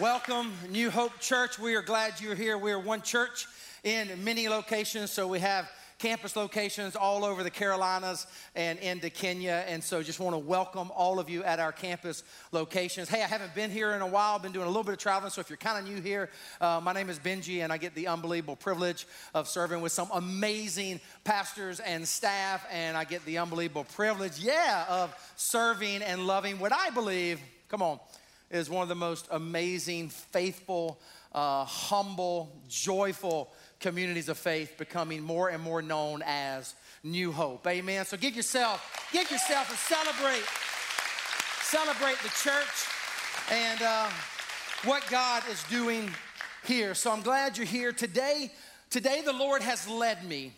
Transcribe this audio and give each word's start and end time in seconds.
Welcome, 0.00 0.52
New 0.68 0.90
Hope 0.90 1.18
Church. 1.20 1.58
We 1.58 1.74
are 1.74 1.80
glad 1.80 2.20
you're 2.20 2.34
here. 2.34 2.58
We 2.58 2.70
are 2.70 2.78
one 2.78 3.00
church 3.00 3.46
in 3.82 4.22
many 4.24 4.46
locations, 4.46 5.10
so 5.10 5.26
we 5.26 5.38
have 5.38 5.70
campus 5.98 6.36
locations 6.36 6.96
all 6.96 7.24
over 7.24 7.42
the 7.42 7.50
Carolinas 7.50 8.26
and 8.54 8.78
into 8.80 9.08
Kenya. 9.08 9.64
And 9.66 9.82
so 9.82 10.02
just 10.02 10.20
want 10.20 10.34
to 10.34 10.38
welcome 10.38 10.90
all 10.94 11.18
of 11.18 11.30
you 11.30 11.42
at 11.44 11.60
our 11.60 11.72
campus 11.72 12.24
locations. 12.52 13.08
Hey, 13.08 13.22
I 13.22 13.26
haven't 13.26 13.54
been 13.54 13.70
here 13.70 13.92
in 13.92 14.02
a 14.02 14.06
while, 14.06 14.34
I've 14.34 14.42
been 14.42 14.52
doing 14.52 14.66
a 14.66 14.68
little 14.68 14.84
bit 14.84 14.92
of 14.92 14.98
traveling. 14.98 15.30
So 15.30 15.40
if 15.40 15.48
you're 15.48 15.56
kind 15.56 15.78
of 15.78 15.90
new 15.90 16.02
here, 16.02 16.28
uh, 16.60 16.78
my 16.82 16.92
name 16.92 17.08
is 17.08 17.18
Benji, 17.18 17.64
and 17.64 17.72
I 17.72 17.78
get 17.78 17.94
the 17.94 18.08
unbelievable 18.08 18.56
privilege 18.56 19.06
of 19.32 19.48
serving 19.48 19.80
with 19.80 19.92
some 19.92 20.10
amazing 20.12 21.00
pastors 21.24 21.80
and 21.80 22.06
staff. 22.06 22.66
And 22.70 22.98
I 22.98 23.04
get 23.04 23.24
the 23.24 23.38
unbelievable 23.38 23.84
privilege, 23.84 24.40
yeah, 24.40 24.84
of 24.90 25.14
serving 25.36 26.02
and 26.02 26.26
loving 26.26 26.58
what 26.58 26.74
I 26.74 26.90
believe, 26.90 27.40
come 27.70 27.80
on, 27.80 27.98
is 28.50 28.70
one 28.70 28.82
of 28.82 28.88
the 28.88 28.94
most 28.94 29.26
amazing, 29.30 30.08
faithful, 30.08 31.00
uh, 31.32 31.64
humble, 31.64 32.50
joyful 32.68 33.52
communities 33.80 34.28
of 34.28 34.38
faith 34.38 34.76
becoming 34.78 35.22
more 35.22 35.48
and 35.48 35.62
more 35.62 35.82
known 35.82 36.22
as 36.24 36.74
New 37.02 37.32
Hope. 37.32 37.66
Amen. 37.66 38.04
So 38.04 38.16
give 38.16 38.34
yourself, 38.34 39.08
give 39.12 39.30
yourself 39.30 39.68
and 39.68 39.78
celebrate, 39.78 40.44
celebrate 41.62 42.18
the 42.22 42.30
church 42.42 42.86
and 43.50 43.82
uh, 43.82 44.08
what 44.84 45.04
God 45.10 45.42
is 45.50 45.62
doing 45.64 46.10
here. 46.64 46.94
So 46.94 47.10
I'm 47.10 47.22
glad 47.22 47.56
you're 47.58 47.66
here 47.66 47.92
today. 47.92 48.50
Today, 48.90 49.22
the 49.24 49.32
Lord 49.32 49.62
has 49.62 49.88
led 49.88 50.24
me 50.24 50.52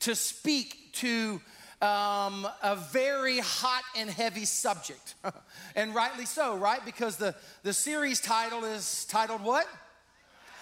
to 0.00 0.14
speak 0.14 0.92
to 0.94 1.40
um, 1.82 2.46
a 2.62 2.76
very 2.76 3.38
hot 3.38 3.82
and 3.96 4.10
heavy 4.10 4.44
subject. 4.44 5.14
and 5.76 5.94
rightly 5.94 6.26
so, 6.26 6.56
right? 6.56 6.84
Because 6.84 7.16
the, 7.16 7.34
the 7.62 7.72
series 7.72 8.20
title 8.20 8.64
is 8.64 9.06
titled 9.06 9.42
what? 9.42 9.66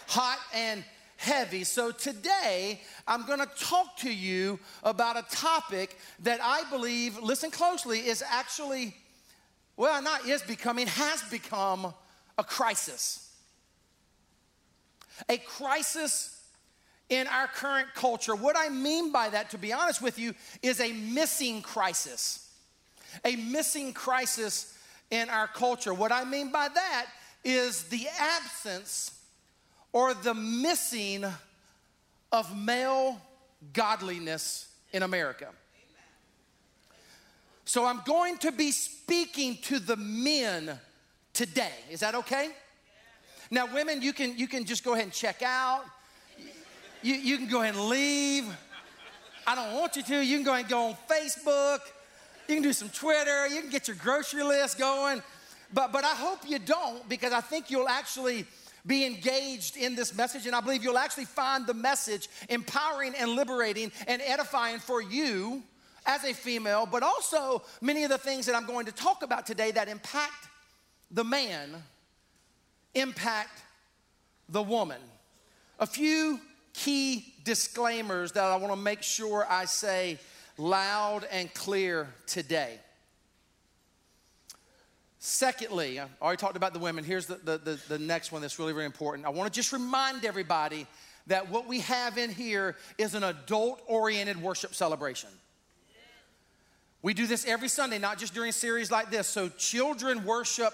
Hot 0.08 0.38
and 0.54 0.84
heavy. 1.16 1.64
So 1.64 1.90
today, 1.90 2.80
I'm 3.06 3.26
going 3.26 3.40
to 3.40 3.48
talk 3.58 3.96
to 3.98 4.12
you 4.12 4.60
about 4.84 5.16
a 5.16 5.24
topic 5.34 5.98
that 6.20 6.40
I 6.42 6.62
believe, 6.70 7.18
listen 7.18 7.50
closely, 7.50 8.06
is 8.06 8.22
actually, 8.22 8.94
well, 9.76 10.00
not 10.00 10.26
is 10.26 10.42
becoming, 10.42 10.86
has 10.86 11.22
become 11.24 11.92
a 12.38 12.44
crisis. 12.44 13.32
A 15.28 15.36
crisis 15.38 16.37
in 17.08 17.26
our 17.26 17.46
current 17.46 17.88
culture. 17.94 18.34
What 18.34 18.56
I 18.58 18.68
mean 18.68 19.12
by 19.12 19.30
that, 19.30 19.50
to 19.50 19.58
be 19.58 19.72
honest 19.72 20.02
with 20.02 20.18
you, 20.18 20.34
is 20.62 20.80
a 20.80 20.92
missing 20.92 21.62
crisis. 21.62 22.50
A 23.24 23.36
missing 23.36 23.92
crisis 23.92 24.76
in 25.10 25.30
our 25.30 25.46
culture. 25.46 25.94
What 25.94 26.12
I 26.12 26.24
mean 26.24 26.52
by 26.52 26.68
that 26.68 27.06
is 27.44 27.84
the 27.84 28.06
absence 28.18 29.18
or 29.92 30.12
the 30.12 30.34
missing 30.34 31.24
of 32.30 32.56
male 32.56 33.20
godliness 33.72 34.68
in 34.92 35.02
America. 35.02 35.48
So 37.64 37.84
I'm 37.84 38.00
going 38.06 38.38
to 38.38 38.52
be 38.52 38.70
speaking 38.70 39.58
to 39.62 39.78
the 39.78 39.96
men 39.96 40.78
today. 41.32 41.72
Is 41.90 42.00
that 42.00 42.14
okay? 42.14 42.50
Now, 43.50 43.72
women, 43.72 44.02
you 44.02 44.12
can, 44.12 44.36
you 44.38 44.48
can 44.48 44.64
just 44.64 44.84
go 44.84 44.92
ahead 44.92 45.04
and 45.04 45.12
check 45.12 45.42
out. 45.42 45.84
You, 47.02 47.14
you 47.14 47.36
can 47.36 47.48
go 47.48 47.62
ahead 47.62 47.74
and 47.74 47.84
leave. 47.84 48.44
I 49.46 49.54
don't 49.54 49.74
want 49.74 49.96
you 49.96 50.02
to. 50.02 50.20
You 50.20 50.36
can 50.36 50.44
go 50.44 50.52
ahead 50.52 50.64
and 50.64 50.70
go 50.70 50.86
on 50.88 50.96
Facebook. 51.08 51.80
You 52.48 52.56
can 52.56 52.62
do 52.62 52.72
some 52.72 52.88
Twitter. 52.88 53.46
You 53.46 53.60
can 53.60 53.70
get 53.70 53.88
your 53.88 53.96
grocery 53.96 54.42
list 54.42 54.78
going. 54.78 55.22
But, 55.72 55.92
but 55.92 56.04
I 56.04 56.14
hope 56.14 56.40
you 56.46 56.58
don't 56.58 57.08
because 57.08 57.32
I 57.32 57.40
think 57.40 57.70
you'll 57.70 57.88
actually 57.88 58.46
be 58.86 59.04
engaged 59.04 59.76
in 59.76 59.94
this 59.94 60.16
message. 60.16 60.46
And 60.46 60.56
I 60.56 60.60
believe 60.60 60.82
you'll 60.82 60.98
actually 60.98 61.26
find 61.26 61.66
the 61.66 61.74
message 61.74 62.28
empowering 62.48 63.14
and 63.14 63.30
liberating 63.30 63.92
and 64.06 64.20
edifying 64.24 64.78
for 64.78 65.00
you 65.00 65.62
as 66.06 66.24
a 66.24 66.32
female, 66.32 66.86
but 66.86 67.02
also 67.02 67.62
many 67.82 68.02
of 68.02 68.10
the 68.10 68.18
things 68.18 68.46
that 68.46 68.56
I'm 68.56 68.66
going 68.66 68.86
to 68.86 68.92
talk 68.92 69.22
about 69.22 69.46
today 69.46 69.70
that 69.72 69.88
impact 69.88 70.48
the 71.10 71.22
man, 71.22 71.82
impact 72.94 73.62
the 74.48 74.62
woman. 74.62 75.00
A 75.78 75.86
few 75.86 76.40
key 76.84 77.34
disclaimers 77.44 78.32
that 78.32 78.44
I 78.44 78.56
want 78.56 78.72
to 78.72 78.78
make 78.78 79.02
sure 79.02 79.44
I 79.48 79.64
say 79.64 80.18
loud 80.56 81.26
and 81.32 81.52
clear 81.52 82.08
today. 82.26 82.78
Secondly, 85.18 85.98
I 85.98 86.06
already 86.22 86.38
talked 86.38 86.56
about 86.56 86.72
the 86.72 86.78
women. 86.78 87.02
Here's 87.02 87.26
the, 87.26 87.36
the, 87.36 87.58
the, 87.58 87.80
the 87.88 87.98
next 87.98 88.30
one 88.30 88.42
that's 88.42 88.58
really, 88.60 88.72
really 88.72 88.86
important. 88.86 89.26
I 89.26 89.30
want 89.30 89.52
to 89.52 89.56
just 89.56 89.72
remind 89.72 90.24
everybody 90.24 90.86
that 91.26 91.50
what 91.50 91.66
we 91.66 91.80
have 91.80 92.16
in 92.16 92.30
here 92.30 92.76
is 92.96 93.14
an 93.14 93.24
adult 93.24 93.82
oriented 93.86 94.40
worship 94.40 94.74
celebration. 94.74 95.30
We 97.02 97.12
do 97.12 97.26
this 97.26 97.46
every 97.46 97.68
Sunday, 97.68 97.98
not 97.98 98.18
just 98.18 98.34
during 98.34 98.52
series 98.52 98.90
like 98.90 99.10
this. 99.10 99.26
So, 99.26 99.48
children 99.48 100.24
worship 100.24 100.72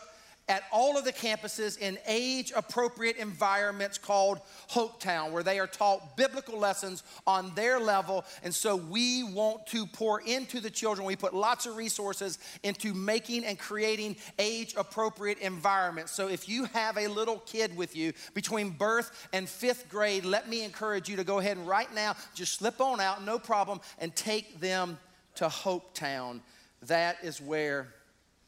at 0.48 0.62
all 0.70 0.98
of 0.98 1.04
the 1.04 1.12
campuses 1.12 1.78
in 1.78 1.98
age 2.06 2.52
appropriate 2.54 3.16
environments 3.16 3.96
called 3.96 4.40
Hope 4.68 5.00
Town, 5.00 5.32
where 5.32 5.42
they 5.42 5.58
are 5.58 5.66
taught 5.66 6.16
biblical 6.16 6.58
lessons 6.58 7.02
on 7.26 7.54
their 7.54 7.80
level. 7.80 8.24
And 8.42 8.54
so 8.54 8.76
we 8.76 9.22
want 9.22 9.66
to 9.68 9.86
pour 9.86 10.20
into 10.20 10.60
the 10.60 10.70
children. 10.70 11.06
We 11.06 11.16
put 11.16 11.32
lots 11.32 11.64
of 11.64 11.76
resources 11.76 12.38
into 12.62 12.92
making 12.92 13.44
and 13.46 13.58
creating 13.58 14.16
age 14.38 14.74
appropriate 14.76 15.38
environments. 15.38 16.12
So 16.12 16.28
if 16.28 16.48
you 16.48 16.64
have 16.66 16.98
a 16.98 17.08
little 17.08 17.38
kid 17.46 17.74
with 17.74 17.96
you 17.96 18.12
between 18.34 18.70
birth 18.70 19.28
and 19.32 19.48
fifth 19.48 19.88
grade, 19.88 20.26
let 20.26 20.48
me 20.48 20.62
encourage 20.62 21.08
you 21.08 21.16
to 21.16 21.24
go 21.24 21.38
ahead 21.38 21.56
and 21.56 21.66
right 21.66 21.92
now 21.94 22.16
just 22.34 22.54
slip 22.54 22.80
on 22.80 23.00
out, 23.00 23.24
no 23.24 23.38
problem, 23.38 23.80
and 23.98 24.14
take 24.14 24.60
them 24.60 24.98
to 25.36 25.48
Hope 25.48 25.94
Town. 25.94 26.42
That 26.82 27.16
is 27.22 27.40
where 27.40 27.94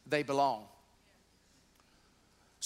they 0.07 0.23
belong. 0.23 0.65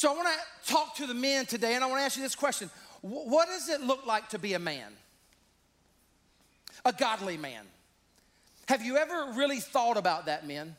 So 0.00 0.10
I 0.10 0.16
want 0.16 0.28
to 0.28 0.72
talk 0.72 0.94
to 0.94 1.06
the 1.06 1.12
men 1.12 1.44
today 1.44 1.74
and 1.74 1.84
I 1.84 1.86
want 1.86 2.00
to 2.00 2.04
ask 2.04 2.16
you 2.16 2.22
this 2.22 2.34
question 2.34 2.70
What 3.02 3.48
does 3.48 3.68
it 3.68 3.82
look 3.82 4.06
like 4.06 4.30
to 4.30 4.38
be 4.38 4.54
a 4.54 4.58
man? 4.58 4.92
A 6.86 6.92
godly 6.94 7.36
man. 7.36 7.66
Have 8.68 8.82
you 8.82 8.96
ever 8.96 9.32
really 9.34 9.60
thought 9.60 9.98
about 9.98 10.24
that, 10.24 10.46
men? 10.46 10.74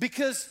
Because 0.00 0.48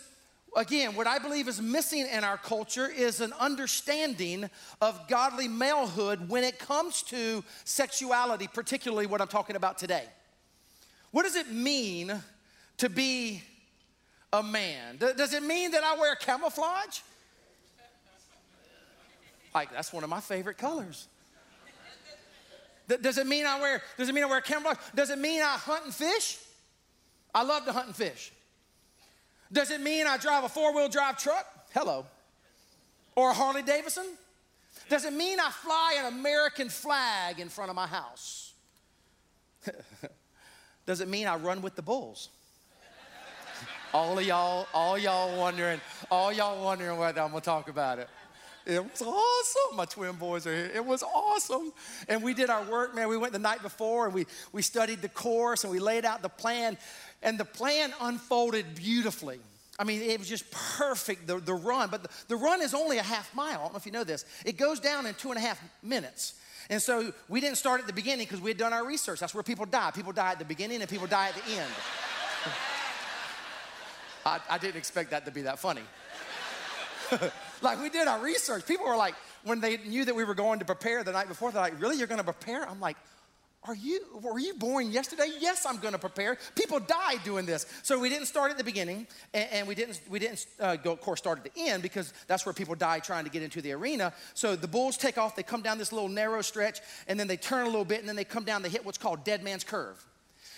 again, 0.55 0.95
what 0.95 1.05
I 1.05 1.19
believe 1.19 1.49
is 1.49 1.61
missing 1.61 2.07
in 2.07 2.23
our 2.23 2.37
culture 2.37 2.87
is 2.87 3.19
an 3.19 3.33
understanding 3.41 4.49
of 4.79 5.09
godly 5.09 5.49
malehood 5.49 6.29
when 6.29 6.45
it 6.45 6.59
comes 6.59 7.03
to 7.03 7.43
sexuality, 7.65 8.47
particularly 8.47 9.05
what 9.05 9.19
I'm 9.19 9.27
talking 9.27 9.57
about 9.57 9.77
today. 9.77 10.05
What 11.11 11.23
does 11.23 11.35
it 11.35 11.51
mean 11.51 12.13
to 12.77 12.87
be 12.87 13.43
a 14.31 14.41
man? 14.41 14.95
Does 14.95 15.33
it 15.33 15.43
mean 15.43 15.71
that 15.71 15.83
I 15.83 15.99
wear 15.99 16.15
camouflage? 16.15 16.99
Like, 19.53 19.71
that's 19.71 19.91
one 19.91 20.03
of 20.03 20.09
my 20.09 20.19
favorite 20.19 20.57
colors. 20.57 21.07
Does 23.01 23.17
it 23.17 23.27
mean 23.27 23.45
I 23.45 23.59
wear, 23.59 23.81
does 23.97 24.07
it 24.07 24.15
mean 24.15 24.23
I 24.23 24.27
wear 24.27 24.41
camouflage? 24.41 24.77
Does 24.95 25.09
it 25.09 25.19
mean 25.19 25.41
I 25.41 25.57
hunt 25.57 25.85
and 25.85 25.93
fish? 25.93 26.37
I 27.35 27.43
love 27.43 27.65
to 27.65 27.73
hunt 27.73 27.87
and 27.87 27.95
fish. 27.95 28.31
Does 29.51 29.71
it 29.71 29.81
mean 29.81 30.07
I 30.07 30.17
drive 30.17 30.43
a 30.43 30.49
four-wheel 30.49 30.89
drive 30.89 31.17
truck? 31.17 31.45
Hello. 31.73 32.05
Or 33.15 33.31
a 33.31 33.33
Harley 33.33 33.61
Davidson? 33.61 34.05
Does 34.89 35.03
it 35.03 35.13
mean 35.13 35.39
I 35.39 35.49
fly 35.51 35.97
an 35.99 36.13
American 36.13 36.69
flag 36.69 37.39
in 37.39 37.49
front 37.49 37.69
of 37.69 37.75
my 37.75 37.87
house? 37.87 38.53
Does 40.85 41.01
it 41.01 41.09
mean 41.09 41.27
I 41.27 41.35
run 41.35 41.61
with 41.61 41.75
the 41.75 41.81
bulls? 41.81 42.29
all 43.93 44.17
of 44.17 44.25
y'all, 44.25 44.65
all 44.73 44.97
y'all 44.97 45.37
wondering, 45.37 45.81
all 46.09 46.31
y'all 46.31 46.63
wondering 46.63 46.97
whether 46.97 47.21
I'm 47.21 47.29
gonna 47.29 47.41
talk 47.41 47.67
about 47.69 47.99
it. 47.99 48.07
It 48.67 48.83
was 48.83 49.01
awesome. 49.01 49.77
My 49.77 49.85
twin 49.85 50.15
boys 50.15 50.45
are 50.45 50.53
here. 50.53 50.69
It 50.75 50.85
was 50.85 51.01
awesome. 51.01 51.71
And 52.09 52.21
we 52.21 52.33
did 52.33 52.49
our 52.49 52.65
work, 52.65 52.93
man. 52.93 53.07
We 53.07 53.15
went 53.15 53.31
the 53.31 53.39
night 53.39 53.61
before 53.61 54.07
and 54.07 54.13
we, 54.13 54.25
we 54.51 54.61
studied 54.61 55.01
the 55.01 55.07
course 55.07 55.63
and 55.63 55.71
we 55.71 55.79
laid 55.79 56.03
out 56.03 56.21
the 56.21 56.27
plan. 56.27 56.77
And 57.23 57.39
the 57.39 57.45
plan 57.45 57.93
unfolded 58.01 58.75
beautifully. 58.75 59.39
I 59.79 59.85
mean, 59.85 60.01
it 60.01 60.19
was 60.19 60.27
just 60.27 60.51
perfect, 60.51 61.27
the, 61.27 61.37
the 61.37 61.53
run. 61.53 61.89
But 61.89 62.03
the, 62.03 62.09
the 62.27 62.35
run 62.35 62.61
is 62.61 62.73
only 62.73 62.97
a 62.97 63.03
half 63.03 63.33
mile. 63.33 63.59
I 63.59 63.63
don't 63.63 63.71
know 63.71 63.77
if 63.77 63.85
you 63.85 63.93
know 63.93 64.03
this. 64.03 64.25
It 64.43 64.57
goes 64.57 64.81
down 64.81 65.05
in 65.05 65.13
two 65.13 65.29
and 65.29 65.37
a 65.37 65.41
half 65.41 65.61
minutes. 65.81 66.33
And 66.69 66.81
so 66.81 67.13
we 67.29 67.39
didn't 67.39 67.57
start 67.57 67.79
at 67.79 67.87
the 67.87 67.93
beginning 67.93 68.25
because 68.25 68.41
we 68.41 68.49
had 68.49 68.57
done 68.57 68.73
our 68.73 68.85
research. 68.85 69.21
That's 69.21 69.33
where 69.33 69.43
people 69.43 69.65
die. 69.65 69.91
People 69.91 70.11
die 70.11 70.31
at 70.31 70.39
the 70.39 70.45
beginning 70.45 70.81
and 70.81 70.89
people 70.89 71.07
die 71.07 71.29
at 71.29 71.35
the 71.35 71.51
end. 71.53 71.71
I, 74.25 74.41
I 74.49 74.57
didn't 74.57 74.75
expect 74.75 75.11
that 75.11 75.23
to 75.23 75.31
be 75.31 75.43
that 75.43 75.57
funny. 75.57 75.83
like 77.61 77.81
we 77.81 77.89
did 77.89 78.07
our 78.07 78.19
research. 78.19 78.65
People 78.65 78.85
were 78.85 78.97
like, 78.97 79.15
when 79.43 79.61
they 79.61 79.77
knew 79.77 80.05
that 80.05 80.15
we 80.15 80.23
were 80.23 80.35
going 80.35 80.59
to 80.59 80.65
prepare 80.65 81.03
the 81.03 81.11
night 81.11 81.27
before, 81.27 81.51
they're 81.51 81.61
like, 81.61 81.81
really, 81.81 81.97
you're 81.97 82.07
going 82.07 82.19
to 82.19 82.23
prepare? 82.23 82.67
I'm 82.67 82.79
like, 82.79 82.97
are 83.63 83.75
you, 83.75 83.99
were 84.21 84.39
you 84.39 84.53
born 84.53 84.91
yesterday? 84.91 85.27
Yes, 85.39 85.65
I'm 85.65 85.77
going 85.77 85.91
to 85.91 85.99
prepare. 85.99 86.37
People 86.55 86.79
die 86.79 87.17
doing 87.25 87.45
this. 87.45 87.65
So 87.83 87.99
we 87.99 88.07
didn't 88.07 88.27
start 88.27 88.51
at 88.51 88.57
the 88.57 88.63
beginning, 88.63 89.07
and, 89.33 89.49
and 89.51 89.67
we 89.67 89.75
didn't, 89.75 89.99
we 90.09 90.19
didn't 90.19 90.45
uh, 90.59 90.77
go, 90.77 90.93
of 90.93 91.01
course, 91.01 91.19
start 91.19 91.39
at 91.39 91.53
the 91.53 91.69
end 91.69 91.83
because 91.83 92.13
that's 92.27 92.45
where 92.45 92.53
people 92.53 92.75
die 92.75 92.99
trying 92.99 93.25
to 93.25 93.29
get 93.29 93.41
into 93.41 93.61
the 93.61 93.73
arena. 93.73 94.13
So 94.35 94.55
the 94.55 94.67
bulls 94.67 94.95
take 94.95 95.17
off, 95.17 95.35
they 95.35 95.43
come 95.43 95.61
down 95.61 95.77
this 95.77 95.91
little 95.91 96.09
narrow 96.09 96.41
stretch, 96.41 96.79
and 97.07 97.19
then 97.19 97.27
they 97.27 97.37
turn 97.37 97.63
a 97.63 97.69
little 97.69 97.85
bit, 97.85 97.99
and 97.99 98.07
then 98.07 98.15
they 98.15 98.23
come 98.23 98.45
down, 98.45 98.61
they 98.61 98.69
hit 98.69 98.85
what's 98.85 98.97
called 98.97 99.25
Dead 99.25 99.43
Man's 99.43 99.65
Curve. 99.65 100.01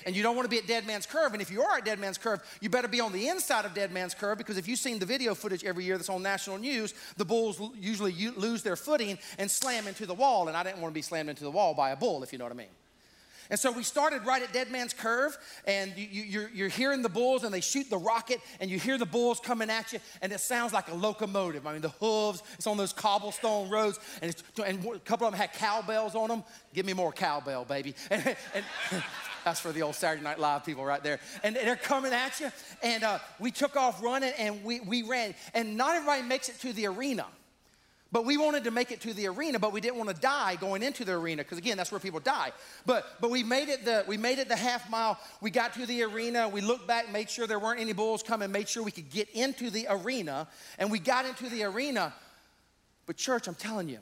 And 0.05 0.15
you 0.15 0.23
don't 0.23 0.35
want 0.35 0.45
to 0.45 0.49
be 0.49 0.57
at 0.57 0.67
Dead 0.67 0.85
Man's 0.87 1.05
Curve. 1.05 1.33
And 1.33 1.41
if 1.41 1.51
you 1.51 1.61
are 1.61 1.77
at 1.77 1.85
Dead 1.85 1.99
Man's 1.99 2.17
Curve, 2.17 2.41
you 2.61 2.69
better 2.69 2.87
be 2.87 2.99
on 2.99 3.11
the 3.11 3.27
inside 3.27 3.65
of 3.65 3.73
Dead 3.73 3.91
Man's 3.91 4.13
Curve 4.13 4.37
because 4.37 4.57
if 4.57 4.67
you've 4.67 4.79
seen 4.79 4.99
the 4.99 5.05
video 5.05 5.35
footage 5.35 5.63
every 5.63 5.83
year 5.83 5.97
that's 5.97 6.09
on 6.09 6.23
national 6.23 6.57
news, 6.57 6.93
the 7.17 7.25
bulls 7.25 7.61
usually 7.79 8.13
lose 8.31 8.63
their 8.63 8.75
footing 8.75 9.17
and 9.37 9.49
slam 9.49 9.87
into 9.87 10.05
the 10.05 10.13
wall. 10.13 10.47
And 10.47 10.57
I 10.57 10.63
didn't 10.63 10.81
want 10.81 10.93
to 10.93 10.97
be 10.97 11.01
slammed 11.01 11.29
into 11.29 11.43
the 11.43 11.51
wall 11.51 11.73
by 11.73 11.91
a 11.91 11.95
bull, 11.95 12.23
if 12.23 12.31
you 12.31 12.39
know 12.39 12.45
what 12.45 12.53
I 12.53 12.57
mean. 12.57 12.67
And 13.49 13.59
so 13.59 13.71
we 13.71 13.81
started 13.81 14.25
right 14.25 14.43
at 14.43 14.53
Dead 14.53 14.71
Man's 14.71 14.93
Curve, 14.93 15.35
and 15.65 15.91
you, 15.97 16.21
are 16.21 16.25
you're, 16.25 16.49
you're 16.53 16.69
hearing 16.69 17.01
the 17.01 17.09
bulls, 17.09 17.43
and 17.43 17.51
they 17.51 17.61
shoot 17.61 17.89
the 17.89 17.97
rocket, 17.97 18.41
and 18.59 18.69
you 18.69 18.77
hear 18.77 18.97
the 18.97 19.07
bulls 19.07 19.39
coming 19.39 19.71
at 19.71 19.91
you, 19.91 19.99
and 20.21 20.31
it 20.31 20.39
sounds 20.39 20.71
like 20.71 20.87
a 20.89 20.93
locomotive. 20.93 21.65
I 21.65 21.73
mean, 21.73 21.81
the 21.81 21.89
hooves, 21.89 22.43
it's 22.53 22.67
on 22.67 22.77
those 22.77 22.93
cobblestone 22.93 23.69
roads, 23.69 23.99
and, 24.21 24.35
and 24.63 24.85
a 24.85 24.99
couple 24.99 25.25
of 25.25 25.33
them 25.33 25.39
had 25.39 25.53
cowbells 25.53 26.13
on 26.13 26.27
them. 26.27 26.43
Give 26.75 26.85
me 26.85 26.93
more 26.93 27.11
cowbell, 27.11 27.65
baby. 27.65 27.95
And, 28.11 28.35
and 28.53 29.03
that's 29.43 29.59
for 29.59 29.71
the 29.71 29.81
old 29.81 29.95
Saturday 29.95 30.23
Night 30.23 30.39
Live 30.39 30.65
people 30.65 30.85
right 30.85 31.03
there. 31.03 31.19
And 31.43 31.55
they're 31.55 31.75
coming 31.75 32.13
at 32.13 32.39
you, 32.39 32.51
and 32.81 33.03
uh, 33.03 33.19
we 33.39 33.51
took 33.51 33.75
off 33.75 34.01
running, 34.01 34.33
and 34.37 34.63
we, 34.63 34.79
we 34.79 35.03
ran. 35.03 35.35
And 35.53 35.77
not 35.77 35.95
everybody 35.95 36.23
makes 36.23 36.49
it 36.49 36.59
to 36.61 36.73
the 36.73 36.87
arena. 36.87 37.25
But 38.11 38.25
we 38.25 38.37
wanted 38.37 38.63
to 38.63 38.71
make 38.71 38.91
it 38.91 39.01
to 39.01 39.13
the 39.13 39.27
arena, 39.27 39.59
but 39.59 39.71
we 39.71 39.81
didn't 39.81 39.97
want 39.97 40.09
to 40.09 40.19
die 40.19 40.55
going 40.55 40.81
into 40.81 41.05
the 41.05 41.13
arena 41.13 41.43
because 41.43 41.59
again, 41.59 41.77
that's 41.77 41.91
where 41.91 41.99
people 41.99 42.19
die. 42.19 42.51
But 42.87 43.05
but 43.21 43.29
we 43.29 43.43
made 43.43 43.69
it 43.69 43.85
the 43.85 44.03
we 44.07 44.17
made 44.17 44.39
it 44.39 44.49
the 44.49 44.55
half 44.55 44.89
mile. 44.89 45.19
We 45.41 45.51
got 45.51 45.73
to 45.75 45.85
the 45.85 46.01
arena. 46.03 46.49
We 46.49 46.61
looked 46.61 46.87
back, 46.87 47.11
made 47.11 47.29
sure 47.29 47.45
there 47.45 47.59
weren't 47.59 47.79
any 47.79 47.93
bulls 47.93 48.23
coming, 48.23 48.51
made 48.51 48.67
sure 48.67 48.81
we 48.81 48.89
could 48.89 49.11
get 49.11 49.29
into 49.29 49.69
the 49.69 49.85
arena, 49.91 50.47
and 50.79 50.89
we 50.89 50.97
got 50.97 51.27
into 51.27 51.49
the 51.49 51.63
arena. 51.65 52.11
But 53.05 53.15
church, 53.17 53.47
I'm 53.47 53.53
telling 53.53 53.89
you, 53.89 53.99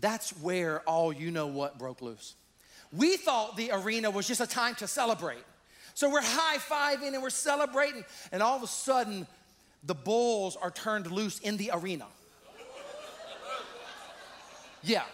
that's 0.00 0.30
where 0.40 0.80
all 0.82 1.12
you 1.12 1.32
know 1.32 1.48
what 1.48 1.78
broke 1.78 2.02
loose. 2.02 2.36
We 2.92 3.16
thought 3.16 3.56
the 3.56 3.70
arena 3.72 4.10
was 4.10 4.28
just 4.28 4.40
a 4.40 4.46
time 4.46 4.74
to 4.76 4.86
celebrate. 4.86 5.42
So 5.94 6.10
we're 6.10 6.22
high 6.22 6.58
fiving 6.58 7.14
and 7.14 7.22
we're 7.22 7.30
celebrating, 7.30 8.04
and 8.30 8.42
all 8.42 8.56
of 8.56 8.62
a 8.62 8.66
sudden, 8.66 9.26
the 9.84 9.94
bulls 9.94 10.56
are 10.56 10.70
turned 10.70 11.10
loose 11.10 11.38
in 11.40 11.56
the 11.56 11.70
arena. 11.72 12.06
Yeah. 14.82 15.04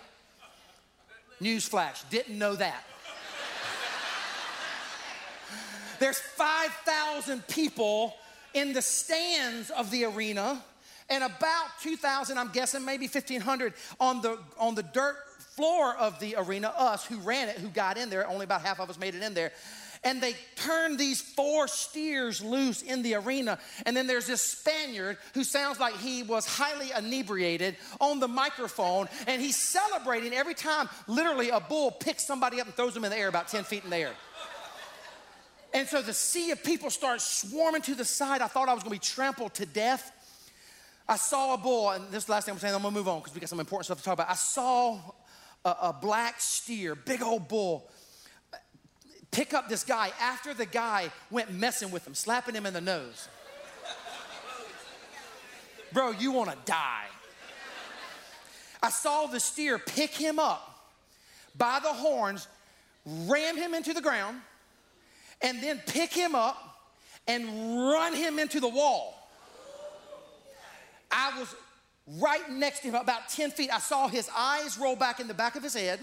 Newsflash, 1.40 2.08
didn't 2.10 2.38
know 2.38 2.54
that. 2.56 2.84
There's 6.00 6.19
5,000 6.19 7.46
people 7.48 8.14
in 8.54 8.72
the 8.72 8.82
stands 8.82 9.70
of 9.70 9.90
the 9.90 10.04
arena 10.04 10.62
and 11.10 11.25
about 11.25 11.66
2,000, 11.82 12.38
I'm 12.38 12.48
guessing, 12.48 12.84
maybe 12.84 13.06
1,500 13.06 13.72
on 13.98 14.20
the, 14.20 14.38
on 14.58 14.75
the 14.75 14.82
dirt 14.82 15.16
floor 15.58 15.96
of 15.96 16.20
the 16.20 16.37
arena, 16.38 16.72
us 16.76 17.05
who 17.05 17.16
ran 17.16 17.49
it, 17.49 17.58
who 17.58 17.66
got 17.69 17.99
in 17.99 18.10
there. 18.10 18.28
Only 18.28 18.44
about 18.44 18.62
half 18.62 18.78
of 18.78 18.88
us 18.88 18.96
made 18.96 19.16
it 19.16 19.22
in 19.25 19.34
there 19.34 19.50
and 20.05 20.20
they 20.20 20.34
turn 20.56 20.96
these 20.96 21.20
four 21.20 21.69
steers 21.69 22.43
loose 22.43 22.82
in 22.82 23.02
the 23.02 23.14
arena. 23.14 23.58
And 23.87 23.96
then 23.96 24.06
there's 24.06 24.26
this 24.26 24.43
Spaniard 24.43 25.19
who 25.34 25.44
sounds 25.44 25.81
like 25.81 25.96
he 25.96 26.22
was 26.22 26.46
highly 26.46 26.90
inebriated 26.96 27.76
on 28.00 28.20
the 28.20 28.28
microphone, 28.28 29.08
and 29.26 29.43
he's 29.43 29.56
celebrating 29.56 30.32
every 30.32 30.55
time 30.55 30.88
literally 31.06 31.50
a 31.50 31.61
bull 31.61 31.90
picks 31.90 32.25
somebody 32.25 32.61
up 32.61 32.66
and 32.66 32.76
throws 32.76 32.94
them 32.94 33.04
in 33.04 33.11
the 33.11 33.19
air 33.19 33.28
about 33.28 33.49
10 33.49 33.64
feet 33.64 33.84
in 33.84 33.90
the 33.90 33.96
air. 33.96 34.12
And 35.75 35.87
so 35.87 36.00
the 36.00 36.14
sea 36.14 36.50
of 36.50 36.64
people 36.64 36.88
starts 36.88 37.25
swarming 37.25 37.82
to 37.82 37.94
the 37.94 38.04
side. 38.04 38.40
I 38.40 38.46
thought 38.46 38.69
I 38.69 38.75
was 38.75 38.82
gonna 38.82 38.94
be 38.94 38.99
trampled 38.99 39.54
to 39.54 39.66
death. 39.66 40.12
I 41.06 41.16
saw 41.16 41.54
a 41.54 41.58
bull, 41.58 41.90
and 41.90 42.11
this 42.11 42.28
last 42.28 42.44
thing 42.44 42.54
I'm 42.54 42.61
saying, 42.61 42.75
I'm 42.75 42.82
gonna 42.82 42.94
move 42.94 43.08
on 43.08 43.20
because 43.20 43.34
we 43.34 43.40
got 43.40 43.49
some 43.49 43.61
important 43.61 43.87
stuff 43.87 43.99
to 43.99 44.04
talk 44.04 44.14
about. 44.14 44.31
I 44.31 44.34
saw 44.34 44.99
a, 45.64 45.75
a 45.82 45.96
black 46.00 46.40
steer, 46.40 46.94
big 46.94 47.22
old 47.22 47.49
bull 47.49 47.90
pick 49.31 49.55
up 49.55 49.69
this 49.69 49.84
guy 49.84 50.10
after 50.20 50.55
the 50.55 50.66
guy 50.66 51.10
went 51.31 51.52
messing 51.52 51.90
with 51.90 52.06
him, 52.06 52.14
slapping 52.14 52.55
him 52.55 52.66
in 52.66 52.75
the 52.75 52.81
nose. 52.81 53.28
Bro, 55.93 56.12
you 56.12 56.32
wanna 56.32 56.56
die. 56.64 57.06
I 58.82 58.90
saw 58.90 59.26
the 59.26 59.40
steer 59.40 59.78
pick 59.78 60.10
him 60.10 60.38
up 60.38 60.90
by 61.56 61.81
the 61.82 61.93
horns, 61.93 62.46
ram 63.04 63.56
him 63.56 63.75
into 63.75 63.93
the 63.93 64.00
ground, 64.00 64.40
and 65.40 65.62
then 65.62 65.81
pick 65.87 66.12
him 66.12 66.34
up 66.34 66.56
and 67.26 67.46
run 67.90 68.14
him 68.14 68.38
into 68.38 68.61
the 68.61 68.69
wall. 68.69 69.14
I 71.11 71.38
was 71.38 71.54
right 72.16 72.50
next 72.50 72.81
to 72.81 72.88
him, 72.88 72.94
about 72.94 73.28
10 73.28 73.50
feet. 73.50 73.70
I 73.72 73.78
saw 73.78 74.08
his 74.08 74.28
eyes 74.37 74.78
roll 74.78 74.96
back 74.96 75.20
in 75.20 75.28
the 75.28 75.34
back 75.34 75.56
of 75.56 75.62
his 75.62 75.75
head. 75.75 76.00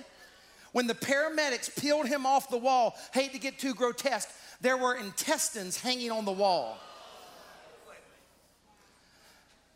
When 0.72 0.88
the 0.88 0.94
paramedics 0.94 1.80
peeled 1.80 2.08
him 2.08 2.26
off 2.26 2.50
the 2.50 2.58
wall, 2.58 2.96
hate 3.14 3.32
to 3.32 3.40
get 3.40 3.58
too 3.58 3.74
grotesque, 3.74 4.30
there 4.62 4.78
were 4.78 4.96
intestines 4.96 5.80
hanging 5.80 6.12
on 6.12 6.26
the 6.26 6.32
wall. 6.32 6.78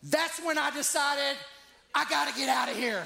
That's 0.04 0.40
when 0.44 0.58
I 0.58 0.72
decided 0.72 1.38
I 1.94 2.06
gotta 2.10 2.38
get 2.38 2.48
out 2.50 2.70
of 2.70 2.78
here. 2.78 3.04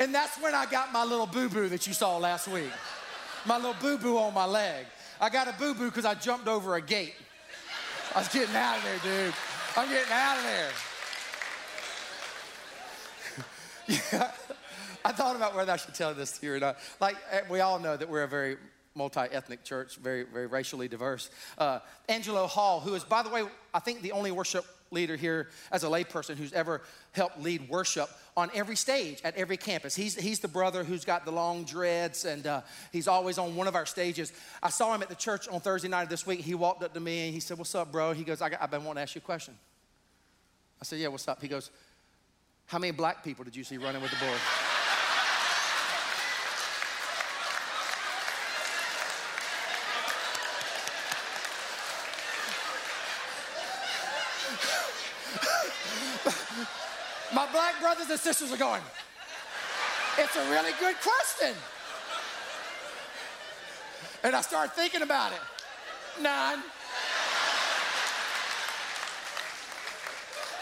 and 0.00 0.14
that's 0.14 0.40
when 0.40 0.54
I 0.54 0.66
got 0.66 0.92
my 0.92 1.04
little 1.04 1.26
boo 1.26 1.48
boo 1.48 1.68
that 1.68 1.86
you 1.86 1.92
saw 1.92 2.16
last 2.18 2.46
week. 2.48 2.70
My 3.46 3.56
little 3.56 3.76
boo 3.80 3.98
boo 3.98 4.18
on 4.18 4.34
my 4.34 4.46
leg. 4.46 4.86
I 5.20 5.30
got 5.30 5.48
a 5.48 5.52
boo 5.52 5.74
boo 5.74 5.86
because 5.86 6.04
I 6.04 6.14
jumped 6.14 6.48
over 6.48 6.76
a 6.76 6.82
gate. 6.82 7.14
I 8.14 8.18
was 8.18 8.28
getting 8.28 8.54
out 8.54 8.78
of 8.78 8.84
there, 8.84 9.26
dude. 9.26 9.34
I'm 9.76 9.88
getting 9.88 10.12
out 10.12 10.36
of 10.36 10.44
there. 10.44 10.70
yeah. 14.12 14.30
I 15.04 15.12
thought 15.12 15.34
about 15.34 15.56
whether 15.56 15.72
I 15.72 15.76
should 15.76 15.94
tell 15.94 16.14
this 16.14 16.38
to 16.38 16.46
you 16.46 16.54
or 16.54 16.60
not. 16.60 16.76
Like, 17.00 17.16
eh, 17.32 17.40
we 17.50 17.60
all 17.60 17.80
know 17.80 17.96
that 17.96 18.08
we're 18.08 18.22
a 18.22 18.28
very 18.28 18.56
multi-ethnic 18.94 19.64
church, 19.64 19.96
very, 19.96 20.22
very 20.22 20.46
racially 20.46 20.86
diverse. 20.86 21.28
Uh, 21.58 21.80
Angelo 22.08 22.46
Hall, 22.46 22.78
who 22.78 22.94
is, 22.94 23.02
by 23.02 23.24
the 23.24 23.30
way, 23.30 23.42
I 23.74 23.80
think 23.80 24.02
the 24.02 24.12
only 24.12 24.30
worship 24.30 24.64
leader 24.92 25.16
here 25.16 25.48
as 25.72 25.82
a 25.82 25.88
layperson 25.88 26.36
who's 26.36 26.52
ever 26.52 26.80
helped 27.12 27.40
lead 27.40 27.68
worship 27.68 28.08
on 28.36 28.50
every 28.52 28.74
stage 28.76 29.20
at 29.22 29.36
every 29.36 29.56
campus. 29.56 29.94
He's, 29.94 30.16
he's 30.16 30.40
the 30.40 30.48
brother 30.48 30.82
who's 30.82 31.04
got 31.04 31.24
the 31.24 31.30
long 31.30 31.64
dreads 31.64 32.24
and 32.24 32.46
uh, 32.46 32.62
he's 32.92 33.06
always 33.06 33.38
on 33.38 33.54
one 33.54 33.68
of 33.68 33.76
our 33.76 33.86
stages. 33.86 34.32
I 34.62 34.70
saw 34.70 34.94
him 34.94 35.02
at 35.02 35.08
the 35.08 35.14
church 35.14 35.46
on 35.48 35.60
Thursday 35.60 35.88
night 35.88 36.04
of 36.04 36.08
this 36.08 36.26
week. 36.26 36.40
He 36.40 36.54
walked 36.54 36.82
up 36.82 36.94
to 36.94 37.00
me 37.00 37.26
and 37.26 37.34
he 37.34 37.40
said, 37.40 37.58
What's 37.58 37.74
up, 37.74 37.92
bro? 37.92 38.12
He 38.12 38.24
goes, 38.24 38.42
I 38.42 38.50
have 38.50 38.70
been 38.70 38.84
wanting 38.84 38.96
to 38.96 39.02
ask 39.02 39.14
you 39.14 39.20
a 39.20 39.24
question. 39.24 39.54
I 40.80 40.84
said, 40.84 40.98
Yeah, 40.98 41.08
what's 41.08 41.28
up? 41.28 41.40
He 41.40 41.48
goes, 41.48 41.70
How 42.66 42.78
many 42.78 42.90
black 42.90 43.22
people 43.22 43.44
did 43.44 43.54
you 43.54 43.62
see 43.62 43.76
running 43.76 44.02
with 44.02 44.10
the 44.10 44.18
board? 44.18 44.40
Black 57.54 57.80
brothers 57.80 58.10
and 58.10 58.18
sisters 58.18 58.50
are 58.52 58.56
going, 58.56 58.82
it's 60.18 60.34
a 60.34 60.50
really 60.50 60.72
good 60.80 60.96
question. 61.00 61.54
And 64.24 64.34
I 64.34 64.40
started 64.40 64.72
thinking 64.72 65.02
about 65.02 65.30
it. 65.30 65.38
None. 66.20 66.58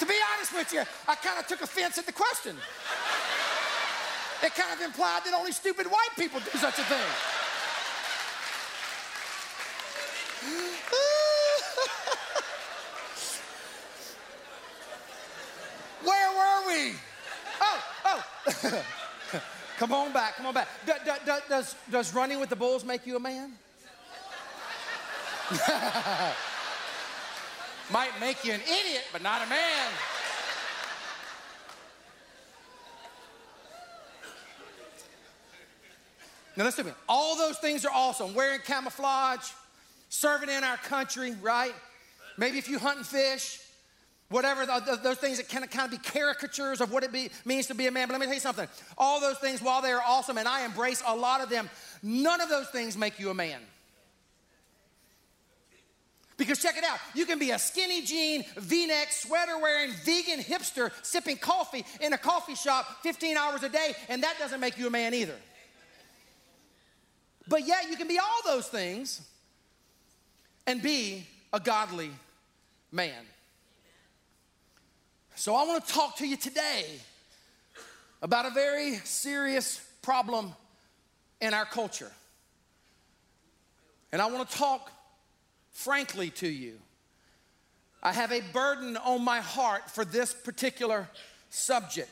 to 0.00 0.06
be 0.06 0.14
honest 0.34 0.52
with 0.52 0.72
you, 0.72 0.82
I 1.08 1.14
kind 1.14 1.38
of 1.38 1.46
took 1.46 1.62
offense 1.62 1.96
at 1.96 2.04
the 2.04 2.12
question. 2.12 2.56
It 4.42 4.54
kind 4.54 4.72
of 4.75 4.84
implied 4.84 5.22
that 5.25 5.32
only 5.32 5.52
stupid 5.52 5.87
white 5.87 6.14
people 6.18 6.40
do 6.40 6.58
such 6.58 6.78
a 6.78 6.84
thing. 6.84 7.31
Come 19.82 19.92
on 19.94 20.12
back, 20.12 20.36
come 20.36 20.46
on 20.46 20.54
back. 20.54 20.68
Do, 20.86 20.92
do, 21.04 21.10
do, 21.26 21.32
does, 21.48 21.74
does 21.90 22.14
running 22.14 22.38
with 22.38 22.50
the 22.50 22.54
bulls 22.54 22.84
make 22.84 23.04
you 23.04 23.16
a 23.16 23.20
man? 23.20 23.50
Might 27.90 28.12
make 28.20 28.44
you 28.44 28.52
an 28.52 28.60
idiot, 28.60 29.02
but 29.12 29.22
not 29.22 29.44
a 29.44 29.46
man. 29.48 29.88
Now 36.56 36.62
listen 36.62 36.84
to 36.84 36.90
me. 36.90 36.96
All 37.08 37.36
those 37.36 37.58
things 37.58 37.84
are 37.84 37.90
awesome. 37.92 38.34
Wearing 38.34 38.60
camouflage, 38.60 39.50
serving 40.10 40.48
in 40.48 40.62
our 40.62 40.76
country, 40.76 41.34
right? 41.42 41.74
Maybe 42.38 42.58
if 42.58 42.68
you 42.68 42.78
hunt 42.78 42.98
and 42.98 43.06
fish, 43.06 43.58
whatever 44.32 44.66
those 44.66 45.18
things 45.18 45.36
that 45.36 45.48
can 45.48 45.66
kind 45.68 45.84
of 45.84 45.90
be 45.92 45.98
caricatures 45.98 46.80
of 46.80 46.90
what 46.90 47.04
it 47.04 47.12
be, 47.12 47.30
means 47.44 47.68
to 47.68 47.74
be 47.74 47.86
a 47.86 47.92
man. 47.92 48.08
But 48.08 48.14
let 48.14 48.20
me 48.20 48.26
tell 48.26 48.34
you 48.34 48.40
something. 48.40 48.66
All 48.98 49.20
those 49.20 49.38
things, 49.38 49.62
while 49.62 49.82
they 49.82 49.92
are 49.92 50.02
awesome, 50.04 50.38
and 50.38 50.48
I 50.48 50.64
embrace 50.64 51.02
a 51.06 51.14
lot 51.14 51.40
of 51.40 51.48
them, 51.48 51.70
none 52.02 52.40
of 52.40 52.48
those 52.48 52.68
things 52.70 52.96
make 52.96 53.20
you 53.20 53.30
a 53.30 53.34
man. 53.34 53.60
Because 56.38 56.60
check 56.60 56.76
it 56.76 56.82
out, 56.82 56.98
you 57.14 57.26
can 57.26 57.38
be 57.38 57.50
a 57.50 57.58
skinny 57.58 58.02
jean, 58.02 58.44
v 58.56 58.86
neck, 58.86 59.12
sweater 59.12 59.58
wearing, 59.58 59.92
vegan 60.02 60.40
hipster 60.40 60.90
sipping 61.02 61.36
coffee 61.36 61.84
in 62.00 62.14
a 62.14 62.18
coffee 62.18 62.56
shop 62.56 62.86
15 63.02 63.36
hours 63.36 63.62
a 63.62 63.68
day, 63.68 63.94
and 64.08 64.24
that 64.24 64.36
doesn't 64.40 64.58
make 64.58 64.76
you 64.78 64.88
a 64.88 64.90
man 64.90 65.14
either. 65.14 65.36
But 67.46 67.66
yet, 67.66 67.90
you 67.90 67.96
can 67.96 68.08
be 68.08 68.18
all 68.18 68.40
those 68.44 68.66
things 68.66 69.20
and 70.66 70.82
be 70.82 71.26
a 71.52 71.60
godly 71.60 72.10
man. 72.90 73.24
So, 75.34 75.54
I 75.54 75.64
want 75.64 75.86
to 75.86 75.92
talk 75.92 76.16
to 76.18 76.26
you 76.26 76.36
today 76.36 76.84
about 78.20 78.46
a 78.46 78.50
very 78.50 78.96
serious 78.96 79.80
problem 80.02 80.52
in 81.40 81.54
our 81.54 81.64
culture. 81.64 82.12
And 84.12 84.20
I 84.20 84.26
want 84.26 84.48
to 84.48 84.56
talk 84.56 84.90
frankly 85.70 86.30
to 86.30 86.48
you. 86.48 86.74
I 88.02 88.12
have 88.12 88.30
a 88.30 88.40
burden 88.52 88.96
on 88.96 89.24
my 89.24 89.40
heart 89.40 89.90
for 89.90 90.04
this 90.04 90.34
particular 90.34 91.08
subject. 91.50 92.10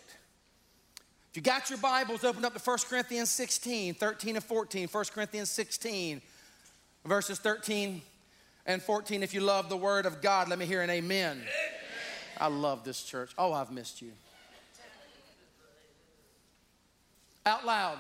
If 1.31 1.37
you 1.37 1.43
got 1.43 1.69
your 1.69 1.79
Bibles, 1.79 2.25
open 2.25 2.45
up 2.45 2.55
to 2.55 2.61
1 2.61 2.79
Corinthians 2.89 3.31
16, 3.31 3.95
13 3.95 4.37
and 4.37 4.45
14. 4.45 4.89
1 4.89 5.05
Corinthians 5.13 5.51
16, 5.51 6.23
verses 7.05 7.39
13 7.39 8.03
and 8.67 8.83
14. 8.83 9.23
If 9.23 9.35
you 9.35 9.41
love 9.41 9.69
the 9.69 9.77
Word 9.77 10.07
of 10.07 10.23
God, 10.23 10.49
let 10.49 10.59
me 10.59 10.67
hear 10.67 10.83
an 10.83 10.91
amen. 10.91 11.37
amen. 11.37 11.80
I 12.41 12.49
love 12.49 12.85
this 12.85 13.03
church. 13.03 13.33
Oh, 13.39 13.53
I've 13.53 13.71
missed 13.71 14.03
you. 14.03 14.13
Out 17.47 17.65
loud, 17.65 17.99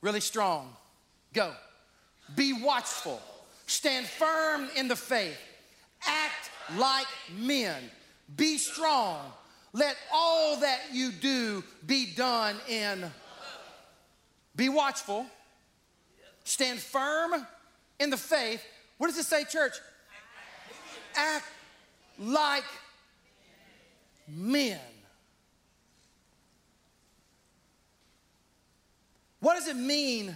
really 0.00 0.20
strong. 0.20 0.74
Go. 1.32 1.52
Be 2.34 2.52
watchful 2.52 3.20
Stand 3.66 4.06
firm 4.06 4.68
in 4.76 4.88
the 4.88 4.96
faith. 4.96 5.38
Act 6.06 6.50
like 6.76 7.06
men. 7.36 7.82
Be 8.36 8.58
strong. 8.58 9.20
Let 9.72 9.96
all 10.12 10.60
that 10.60 10.80
you 10.92 11.10
do 11.10 11.62
be 11.84 12.06
done 12.14 12.56
in. 12.68 13.04
Be 14.54 14.68
watchful. 14.68 15.26
Stand 16.44 16.78
firm 16.78 17.46
in 17.98 18.10
the 18.10 18.16
faith. 18.16 18.64
What 18.98 19.08
does 19.08 19.18
it 19.18 19.24
say, 19.24 19.44
church? 19.44 19.74
Act 21.16 21.44
like 22.18 22.64
men. 24.28 24.80
What 29.40 29.54
does 29.54 29.68
it 29.68 29.76
mean 29.76 30.34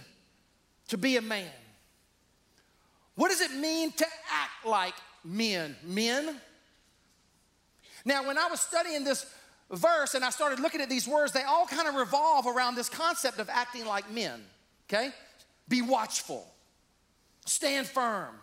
to 0.89 0.97
be 0.97 1.17
a 1.17 1.21
man? 1.21 1.49
What 3.15 3.29
does 3.29 3.41
it 3.41 3.53
mean 3.53 3.91
to 3.91 4.05
act 4.05 4.65
like 4.65 4.93
men? 5.23 5.75
Men? 5.83 6.39
Now, 8.05 8.25
when 8.25 8.37
I 8.37 8.47
was 8.47 8.59
studying 8.59 9.03
this 9.03 9.25
verse 9.69 10.15
and 10.15 10.23
I 10.23 10.29
started 10.29 10.59
looking 10.59 10.81
at 10.81 10.89
these 10.89 11.07
words, 11.07 11.31
they 11.31 11.43
all 11.43 11.65
kind 11.65 11.87
of 11.87 11.95
revolve 11.95 12.47
around 12.47 12.75
this 12.75 12.89
concept 12.89 13.39
of 13.39 13.49
acting 13.49 13.85
like 13.85 14.09
men, 14.11 14.41
okay? 14.89 15.11
Be 15.67 15.81
watchful, 15.81 16.45
stand 17.45 17.87
firm, 17.87 18.35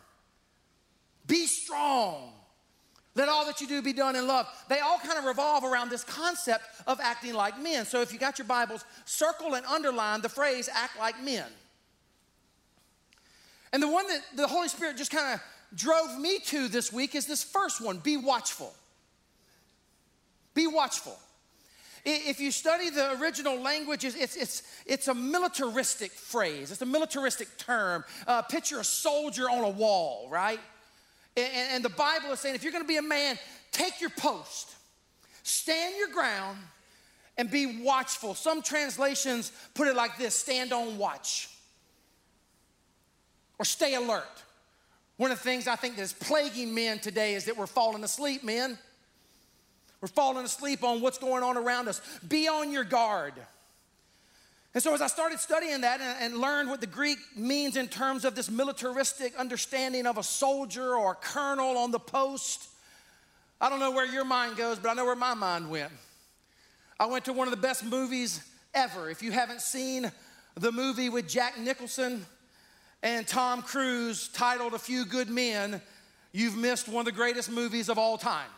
be 1.27 1.47
strong. 1.47 2.33
Let 3.19 3.29
all 3.29 3.45
that 3.47 3.61
you 3.61 3.67
do 3.67 3.83
be 3.83 3.93
done 3.93 4.15
in 4.15 4.29
love. 4.29 4.47
They 4.69 4.79
all 4.79 4.99
kind 4.99 5.19
of 5.19 5.25
revolve 5.25 5.65
around 5.65 5.91
this 5.91 6.05
concept 6.05 6.63
of 6.87 7.01
acting 7.01 7.35
like 7.35 7.61
men. 7.61 7.85
So 7.85 8.01
if 8.01 8.13
you 8.13 8.19
got 8.19 8.39
your 8.39 8.47
Bibles, 8.47 8.85
circle 9.07 9.55
and 9.55 9.67
underline 9.67 10.21
the 10.21 10.29
phrase 10.29 10.69
act 10.73 10.97
like 10.97 11.21
men. 11.25 11.45
And 13.73 13.83
the 13.83 13.89
one 13.89 14.07
that 14.07 14.21
the 14.37 14.47
Holy 14.47 14.69
Spirit 14.69 14.97
just 14.97 15.11
kind 15.11 15.35
of 15.35 15.41
drove 15.77 16.17
me 16.17 16.39
to 16.47 16.69
this 16.69 16.93
week 16.93 17.17
is 17.17 17.27
this 17.27 17.43
first 17.43 17.81
one 17.81 17.99
be 17.99 18.17
watchful. 18.17 18.73
Be 20.55 20.69
watchful. 20.69 21.19
If 22.05 22.39
you 22.39 22.53
study 22.53 22.89
the 22.89 23.21
original 23.21 23.61
language, 23.61 24.05
it's, 24.05 24.15
it's, 24.37 24.63
it's 24.87 25.09
a 25.09 25.15
militaristic 25.15 26.13
phrase, 26.13 26.71
it's 26.71 26.83
a 26.83 26.87
militaristic 26.87 27.49
term. 27.59 28.05
Uh, 28.29 28.43
picture 28.43 28.79
a 28.79 28.85
soldier 28.85 29.51
on 29.51 29.65
a 29.65 29.69
wall, 29.69 30.29
right? 30.31 30.61
And, 31.37 31.85
the 31.85 31.89
Bible 31.89 32.33
is 32.33 32.41
saying 32.41 32.55
if 32.55 32.63
you're 32.65 32.73
gonna 32.73 32.85
be 32.85 32.97
a 32.97 33.03
man, 33.03 33.39
take 33.71 34.01
your 34.01 34.11
post, 34.11 34.75
stand 35.43 35.95
your 35.97 36.09
ground, 36.09 36.59
and 37.37 37.51
be 37.51 37.81
watchful. 37.83 38.35
Some 38.35 38.63
translations 38.63 39.53
put 39.75 39.87
it 39.87 39.95
like 39.95 40.19
this 40.19 40.35
stand 40.35 40.73
on 40.73 40.99
watch 40.99 41.49
or 43.59 43.65
stay 43.65 43.95
alert. 43.95 44.25
One 45.17 45.31
of 45.31 45.39
the 45.39 45.45
things 45.45 45.67
I 45.67 45.77
think 45.77 45.97
that 45.97 46.03
is 46.03 46.13
plaguing 46.13 46.75
men 46.75 46.99
today 46.99 47.35
is 47.35 47.45
that 47.47 47.57
we're 47.57 47.67
falling 47.67 48.05
asleep, 48.05 48.45
men. 48.45 48.79
We're 50.01 50.09
falling 50.09 50.45
asleep 50.45 50.85
on 50.85 51.01
what's 51.01 51.19
going 51.19 51.43
on 51.43 51.57
around 51.57 51.89
us. 51.89 52.01
Be 52.29 52.47
on 52.47 52.71
your 52.71 52.85
guard. 52.85 53.35
And 54.75 54.83
so, 54.83 54.95
as 54.95 55.01
I 55.01 55.07
started 55.07 55.41
studying 55.41 55.81
that 55.81 56.01
and, 56.01 56.33
and, 56.33 56.41
learned 56.41 56.69
what 56.69 56.81
the 56.81 56.87
Greek 56.87 57.19
means 57.35 57.77
in 57.77 57.89
terms 57.89 58.25
of 58.25 58.35
this 58.35 58.51
militaristic 58.51 59.35
understanding 59.37 60.07
of 60.07 60.19
a 60.19 60.23
soldier 60.23 60.95
or 60.95 61.13
a 61.13 61.15
colonel 61.15 61.79
on 61.79 61.91
the 61.91 61.99
post, 61.99 62.69
I 63.61 63.71
don't 63.71 63.81
know 63.81 63.91
where 63.91 64.07
your 64.07 64.25
mind 64.25 64.57
goes, 64.57 64.79
but 64.79 64.91
I 64.91 64.95
know 64.95 65.07
where 65.07 65.17
my 65.17 65.35
mind 65.35 65.71
went. 65.71 65.93
I 67.01 67.07
went 67.07 67.25
to 67.25 67.33
one 67.33 67.49
of 67.49 67.51
the 67.51 67.61
best 67.61 67.85
movies 67.85 68.41
ever. 68.75 69.09
If 69.09 69.23
you 69.23 69.33
haven't 69.33 69.63
seen 69.63 70.13
the 70.55 70.71
movie 70.71 71.09
with 71.09 71.29
Jack 71.29 71.59
Nicholson, 71.59 72.27
and 73.03 73.27
Tom 73.27 73.63
Cruise 73.63 74.29
titled 74.29 74.75
A 74.75 74.79
Few 74.79 75.05
Good 75.05 75.29
Men, 75.29 75.81
you've 76.33 76.57
missed 76.57 76.89
one 76.89 77.01
of 77.01 77.07
the 77.07 77.13
greatest 77.13 77.51
movies 77.51 77.89
of 77.89 77.99
all 77.99 78.19
time. 78.19 78.51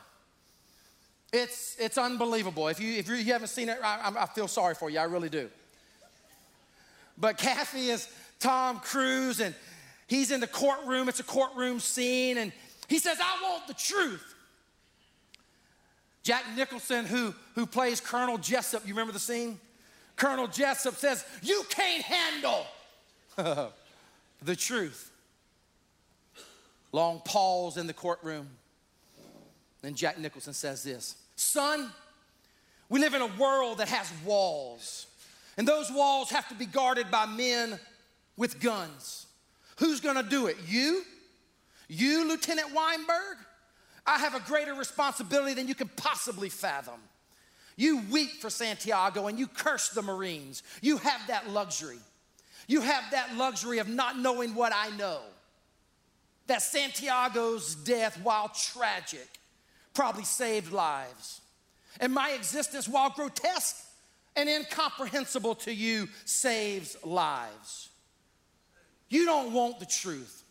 It's, 1.33 1.77
it's 1.79 1.99
unbelievable. 1.99 2.69
If 2.69 2.81
you, 2.81 2.95
if 2.95 3.09
you 3.09 3.33
haven't 3.33 3.49
seen 3.49 3.69
it, 3.69 3.79
I, 3.85 4.13
I 4.19 4.27
feel 4.27 4.49
sorry 4.49 4.75
for 4.75 4.91
you. 4.91 4.99
I 4.99 5.05
really 5.05 5.29
do. 5.29 5.49
But 7.19 7.39
Kaffee 7.39 7.89
is 7.89 8.09
Tom 8.39 8.81
Cruise, 8.81 9.41
and 9.41 9.55
he's 10.07 10.31
in 10.31 10.41
the 10.41 10.47
courtroom. 10.47 11.09
It's 11.09 11.21
a 11.21 11.25
courtroom 11.25 11.81
scene, 11.81 12.39
and 12.39 12.53
he 12.89 12.99
says, 12.99 13.19
I 13.21 13.43
want 13.43 13.67
the 13.67 13.75
truth. 13.75 14.35
Jack 16.23 16.45
Nicholson, 16.57 17.07
who, 17.07 17.35
who 17.55 17.67
plays 17.67 18.01
Colonel 18.01 18.39
Jessup, 18.39 18.87
you 18.87 18.95
remember 18.95 19.13
the 19.13 19.19
scene? 19.19 19.59
Colonel 20.17 20.47
Jessup 20.47 20.97
says, 20.97 21.25
You 21.43 21.65
can't 21.71 22.03
handle 22.03 22.67
the 24.43 24.57
truth. 24.57 25.11
Long 26.93 27.21
pause 27.25 27.77
in 27.77 27.87
the 27.87 27.95
courtroom. 27.95 28.49
Then 29.83 29.95
Jack 29.95 30.19
Nicholson 30.19 30.53
says 30.53 30.83
this 30.83 31.17
Son, 31.37 31.91
we 32.89 33.01
live 33.01 33.15
in 33.15 33.23
a 33.23 33.27
world 33.39 33.79
that 33.79 33.89
has 33.89 34.11
walls, 34.25 35.07
and 35.61 35.69
those 35.69 35.93
walls 35.93 36.31
have 36.31 36.49
to 36.49 36.55
be 36.55 36.65
guarded 36.65 37.11
by 37.11 37.27
men 37.27 37.79
with 38.39 38.61
guns. 38.61 39.27
Who's 39.77 40.01
gonna 40.01 40.23
do 40.23 40.47
it? 40.47 40.57
You? 40.67 41.03
You, 41.87 42.27
Lieutenant 42.27 42.73
Weinberg? 42.73 43.37
I 44.07 44.21
have 44.21 44.35
a 44.35 44.41
greater 44.41 44.73
responsibility 44.73 45.53
than 45.53 45.69
you 45.69 45.75
can 45.75 45.91
possibly 45.97 46.49
fathom. 46.49 46.99
You 47.77 48.01
weep 48.11 48.41
for 48.41 48.49
Santiago 48.49 49.27
and 49.27 49.39
you 49.39 49.47
curse 49.47 49.91
the 49.91 50.01
Marines. 50.01 50.63
You 50.81 50.97
have 50.97 51.21
that 51.27 51.51
luxury. 51.51 51.99
You 52.67 52.81
have 52.81 53.05
that 53.11 53.37
luxury 53.37 53.81
of 53.81 53.87
not 53.87 54.19
knowing 54.19 54.55
what 54.55 54.73
I 54.75 54.89
know. 54.97 55.21
That 56.47 56.63
Santiago's 56.63 57.75
death, 57.75 58.19
while 58.23 58.49
tragic, 58.49 59.29
probably 59.93 60.25
saved 60.25 60.73
lives. 60.73 61.43
And 62.01 62.15
my 62.15 62.31
existence, 62.31 62.89
while 62.89 63.11
grotesque 63.11 63.77
and 64.37 64.49
incomprehensible 64.49 65.55
to 65.57 65.75
you, 65.75 66.09
saves 66.25 66.97
lives. 67.05 67.89
You 69.09 69.25
don't 69.25 69.53
want 69.53 69.81
the 69.81 69.87
truth. 69.87 70.45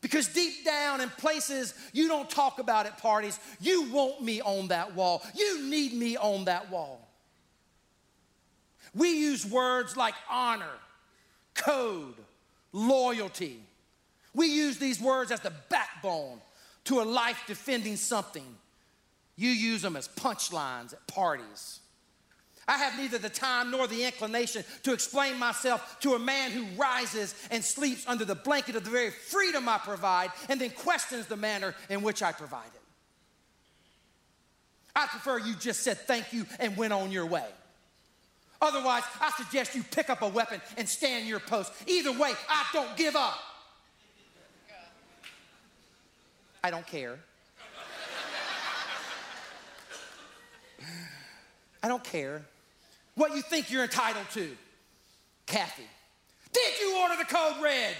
Because 0.00 0.28
deep 0.28 0.64
down 0.64 1.00
in 1.00 1.08
places 1.10 1.74
you 1.92 2.08
don't 2.08 2.30
talk 2.30 2.60
about 2.60 2.86
at 2.86 2.98
parties, 2.98 3.38
you 3.60 3.90
want 3.90 4.22
me 4.22 4.40
on 4.40 4.68
that 4.68 4.94
wall. 4.94 5.22
You 5.34 5.62
need 5.64 5.92
me 5.92 6.16
on 6.16 6.44
that 6.44 6.70
wall. 6.70 7.06
We 8.94 9.10
use 9.10 9.44
words 9.44 9.96
like 9.96 10.14
honor 10.30 10.66
code, 11.54 12.14
loyalty. 12.72 13.60
We 14.34 14.46
use 14.46 14.78
these 14.78 15.00
words 15.00 15.30
as 15.32 15.40
the 15.40 15.52
backbone 15.68 16.40
to 16.84 17.00
a 17.00 17.02
life 17.02 17.42
defending 17.46 17.96
something. 17.96 18.56
You 19.36 19.50
use 19.50 19.82
them 19.82 19.96
as 19.96 20.08
punchlines 20.08 20.92
at 20.92 21.06
parties. 21.06 21.80
I 22.68 22.76
have 22.76 22.98
neither 22.98 23.16
the 23.16 23.30
time 23.30 23.70
nor 23.70 23.86
the 23.86 24.04
inclination 24.04 24.62
to 24.82 24.92
explain 24.92 25.38
myself 25.38 25.98
to 26.00 26.12
a 26.12 26.18
man 26.18 26.50
who 26.50 26.66
rises 26.76 27.34
and 27.50 27.64
sleeps 27.64 28.06
under 28.06 28.26
the 28.26 28.34
blanket 28.34 28.76
of 28.76 28.84
the 28.84 28.90
very 28.90 29.10
freedom 29.10 29.66
I 29.66 29.78
provide 29.78 30.30
and 30.50 30.60
then 30.60 30.68
questions 30.70 31.26
the 31.26 31.36
manner 31.36 31.74
in 31.88 32.02
which 32.02 32.22
I 32.22 32.30
provide 32.30 32.66
it. 32.66 32.82
I 34.94 35.06
prefer 35.06 35.38
you 35.38 35.54
just 35.54 35.80
said 35.80 35.96
thank 35.96 36.30
you 36.34 36.44
and 36.60 36.76
went 36.76 36.92
on 36.92 37.10
your 37.10 37.24
way. 37.24 37.46
Otherwise, 38.60 39.04
I 39.20 39.30
suggest 39.30 39.74
you 39.74 39.82
pick 39.82 40.10
up 40.10 40.20
a 40.20 40.28
weapon 40.28 40.60
and 40.76 40.86
stand 40.86 41.26
your 41.26 41.40
post. 41.40 41.72
Either 41.86 42.12
way, 42.12 42.32
I 42.50 42.66
don't 42.74 42.96
give 42.96 43.16
up. 43.16 43.38
I 46.62 46.70
don't 46.70 46.86
care. 46.86 47.18
I 51.82 51.88
don't 51.88 52.04
care 52.04 52.44
what 53.18 53.34
you 53.34 53.42
think 53.42 53.70
you're 53.70 53.82
entitled 53.82 54.30
to. 54.32 54.56
Kaffee, 55.46 55.82
did 56.52 56.80
you 56.80 56.96
order 56.98 57.16
the 57.16 57.24
code 57.24 57.60
red? 57.62 57.94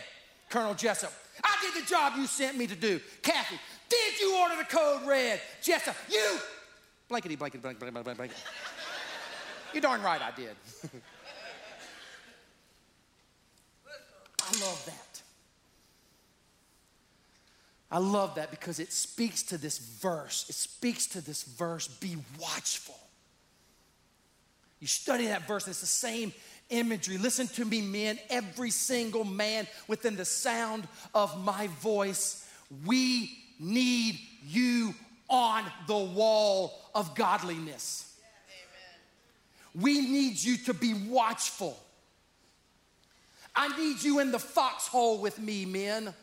Colonel 0.48 0.74
Jessup, 0.74 1.12
I 1.44 1.56
did 1.60 1.82
the 1.82 1.86
job 1.86 2.14
you 2.16 2.26
sent 2.26 2.56
me 2.56 2.66
to 2.66 2.74
do. 2.74 3.00
Kaffee, 3.22 3.58
did 3.88 4.20
you 4.20 4.36
order 4.36 4.56
the 4.56 4.64
code 4.64 5.06
red? 5.06 5.40
Jessup, 5.60 5.96
you 6.10 6.38
blankety 7.08 7.36
blankety 7.36 7.60
blankety 7.60 7.90
blankety 7.90 8.14
blankety. 8.14 8.40
You're 9.74 9.82
darn 9.82 10.02
right 10.02 10.22
I 10.22 10.30
did. 10.30 10.56
I 14.40 14.60
love 14.60 14.82
that. 14.86 15.22
I 17.90 17.98
love 17.98 18.36
that 18.36 18.50
because 18.50 18.80
it 18.80 18.92
speaks 18.92 19.42
to 19.44 19.58
this 19.58 19.78
verse. 19.78 20.46
It 20.48 20.54
speaks 20.54 21.06
to 21.08 21.20
this 21.20 21.42
verse 21.42 21.88
be 21.88 22.16
watchful. 22.40 22.98
You 24.80 24.86
study 24.86 25.26
that 25.26 25.46
verse, 25.48 25.66
it's 25.66 25.80
the 25.80 25.86
same 25.86 26.32
imagery. 26.70 27.18
Listen 27.18 27.46
to 27.48 27.64
me, 27.64 27.82
men, 27.82 28.18
every 28.30 28.70
single 28.70 29.24
man 29.24 29.66
within 29.86 30.16
the 30.16 30.24
sound 30.24 30.86
of 31.14 31.44
my 31.44 31.66
voice. 31.80 32.48
We 32.86 33.36
need 33.58 34.18
you 34.46 34.94
on 35.28 35.64
the 35.86 35.96
wall 35.96 36.78
of 36.94 37.14
godliness. 37.14 38.04
We 39.74 40.00
need 40.00 40.42
you 40.42 40.56
to 40.58 40.74
be 40.74 40.94
watchful. 40.94 41.78
I 43.54 43.76
need 43.76 44.02
you 44.02 44.20
in 44.20 44.30
the 44.30 44.38
foxhole 44.38 45.18
with 45.18 45.38
me, 45.38 45.66
men. 45.66 46.14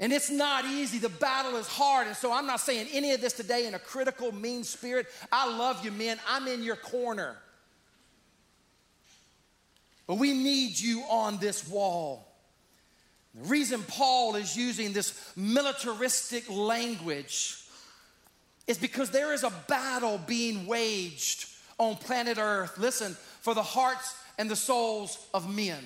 And 0.00 0.12
it's 0.12 0.30
not 0.30 0.64
easy. 0.64 0.98
The 0.98 1.08
battle 1.08 1.56
is 1.56 1.66
hard. 1.66 2.06
And 2.06 2.16
so 2.16 2.32
I'm 2.32 2.46
not 2.46 2.60
saying 2.60 2.88
any 2.92 3.12
of 3.12 3.20
this 3.20 3.32
today 3.32 3.66
in 3.66 3.74
a 3.74 3.78
critical, 3.78 4.30
mean 4.32 4.62
spirit. 4.62 5.06
I 5.32 5.52
love 5.56 5.84
you, 5.84 5.90
men. 5.90 6.18
I'm 6.28 6.46
in 6.46 6.62
your 6.62 6.76
corner. 6.76 7.36
But 10.06 10.14
we 10.16 10.32
need 10.32 10.78
you 10.78 11.02
on 11.10 11.38
this 11.38 11.68
wall. 11.68 12.26
The 13.34 13.48
reason 13.48 13.82
Paul 13.82 14.36
is 14.36 14.56
using 14.56 14.92
this 14.92 15.32
militaristic 15.36 16.48
language 16.48 17.64
is 18.66 18.78
because 18.78 19.10
there 19.10 19.32
is 19.32 19.42
a 19.42 19.52
battle 19.66 20.20
being 20.26 20.66
waged 20.66 21.46
on 21.78 21.96
planet 21.96 22.38
Earth. 22.38 22.78
Listen, 22.78 23.16
for 23.40 23.54
the 23.54 23.62
hearts 23.62 24.14
and 24.38 24.50
the 24.50 24.56
souls 24.56 25.18
of 25.34 25.52
men. 25.52 25.84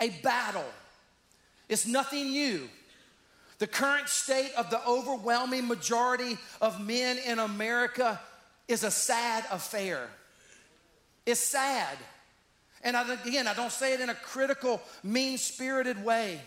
A 0.00 0.10
battle. 0.22 0.64
It's 1.68 1.86
nothing 1.86 2.30
new. 2.30 2.68
The 3.58 3.66
current 3.66 4.08
state 4.08 4.50
of 4.56 4.70
the 4.70 4.84
overwhelming 4.86 5.66
majority 5.68 6.36
of 6.60 6.84
men 6.84 7.18
in 7.18 7.38
America 7.38 8.20
is 8.68 8.84
a 8.84 8.90
sad 8.90 9.44
affair. 9.50 10.08
It's 11.24 11.40
sad. 11.40 11.96
And 12.82 12.96
I, 12.96 13.14
again, 13.14 13.46
I 13.46 13.54
don't 13.54 13.72
say 13.72 13.94
it 13.94 14.00
in 14.00 14.10
a 14.10 14.14
critical, 14.14 14.82
mean 15.02 15.38
spirited 15.38 16.04
way. 16.04 16.40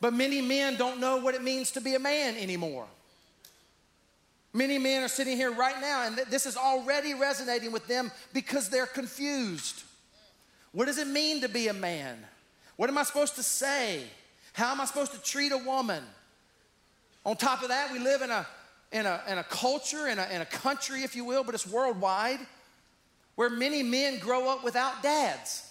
But 0.00 0.12
many 0.12 0.42
men 0.42 0.76
don't 0.76 1.00
know 1.00 1.16
what 1.16 1.34
it 1.34 1.42
means 1.42 1.70
to 1.72 1.80
be 1.80 1.94
a 1.94 1.98
man 1.98 2.36
anymore. 2.36 2.86
Many 4.52 4.78
men 4.78 5.02
are 5.02 5.08
sitting 5.08 5.36
here 5.36 5.52
right 5.52 5.80
now, 5.80 6.06
and 6.06 6.16
this 6.30 6.46
is 6.46 6.56
already 6.56 7.14
resonating 7.14 7.72
with 7.72 7.86
them 7.86 8.10
because 8.32 8.68
they're 8.68 8.86
confused. 8.86 9.82
What 10.72 10.86
does 10.86 10.98
it 10.98 11.06
mean 11.06 11.40
to 11.42 11.48
be 11.48 11.68
a 11.68 11.74
man? 11.74 12.18
What 12.76 12.90
am 12.90 12.98
I 12.98 13.02
supposed 13.02 13.36
to 13.36 13.42
say? 13.42 14.02
How 14.52 14.72
am 14.72 14.80
I 14.80 14.84
supposed 14.84 15.12
to 15.12 15.22
treat 15.22 15.52
a 15.52 15.58
woman? 15.58 16.02
On 17.24 17.36
top 17.36 17.62
of 17.62 17.68
that, 17.68 17.92
we 17.92 17.98
live 17.98 18.22
in 18.22 18.30
a, 18.30 18.46
in 18.92 19.06
a, 19.06 19.20
in 19.28 19.38
a 19.38 19.44
culture, 19.44 20.06
in 20.06 20.18
a, 20.18 20.28
in 20.30 20.40
a 20.40 20.46
country, 20.46 21.02
if 21.02 21.16
you 21.16 21.24
will, 21.24 21.42
but 21.42 21.54
it's 21.54 21.66
worldwide 21.66 22.38
where 23.34 23.50
many 23.50 23.82
men 23.82 24.18
grow 24.18 24.50
up 24.50 24.64
without 24.64 25.02
dads. 25.02 25.70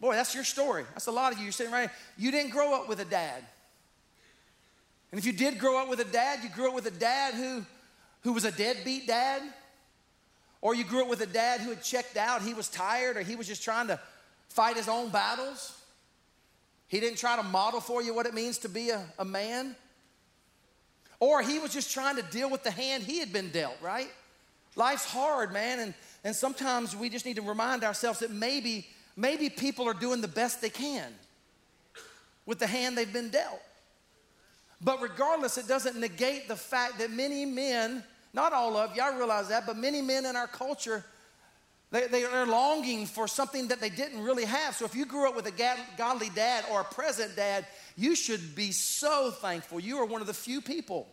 Boy, 0.00 0.14
that's 0.14 0.34
your 0.34 0.44
story. 0.44 0.84
That's 0.92 1.06
a 1.06 1.12
lot 1.12 1.32
of 1.32 1.38
you. 1.38 1.44
You're 1.44 1.52
sitting 1.52 1.72
right. 1.72 1.88
You 2.18 2.32
didn't 2.32 2.50
grow 2.50 2.74
up 2.74 2.88
with 2.88 2.98
a 2.98 3.04
dad. 3.04 3.44
And 5.12 5.18
if 5.18 5.24
you 5.24 5.32
did 5.32 5.58
grow 5.58 5.80
up 5.80 5.88
with 5.88 6.00
a 6.00 6.04
dad, 6.04 6.40
you 6.42 6.48
grew 6.48 6.68
up 6.68 6.74
with 6.74 6.86
a 6.86 6.90
dad 6.90 7.34
who, 7.34 7.64
who 8.22 8.32
was 8.32 8.44
a 8.44 8.50
deadbeat 8.50 9.06
dad. 9.06 9.42
Or 10.60 10.74
you 10.74 10.84
grew 10.84 11.02
up 11.02 11.08
with 11.08 11.20
a 11.20 11.26
dad 11.26 11.60
who 11.60 11.70
had 11.70 11.82
checked 11.82 12.16
out, 12.16 12.42
he 12.42 12.54
was 12.54 12.68
tired, 12.68 13.16
or 13.16 13.20
he 13.20 13.36
was 13.36 13.46
just 13.46 13.62
trying 13.62 13.88
to 13.88 14.00
fight 14.52 14.76
his 14.76 14.88
own 14.88 15.08
battles. 15.08 15.78
He 16.88 17.00
didn't 17.00 17.18
try 17.18 17.36
to 17.36 17.42
model 17.42 17.80
for 17.80 18.02
you 18.02 18.14
what 18.14 18.26
it 18.26 18.34
means 18.34 18.58
to 18.58 18.68
be 18.68 18.90
a, 18.90 19.04
a 19.18 19.24
man. 19.24 19.74
Or 21.20 21.40
he 21.40 21.58
was 21.58 21.72
just 21.72 21.92
trying 21.92 22.16
to 22.16 22.22
deal 22.22 22.50
with 22.50 22.62
the 22.62 22.70
hand 22.70 23.02
he 23.02 23.18
had 23.18 23.32
been 23.32 23.50
dealt, 23.50 23.76
right? 23.80 24.10
Life's 24.76 25.04
hard, 25.04 25.52
man, 25.52 25.80
and, 25.80 25.94
and 26.24 26.34
sometimes 26.34 26.96
we 26.96 27.08
just 27.08 27.24
need 27.24 27.36
to 27.36 27.42
remind 27.42 27.84
ourselves 27.84 28.20
that 28.20 28.30
maybe, 28.30 28.86
maybe 29.16 29.48
people 29.48 29.88
are 29.88 29.94
doing 29.94 30.20
the 30.20 30.28
best 30.28 30.60
they 30.60 30.70
can 30.70 31.12
with 32.44 32.58
the 32.58 32.66
hand 32.66 32.96
they've 32.98 33.12
been 33.12 33.30
dealt. 33.30 33.60
But 34.82 35.00
regardless, 35.00 35.58
it 35.58 35.68
doesn't 35.68 35.96
negate 35.96 36.48
the 36.48 36.56
fact 36.56 36.98
that 36.98 37.10
many 37.10 37.44
men, 37.44 38.02
not 38.34 38.52
all 38.52 38.76
of 38.76 38.96
you, 38.96 39.02
I 39.02 39.16
realize 39.16 39.48
that, 39.48 39.64
but 39.64 39.76
many 39.76 40.02
men 40.02 40.26
in 40.26 40.34
our 40.34 40.48
culture, 40.48 41.04
they, 41.92 42.08
they 42.08 42.24
are 42.24 42.46
longing 42.46 43.06
for 43.06 43.28
something 43.28 43.68
that 43.68 43.80
they 43.80 43.90
didn't 43.90 44.22
really 44.22 44.44
have. 44.44 44.74
So 44.74 44.84
if 44.84 44.96
you 44.96 45.06
grew 45.06 45.28
up 45.28 45.36
with 45.36 45.46
a 45.46 45.76
godly 45.96 46.30
dad 46.34 46.64
or 46.72 46.80
a 46.80 46.84
present 46.84 47.36
dad, 47.36 47.66
you 47.96 48.16
should 48.16 48.56
be 48.56 48.72
so 48.72 49.30
thankful. 49.30 49.78
You 49.78 49.98
are 49.98 50.06
one 50.06 50.20
of 50.20 50.26
the 50.26 50.34
few 50.34 50.60
people 50.60 51.06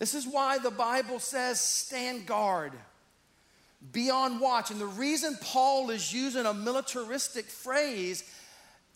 This 0.00 0.14
is 0.14 0.26
why 0.26 0.56
the 0.56 0.70
Bible 0.70 1.18
says 1.18 1.60
stand 1.60 2.26
guard, 2.26 2.72
be 3.92 4.10
on 4.10 4.40
watch. 4.40 4.70
And 4.70 4.80
the 4.80 4.86
reason 4.86 5.36
Paul 5.42 5.90
is 5.90 6.12
using 6.12 6.46
a 6.46 6.54
militaristic 6.54 7.44
phrase 7.44 8.24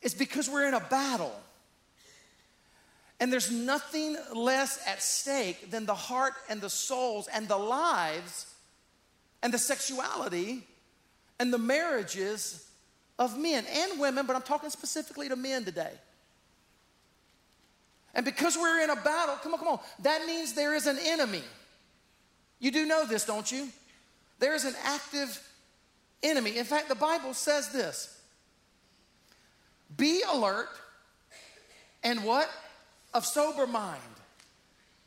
is 0.00 0.14
because 0.14 0.48
we're 0.48 0.66
in 0.66 0.74
a 0.74 0.80
battle. 0.80 1.38
And 3.20 3.32
there's 3.32 3.50
nothing 3.50 4.16
less 4.34 4.80
at 4.86 5.02
stake 5.02 5.70
than 5.70 5.86
the 5.86 5.94
heart 5.94 6.34
and 6.48 6.60
the 6.60 6.70
souls 6.70 7.28
and 7.32 7.46
the 7.48 7.56
lives 7.56 8.46
and 9.42 9.52
the 9.52 9.58
sexuality 9.58 10.66
and 11.38 11.52
the 11.52 11.58
marriages 11.58 12.68
of 13.18 13.38
men 13.38 13.64
and 13.70 14.00
women, 14.00 14.26
but 14.26 14.34
I'm 14.34 14.42
talking 14.42 14.70
specifically 14.70 15.28
to 15.28 15.36
men 15.36 15.64
today. 15.64 15.92
And 18.14 18.24
because 18.24 18.56
we're 18.56 18.80
in 18.80 18.90
a 18.90 18.96
battle, 18.96 19.36
come 19.42 19.54
on, 19.54 19.58
come 19.58 19.68
on, 19.68 19.80
that 20.02 20.26
means 20.26 20.54
there 20.54 20.74
is 20.74 20.86
an 20.86 20.98
enemy. 21.00 21.42
You 22.58 22.70
do 22.70 22.86
know 22.86 23.04
this, 23.04 23.24
don't 23.24 23.50
you? 23.50 23.68
There 24.38 24.54
is 24.54 24.64
an 24.64 24.74
active 24.84 25.40
enemy. 26.22 26.56
In 26.56 26.64
fact, 26.64 26.88
the 26.88 26.94
Bible 26.94 27.34
says 27.34 27.70
this 27.70 28.18
Be 29.96 30.22
alert 30.32 30.68
and 32.02 32.24
what? 32.24 32.50
Of 33.14 33.24
sober 33.24 33.66
mind. 33.66 34.02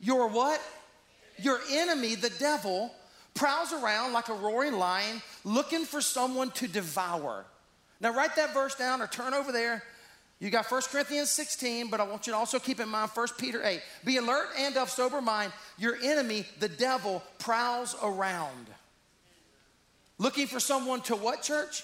Your 0.00 0.28
what? 0.28 0.60
Your 1.38 1.60
enemy, 1.70 2.14
the 2.14 2.30
devil, 2.30 2.92
prowls 3.34 3.72
around 3.72 4.12
like 4.12 4.28
a 4.28 4.34
roaring 4.34 4.72
lion 4.72 5.22
looking 5.44 5.84
for 5.84 6.00
someone 6.00 6.50
to 6.52 6.66
devour. 6.66 7.44
Now, 8.00 8.14
write 8.14 8.34
that 8.36 8.54
verse 8.54 8.74
down 8.74 9.02
or 9.02 9.06
turn 9.06 9.34
over 9.34 9.52
there 9.52 9.82
you 10.40 10.50
got 10.50 10.70
1 10.70 10.82
Corinthians 10.92 11.30
16, 11.30 11.88
but 11.88 12.00
I 12.00 12.04
want 12.04 12.26
you 12.26 12.32
to 12.32 12.38
also 12.38 12.60
keep 12.60 12.78
in 12.78 12.88
mind 12.88 13.10
1 13.12 13.26
Peter 13.38 13.64
8. 13.64 13.80
Be 14.04 14.18
alert 14.18 14.48
and 14.56 14.76
of 14.76 14.88
sober 14.88 15.20
mind. 15.20 15.52
Your 15.78 15.96
enemy, 16.00 16.46
the 16.60 16.68
devil, 16.68 17.22
prowls 17.38 17.96
around. 18.02 18.68
Looking 20.18 20.46
for 20.46 20.60
someone 20.60 21.00
to 21.02 21.16
what, 21.16 21.42
church? 21.42 21.82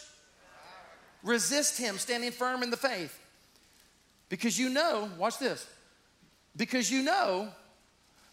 Resist 1.25 1.79
him, 1.79 1.99
standing 1.99 2.31
firm 2.31 2.63
in 2.63 2.71
the 2.71 2.77
faith. 2.77 3.19
Because 4.29 4.59
you 4.59 4.69
know, 4.69 5.11
watch 5.19 5.39
this, 5.39 5.67
because 6.57 6.91
you 6.91 7.03
know 7.03 7.49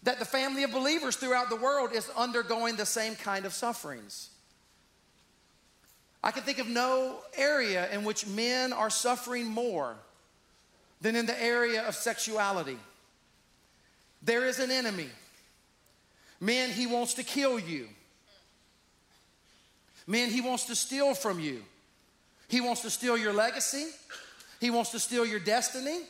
that 0.02 0.18
the 0.18 0.24
family 0.24 0.62
of 0.64 0.72
believers 0.72 1.16
throughout 1.16 1.48
the 1.48 1.56
world 1.56 1.92
is 1.92 2.10
undergoing 2.16 2.76
the 2.76 2.86
same 2.86 3.14
kind 3.14 3.44
of 3.44 3.52
sufferings. 3.52 4.30
I 6.24 6.30
can 6.30 6.42
think 6.42 6.58
of 6.58 6.68
no 6.68 7.18
area 7.36 7.90
in 7.92 8.04
which 8.04 8.26
men 8.26 8.72
are 8.72 8.90
suffering 8.90 9.46
more 9.46 9.96
than 11.00 11.16
in 11.16 11.26
the 11.26 11.42
area 11.42 11.86
of 11.86 11.94
sexuality. 11.94 12.78
There 14.22 14.46
is 14.46 14.60
an 14.60 14.70
enemy. 14.70 15.08
Men, 16.40 16.70
he 16.70 16.86
wants 16.86 17.14
to 17.14 17.24
kill 17.24 17.58
you. 17.58 17.88
Men, 20.06 20.30
he 20.30 20.40
wants 20.40 20.64
to 20.66 20.76
steal 20.76 21.14
from 21.14 21.40
you. 21.40 21.62
He 22.48 22.60
wants 22.60 22.82
to 22.82 22.90
steal 22.90 23.16
your 23.16 23.32
legacy. 23.32 23.86
He 24.60 24.70
wants 24.70 24.90
to 24.90 25.00
steal 25.00 25.24
your 25.26 25.40
destiny. 25.40 26.00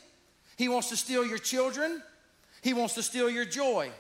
He 0.56 0.68
wants 0.68 0.88
to 0.90 0.96
steal 0.96 1.24
your 1.24 1.38
children. 1.38 2.02
He 2.62 2.74
wants 2.74 2.94
to 2.94 3.02
steal 3.02 3.28
your 3.28 3.44
joy. 3.44 3.90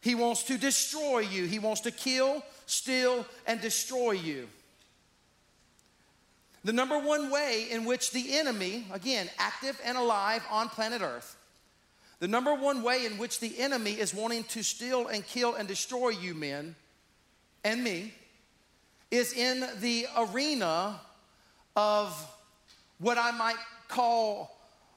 He 0.00 0.14
wants 0.14 0.42
to 0.44 0.58
destroy 0.58 1.20
you. 1.20 1.46
He 1.46 1.58
wants 1.58 1.80
to 1.82 1.90
kill, 1.90 2.42
steal, 2.66 3.26
and 3.46 3.60
destroy 3.60 4.12
you. 4.12 4.48
The 6.62 6.72
number 6.72 6.98
one 6.98 7.30
way 7.30 7.68
in 7.70 7.84
which 7.84 8.10
the 8.10 8.38
enemy, 8.38 8.86
again, 8.92 9.28
active 9.38 9.80
and 9.84 9.96
alive 9.96 10.42
on 10.50 10.68
planet 10.68 11.02
Earth, 11.02 11.36
the 12.20 12.28
number 12.28 12.54
one 12.54 12.82
way 12.82 13.04
in 13.04 13.18
which 13.18 13.40
the 13.40 13.58
enemy 13.58 13.92
is 13.92 14.14
wanting 14.14 14.44
to 14.44 14.62
steal 14.62 15.08
and 15.08 15.26
kill 15.26 15.54
and 15.54 15.68
destroy 15.68 16.10
you, 16.10 16.34
men, 16.34 16.74
and 17.64 17.82
me, 17.82 18.14
is 19.10 19.32
in 19.32 19.66
the 19.80 20.06
arena 20.16 21.00
of 21.76 22.34
what 22.98 23.18
I 23.18 23.30
might 23.32 23.56
call 23.88 24.53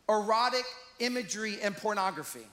erotic 0.09 0.65
imagery 0.99 1.59
and 1.61 1.75
pornography. 1.75 2.47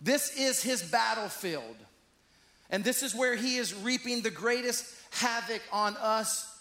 This 0.00 0.36
is 0.36 0.62
his 0.62 0.82
battlefield. 0.82 1.76
And 2.70 2.82
this 2.82 3.02
is 3.02 3.14
where 3.14 3.36
he 3.36 3.56
is 3.56 3.74
reaping 3.74 4.22
the 4.22 4.30
greatest 4.30 4.84
havoc 5.10 5.62
on 5.72 5.96
us 5.96 6.52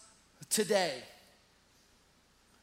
today. 0.49 0.93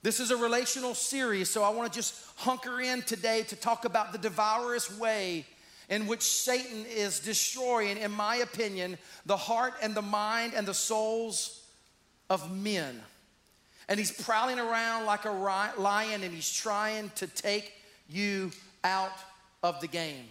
This 0.03 0.19
is 0.19 0.31
a 0.31 0.37
relational 0.37 0.95
series, 0.95 1.49
so 1.49 1.63
I 1.63 1.71
want 1.71 1.93
to 1.93 1.97
just 1.97 2.15
hunker 2.37 2.81
in 2.81 3.03
today 3.03 3.43
to 3.45 3.57
talk 3.57 3.85
about 3.85 4.13
the 4.13 4.19
devourous 4.19 4.97
way 4.99 5.47
in 5.89 6.07
which 6.07 6.23
Satan 6.23 6.85
is 6.87 7.21
destroying, 7.21 7.99
in 7.99 8.11
my 8.11 8.37
opinion, 8.37 8.99
the 9.27 9.37
heart 9.37 9.75
and 9.83 9.95
the 9.95 10.03
mind 10.03 10.55
and 10.55 10.67
the 10.67 10.75
souls 10.75 11.63
of 12.31 12.51
men. 12.57 13.01
And 13.89 13.99
he's 13.99 14.13
prowling 14.13 14.59
around 14.59 15.07
like 15.07 15.25
a 15.25 15.31
lion 15.31 16.23
and 16.23 16.33
he's 16.33 16.53
trying 16.53 17.11
to 17.17 17.27
take 17.27 17.73
you 18.09 18.53
out 18.85 19.13
of 19.63 19.81
the 19.81 19.89
game. 19.89 20.25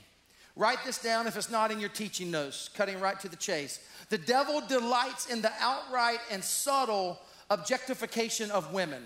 Write 0.56 0.80
this 0.86 1.02
down 1.02 1.28
if 1.28 1.38
it's 1.38 1.50
not 1.50 1.72
in 1.72 1.80
your 1.80 1.90
teaching 1.90 2.30
notes, 2.30 2.70
cutting 2.74 3.00
right 3.00 3.20
to 3.20 3.30
the 3.30 3.36
chase. 3.36 3.80
The 4.10 4.18
devil 4.18 4.62
delights 4.68 5.28
in 5.28 5.42
the 5.42 5.52
outright 5.60 6.20
and 6.30 6.44
subtle 6.44 7.20
objectification 7.50 8.52
of 8.52 8.74
women. 8.74 9.04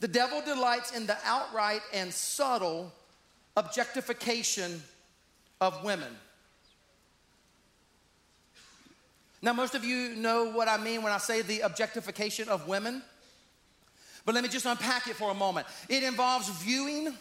The 0.00 0.08
devil 0.08 0.42
delights 0.44 0.94
in 0.94 1.06
the 1.06 1.16
outright 1.24 1.80
and 1.94 2.12
subtle 2.12 2.92
objectification 3.56 4.82
of 5.60 5.82
women. 5.82 6.14
Now, 9.42 9.52
most 9.52 9.74
of 9.74 9.84
you 9.84 10.14
know 10.14 10.50
what 10.50 10.68
I 10.68 10.78
mean 10.78 11.02
when 11.02 11.12
I 11.12 11.18
say 11.18 11.42
the 11.42 11.60
objectification 11.60 12.48
of 12.48 12.66
women, 12.66 13.02
but 14.24 14.34
let 14.34 14.42
me 14.42 14.50
just 14.50 14.66
unpack 14.66 15.06
it 15.08 15.16
for 15.16 15.30
a 15.30 15.34
moment. 15.34 15.66
It 15.88 16.02
involves 16.02 16.48
viewing 16.62 17.14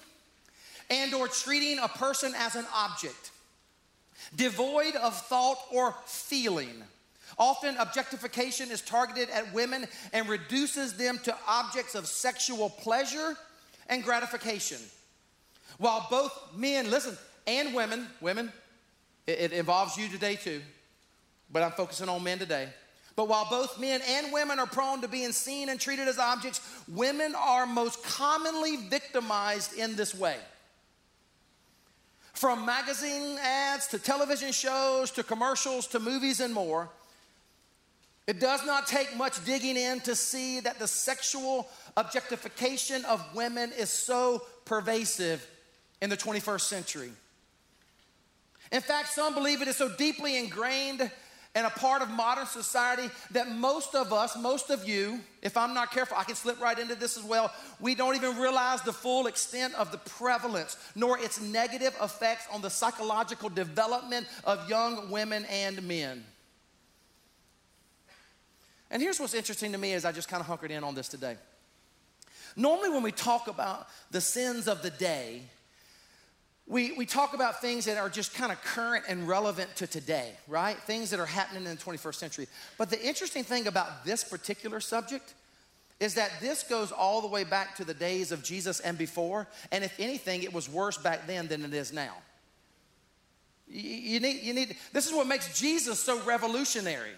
and 0.90 1.14
or 1.14 1.28
treating 1.28 1.80
a 1.80 1.88
person 1.88 2.34
as 2.36 2.56
an 2.56 2.66
object, 2.74 3.32
devoid 4.36 4.96
of 4.96 5.16
thought 5.16 5.58
or 5.72 5.96
feeling. 6.06 6.84
Often 7.38 7.78
objectification 7.78 8.72
is 8.72 8.82
targeted 8.82 9.30
at 9.30 9.54
women 9.54 9.86
and 10.14 10.30
reduces 10.30 10.96
them 10.96 11.20
to 11.24 11.36
objects 11.48 11.96
of 11.96 12.08
sexual 12.08 12.70
pleasure 12.70 13.36
and 13.88 14.04
gratification. 14.04 14.78
While 15.78 16.08
both 16.10 16.32
men, 16.56 16.90
listen, 16.90 17.18
and 17.46 17.74
women, 17.74 18.08
women, 18.22 18.52
it, 19.28 19.40
it 19.40 19.54
involves 19.54 19.98
you 19.98 20.08
today 20.08 20.36
too, 20.36 20.62
but 21.56 21.64
I'm 21.64 21.72
focusing 21.72 22.10
on 22.10 22.22
men 22.22 22.38
today. 22.38 22.68
But 23.16 23.30
while 23.30 23.48
both 23.50 23.80
men 23.80 24.02
and 24.06 24.34
women 24.34 24.60
are 24.60 24.66
prone 24.66 25.00
to 25.04 25.08
being 25.08 25.32
seen 25.32 25.70
and 25.70 25.80
treated 25.80 26.06
as 26.10 26.20
objects, 26.20 26.60
women 26.90 27.34
are 27.34 27.66
most 27.66 28.04
commonly 28.04 28.76
victimized 28.76 29.72
in 29.72 29.96
this 29.96 30.14
way. 30.14 30.36
From 32.34 32.66
magazine 32.66 33.38
ads 33.42 33.88
to 33.88 34.00
television 34.00 34.52
shows 34.52 35.12
to 35.12 35.24
commercials 35.24 35.88
to 35.88 36.00
movies 36.02 36.42
and 36.42 36.54
more, 36.54 36.90
it 38.28 38.42
does 38.42 38.66
not 38.66 38.86
take 38.86 39.16
much 39.16 39.46
digging 39.46 39.78
in 39.78 40.02
to 40.02 40.14
see 40.14 40.60
that 40.60 40.78
the 40.78 40.90
sexual 40.90 41.70
objectification 41.96 43.06
of 43.06 43.24
women 43.34 43.72
is 43.78 43.90
so 43.90 44.42
pervasive 44.66 45.48
in 46.02 46.10
the 46.10 46.18
21st 46.18 46.62
century. 46.62 47.12
In 48.74 48.82
fact, 48.82 49.14
some 49.14 49.34
believe 49.34 49.62
it 49.62 49.70
is 49.70 49.78
so 49.78 49.88
deeply 49.96 50.38
ingrained 50.38 51.10
and 51.56 51.66
a 51.66 51.70
part 51.70 52.02
of 52.02 52.10
modern 52.10 52.46
society 52.46 53.10
that 53.32 53.50
most 53.50 53.96
of 53.96 54.12
us, 54.12 54.38
most 54.38 54.70
of 54.70 54.88
you, 54.88 55.22
if 55.42 55.56
I'm 55.56 55.74
not 55.74 55.90
careful, 55.92 56.18
I 56.18 56.26
can 56.26 56.36
slip 56.36 56.60
right 56.60 56.78
into 56.78 56.96
this 56.96 57.18
as 57.18 57.24
well. 57.24 57.52
We 57.80 57.96
don't 57.96 58.16
even 58.16 58.38
realize 58.38 58.82
the 58.82 58.92
full 58.92 59.28
extent 59.28 59.74
of 59.76 59.92
the 59.92 59.98
prevalence 59.98 60.78
nor 60.96 61.18
its 61.18 61.40
negative 61.40 61.96
effects 62.02 62.46
on 62.52 62.62
the 62.62 62.70
psychological 62.70 63.48
development 63.48 64.28
of 64.44 64.70
young 64.70 65.10
women 65.10 65.46
and 65.46 65.82
men. 65.88 66.26
And 68.92 69.02
here's 69.02 69.20
what's 69.20 69.34
interesting 69.34 69.72
to 69.72 69.78
me 69.78 69.94
as 69.94 70.04
I 70.04 70.12
just 70.12 70.28
kind 70.28 70.42
of 70.42 70.48
hunkered 70.48 70.72
in 70.72 70.84
on 70.84 70.94
this 70.94 71.08
today. 71.08 71.38
Normally, 72.58 72.90
when 72.90 73.04
we 73.04 73.12
talk 73.12 73.48
about 73.48 73.88
the 74.12 74.22
sins 74.22 74.68
of 74.68 74.82
the 74.82 74.90
day, 74.90 75.42
we, 76.68 76.94
we 76.94 77.06
talk 77.06 77.36
about 77.36 77.62
things 77.62 77.86
that 77.86 77.98
are 77.98 78.10
just 78.10 78.34
kind 78.34 78.52
of 78.52 78.60
current 78.64 79.06
and 79.08 79.28
relevant 79.28 79.76
to 79.76 79.88
today, 79.88 80.32
right? 80.48 80.78
Things 80.78 81.12
that 81.12 81.20
are 81.20 81.26
happening 81.26 81.66
in 81.66 81.76
the 81.76 81.82
21st 81.82 82.16
century. 82.16 82.48
But 82.78 82.90
the 82.90 83.02
interesting 83.06 83.44
thing 83.44 83.68
about 83.68 84.04
this 84.04 84.24
particular 84.24 84.80
subject 84.80 85.36
is 86.00 86.16
that 86.16 86.32
this 86.42 86.64
goes 86.64 86.92
all 86.92 87.22
the 87.22 87.28
way 87.28 87.44
back 87.44 87.76
to 87.76 87.86
the 87.86 87.94
days 87.94 88.32
of 88.32 88.44
Jesus 88.44 88.80
and 88.80 88.98
before. 88.98 89.48
And 89.72 89.84
if 89.84 90.00
anything, 90.00 90.42
it 90.42 90.52
was 90.52 90.68
worse 90.68 90.98
back 90.98 91.28
then 91.28 91.48
than 91.48 91.64
it 91.64 91.74
is 91.74 91.94
now. 91.94 92.16
You, 93.68 93.82
you 93.82 94.20
need, 94.20 94.42
you 94.42 94.54
need, 94.54 94.76
this 94.92 95.06
is 95.06 95.14
what 95.14 95.28
makes 95.28 95.58
Jesus 95.58 96.00
so 96.00 96.22
revolutionary. 96.24 97.12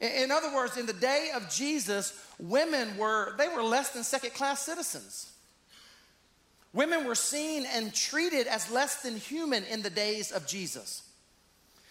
In, 0.00 0.10
in 0.10 0.30
other 0.30 0.54
words, 0.54 0.76
in 0.76 0.86
the 0.86 0.92
day 0.92 1.30
of 1.34 1.50
Jesus, 1.50 2.18
women 2.38 2.96
were, 2.96 3.34
they 3.36 3.48
were 3.48 3.64
less 3.64 3.90
than 3.90 4.04
second 4.04 4.32
class 4.34 4.62
citizens. 4.62 5.33
Women 6.74 7.04
were 7.04 7.14
seen 7.14 7.66
and 7.72 7.94
treated 7.94 8.48
as 8.48 8.70
less 8.70 9.00
than 9.02 9.16
human 9.16 9.64
in 9.64 9.80
the 9.80 9.90
days 9.90 10.32
of 10.32 10.46
Jesus. 10.46 11.04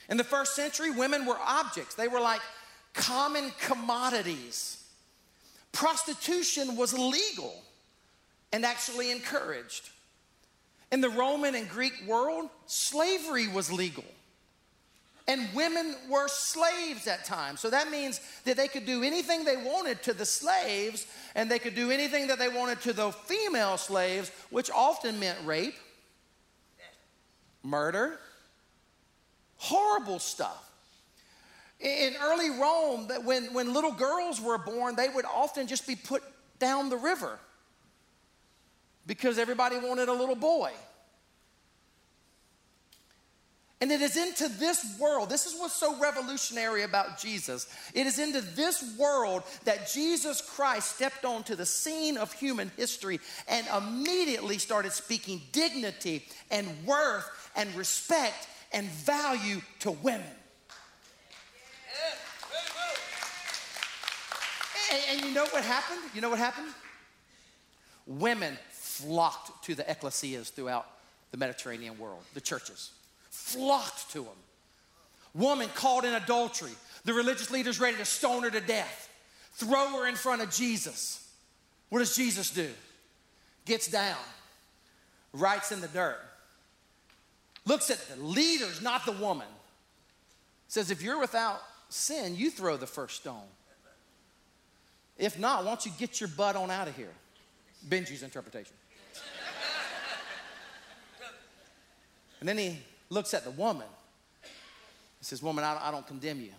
In 0.10 0.18
the 0.18 0.26
first 0.26 0.56
century, 0.56 0.92
women 0.92 1.26
were 1.26 1.38
objects, 1.42 1.96
they 1.96 2.10
were 2.10 2.20
like 2.20 2.42
common 2.94 3.52
commodities. 3.62 4.84
Prostitution 5.72 6.76
was 6.76 6.94
legal 6.94 7.64
and 8.52 8.66
actually 8.66 9.10
encouraged. 9.10 9.90
In 10.92 11.02
the 11.02 11.10
Roman 11.10 11.56
and 11.56 11.68
Greek 11.68 11.94
world, 12.06 12.50
slavery 12.68 13.48
was 13.48 13.72
legal. 13.72 14.06
And 15.28 15.48
women 15.54 15.96
were 16.10 16.28
slaves 16.28 17.08
at 17.08 17.24
times. 17.24 17.62
So 17.62 17.70
that 17.70 17.90
means 17.90 18.20
that 18.44 18.58
they 18.58 18.68
could 18.68 18.86
do 18.86 19.04
anything 19.04 19.46
they 19.46 19.56
wanted 19.56 20.04
to 20.04 20.14
the 20.14 20.26
slaves, 20.26 21.08
and 21.34 21.50
they 21.50 21.60
could 21.60 21.76
do 21.76 21.92
anything 21.92 22.28
that 22.28 22.40
they 22.40 22.50
wanted 22.50 22.82
to 22.82 22.94
the 22.94 23.12
female 23.12 23.78
slaves, 23.78 24.32
which 24.50 24.70
often 24.70 25.20
meant 25.20 25.38
rape, 25.46 25.76
murder, 27.64 28.20
horrible 29.58 30.20
stuff. 30.20 30.70
In 31.80 32.14
early 32.22 32.50
Rome, 32.50 33.08
when, 33.24 33.54
when 33.54 33.74
little 33.74 33.92
girls 33.92 34.42
were 34.42 34.58
born, 34.58 34.96
they 34.96 35.10
would 35.10 35.26
often 35.26 35.68
just 35.68 35.88
be 35.88 35.96
put 35.96 36.24
down 36.60 36.90
the 36.90 36.98
river 36.98 37.40
because 39.06 39.38
everybody 39.38 39.78
wanted 39.78 40.10
a 40.10 40.14
little 40.14 40.36
boy. 40.36 40.72
And 43.84 43.92
it 43.92 44.00
is 44.00 44.16
into 44.16 44.48
this 44.48 44.98
world, 44.98 45.30
this 45.30 45.46
is 45.46 45.60
what's 45.60 45.76
so 45.76 46.00
revolutionary 46.00 46.84
about 46.84 47.20
Jesus. 47.20 47.68
It 47.94 48.08
is 48.08 48.18
into 48.18 48.40
this 48.40 48.98
world 48.98 49.44
that 49.66 49.90
Jesus 49.92 50.40
Christ 50.40 50.96
stepped 50.96 51.26
onto 51.26 51.54
the 51.54 51.66
scene 51.66 52.16
of 52.16 52.32
human 52.32 52.72
history 52.78 53.20
and 53.46 53.68
immediately 53.78 54.58
started 54.58 54.94
speaking 54.94 55.42
dignity 55.52 56.26
and 56.50 56.66
worth 56.86 57.52
and 57.58 57.76
respect 57.76 58.48
and 58.72 58.88
value 58.88 59.60
to 59.80 59.92
women. 59.92 60.32
And, 64.94 65.02
and 65.12 65.22
you 65.26 65.34
know 65.34 65.48
what 65.48 65.66
happened? 65.66 66.00
You 66.16 66.22
know 66.22 66.30
what 66.30 66.40
happened? 66.40 66.70
Women 68.08 68.58
flocked 68.72 69.66
to 69.66 69.76
the 69.76 69.84
ecclesias 69.84 70.54
throughout 70.54 70.88
the 71.32 71.38
Mediterranean 71.38 72.00
world, 72.00 72.22
the 72.34 72.40
churches 72.40 72.92
flocked 73.34 74.12
to 74.12 74.24
him. 74.24 74.38
Woman 75.34 75.68
caught 75.74 76.06
in 76.06 76.14
adultery. 76.14 76.72
The 77.04 77.14
religious 77.14 77.50
leaders 77.52 77.80
ready 77.80 77.98
to 77.98 78.06
stone 78.06 78.44
her 78.44 78.52
to 78.52 78.62
death, 78.62 79.10
throw 79.54 79.98
her 79.98 80.08
in 80.08 80.16
front 80.16 80.42
of 80.42 80.52
Jesus. 80.52 81.28
What 81.90 82.00
does 82.00 82.16
Jesus 82.16 82.52
do? 82.52 82.70
Gets 83.66 83.88
down, 83.88 84.18
writes 85.34 85.72
in 85.72 85.82
the 85.82 85.88
dirt, 85.90 86.20
looks 87.66 87.90
at 87.90 88.00
the 88.08 88.24
leaders, 88.24 88.82
not 88.82 89.06
the 89.06 89.12
woman. 89.14 89.48
Says, 90.68 90.92
if 90.92 91.02
you're 91.02 91.20
without 91.20 91.62
sin, 91.90 92.36
you 92.36 92.50
throw 92.50 92.78
the 92.78 92.88
first 92.88 93.18
stone. 93.18 93.48
If 95.18 95.38
not, 95.38 95.64
why 95.64 95.72
don't 95.72 95.86
you 95.86 95.92
get 95.98 96.20
your 96.20 96.30
butt 96.30 96.56
on 96.56 96.72
out 96.72 96.88
of 96.88 96.96
here? 96.96 97.14
Benji's 97.88 98.24
interpretation. 98.24 98.74
and 102.40 102.50
then 102.50 102.58
he 102.58 102.80
looks 103.14 103.34
at 103.34 103.44
the 103.44 103.52
woman. 103.52 103.88
He 105.20 105.26
says, 105.26 105.42
Woman, 105.42 105.64
I, 105.64 105.88
I 105.88 105.92
don't 105.92 106.06
condemn 106.06 106.42
you. 106.42 106.52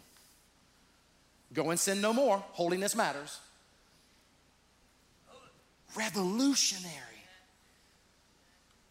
Go 1.53 1.71
and 1.71 1.79
sin 1.79 2.01
no 2.01 2.12
more. 2.12 2.43
Holiness 2.53 2.97
matters. 2.97 3.38
Revolutionary. 5.97 7.01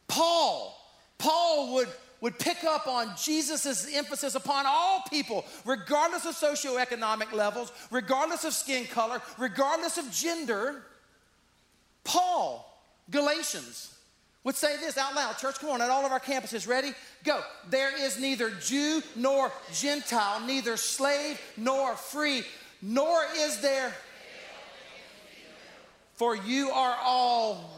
Paul, 0.08 0.80
Paul 1.18 1.74
would, 1.74 1.90
would 2.22 2.40
pick 2.40 2.64
up 2.64 2.88
on 2.88 3.10
Jesus' 3.22 3.94
emphasis 3.94 4.36
upon 4.36 4.66
all 4.68 5.04
people, 5.10 5.44
regardless 5.66 6.26
of 6.26 6.36
socioeconomic 6.36 7.34
levels, 7.34 7.72
regardless 7.92 8.46
of 8.46 8.54
skin 8.54 8.86
color, 8.86 9.22
regardless 9.38 9.98
of 9.98 10.10
gender. 10.12 10.84
Paul, 12.04 12.70
Galatians, 13.10 13.93
would 14.44 14.56
say 14.56 14.78
this 14.78 14.98
out 14.98 15.16
loud. 15.16 15.38
Church, 15.38 15.60
come 15.60 15.70
on, 15.70 15.82
at 15.82 15.90
all 15.90 16.06
of 16.06 16.12
our 16.12 16.20
campuses, 16.20 16.68
ready? 16.68 16.94
Go. 17.24 17.42
There 17.70 17.96
is 18.06 18.20
neither 18.20 18.50
Jew 18.50 19.02
nor 19.16 19.52
Gentile, 19.72 20.46
neither 20.46 20.76
slave 20.76 21.40
nor 21.56 21.96
free, 21.96 22.44
nor 22.82 23.24
is 23.38 23.62
there. 23.62 23.94
For 26.16 26.36
you 26.36 26.70
are 26.70 26.98
all. 27.02 27.70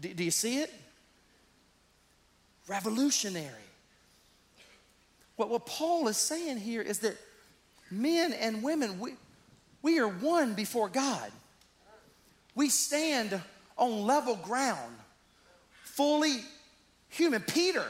Do, 0.00 0.12
do 0.12 0.24
you 0.24 0.30
see 0.30 0.58
it? 0.58 0.72
Revolutionary. 2.68 3.52
What, 5.36 5.50
what 5.50 5.66
Paul 5.66 6.08
is 6.08 6.16
saying 6.16 6.58
here 6.58 6.82
is 6.82 7.00
that 7.00 7.16
men 7.90 8.32
and 8.32 8.62
women, 8.62 8.98
we, 8.98 9.14
we 9.82 9.98
are 9.98 10.08
one 10.08 10.54
before 10.54 10.88
God. 10.88 11.30
We 12.54 12.70
stand 12.70 13.40
on 13.76 14.06
level 14.06 14.36
ground, 14.36 14.94
fully 15.84 16.38
human. 17.08 17.42
Peter, 17.42 17.84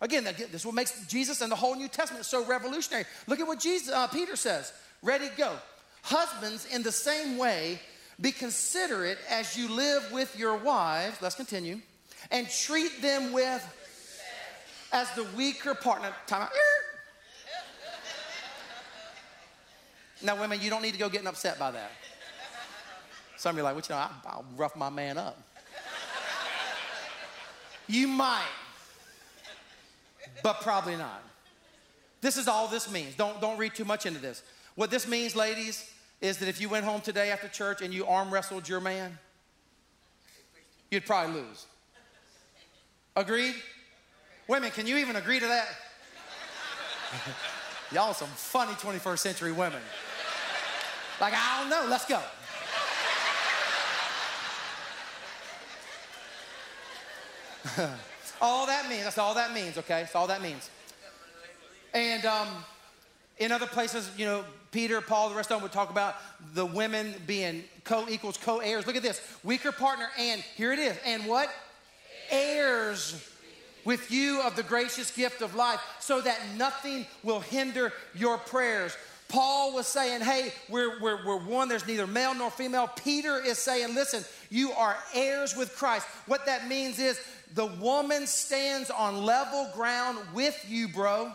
again, 0.00 0.24
this 0.24 0.54
is 0.54 0.66
what 0.66 0.74
makes 0.74 1.06
Jesus 1.06 1.40
and 1.40 1.50
the 1.50 1.56
whole 1.56 1.74
New 1.74 1.88
Testament 1.88 2.24
so 2.24 2.44
revolutionary. 2.44 3.04
Look 3.26 3.40
at 3.40 3.46
what 3.46 3.60
Jesus, 3.60 3.92
uh, 3.92 4.06
Peter 4.08 4.36
says. 4.36 4.72
Ready, 5.02 5.28
go. 5.36 5.54
Husbands, 6.02 6.66
in 6.72 6.82
the 6.82 6.92
same 6.92 7.38
way, 7.38 7.78
be 8.20 8.32
considerate 8.32 9.18
as 9.28 9.56
you 9.56 9.68
live 9.68 10.10
with 10.12 10.36
your 10.38 10.56
wives. 10.56 11.20
Let's 11.22 11.34
continue. 11.34 11.80
And 12.30 12.48
treat 12.48 13.00
them 13.00 13.32
with 13.32 13.64
as 14.92 15.10
the 15.14 15.24
weaker 15.36 15.74
partner. 15.74 16.12
Time 16.26 16.42
out. 16.42 16.50
Now, 20.20 20.40
women, 20.40 20.60
you 20.60 20.68
don't 20.68 20.82
need 20.82 20.92
to 20.92 20.98
go 20.98 21.08
getting 21.08 21.28
upset 21.28 21.58
by 21.58 21.70
that. 21.70 21.92
Some 23.38 23.50
of 23.50 23.56
you 23.56 23.60
are 23.62 23.72
like, 23.72 23.76
well, 23.76 23.84
you 23.88 23.94
know, 23.94 24.30
I'll 24.30 24.44
rough 24.56 24.74
my 24.74 24.90
man 24.90 25.16
up. 25.16 25.40
you 27.86 28.08
might, 28.08 28.42
but 30.42 30.60
probably 30.60 30.96
not. 30.96 31.22
This 32.20 32.36
is 32.36 32.48
all 32.48 32.66
this 32.66 32.90
means. 32.90 33.14
Don't, 33.14 33.40
don't 33.40 33.56
read 33.56 33.76
too 33.76 33.84
much 33.84 34.06
into 34.06 34.18
this. 34.18 34.42
What 34.74 34.90
this 34.90 35.06
means, 35.06 35.36
ladies, 35.36 35.88
is 36.20 36.38
that 36.38 36.48
if 36.48 36.60
you 36.60 36.68
went 36.68 36.84
home 36.84 37.00
today 37.00 37.30
after 37.30 37.46
church 37.46 37.80
and 37.80 37.94
you 37.94 38.06
arm 38.06 38.34
wrestled 38.34 38.68
your 38.68 38.80
man, 38.80 39.16
you'd 40.90 41.06
probably 41.06 41.40
lose. 41.40 41.66
Agreed? 43.14 43.54
Women, 44.48 44.72
can 44.72 44.88
you 44.88 44.96
even 44.96 45.14
agree 45.14 45.38
to 45.38 45.46
that? 45.46 45.68
Y'all 47.92 48.14
some 48.14 48.28
funny 48.28 48.72
21st 48.72 49.18
century 49.18 49.52
women. 49.52 49.80
Like, 51.20 51.34
I 51.36 51.60
don't 51.60 51.70
know, 51.70 51.86
let's 51.88 52.04
go. 52.04 52.20
all 58.40 58.66
that 58.66 58.88
means, 58.88 59.04
that's 59.04 59.18
all 59.18 59.34
that 59.34 59.52
means, 59.52 59.78
okay? 59.78 60.00
That's 60.02 60.14
all 60.14 60.26
that 60.28 60.42
means. 60.42 60.70
And 61.94 62.24
um, 62.24 62.48
in 63.38 63.52
other 63.52 63.66
places, 63.66 64.10
you 64.16 64.26
know, 64.26 64.44
Peter, 64.70 65.00
Paul, 65.00 65.30
the 65.30 65.34
rest 65.34 65.50
of 65.50 65.56
them 65.56 65.62
would 65.62 65.72
talk 65.72 65.90
about 65.90 66.16
the 66.54 66.66
women 66.66 67.14
being 67.26 67.64
co 67.84 68.06
equals 68.08 68.36
co 68.36 68.58
heirs. 68.58 68.86
Look 68.86 68.96
at 68.96 69.02
this 69.02 69.20
weaker 69.42 69.72
partner, 69.72 70.08
and 70.18 70.42
here 70.56 70.72
it 70.72 70.78
is. 70.78 70.96
And 71.06 71.26
what? 71.26 71.48
Heirs 72.30 73.26
with 73.84 74.10
you 74.10 74.42
of 74.42 74.54
the 74.54 74.62
gracious 74.62 75.10
gift 75.10 75.40
of 75.40 75.54
life, 75.54 75.80
so 75.98 76.20
that 76.20 76.38
nothing 76.56 77.06
will 77.22 77.40
hinder 77.40 77.92
your 78.14 78.36
prayers. 78.36 78.94
Paul 79.28 79.74
was 79.74 79.86
saying, 79.86 80.20
Hey, 80.22 80.52
we're, 80.68 81.00
we're, 81.00 81.24
we're 81.26 81.38
one, 81.38 81.68
there's 81.68 81.86
neither 81.86 82.06
male 82.06 82.34
nor 82.34 82.50
female. 82.50 82.90
Peter 83.02 83.42
is 83.42 83.58
saying, 83.58 83.94
Listen, 83.94 84.24
you 84.50 84.72
are 84.72 84.96
heirs 85.14 85.56
with 85.56 85.74
Christ. 85.76 86.06
What 86.26 86.44
that 86.46 86.68
means 86.68 86.98
is 86.98 87.20
the 87.54 87.66
woman 87.66 88.26
stands 88.26 88.90
on 88.90 89.24
level 89.24 89.70
ground 89.74 90.18
with 90.34 90.64
you, 90.68 90.88
bro. 90.88 91.32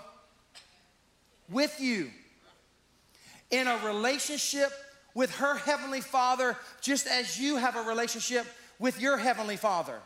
With 1.49 1.79
you. 1.79 2.09
In 3.51 3.67
a 3.67 3.77
relationship 3.85 4.71
with 5.13 5.35
her 5.35 5.55
heavenly 5.55 6.01
father, 6.01 6.57
just 6.81 7.07
as 7.07 7.39
you 7.39 7.57
have 7.57 7.75
a 7.75 7.81
relationship 7.81 8.45
with 8.79 8.99
your 8.99 9.17
heavenly 9.17 9.57
father. 9.57 9.99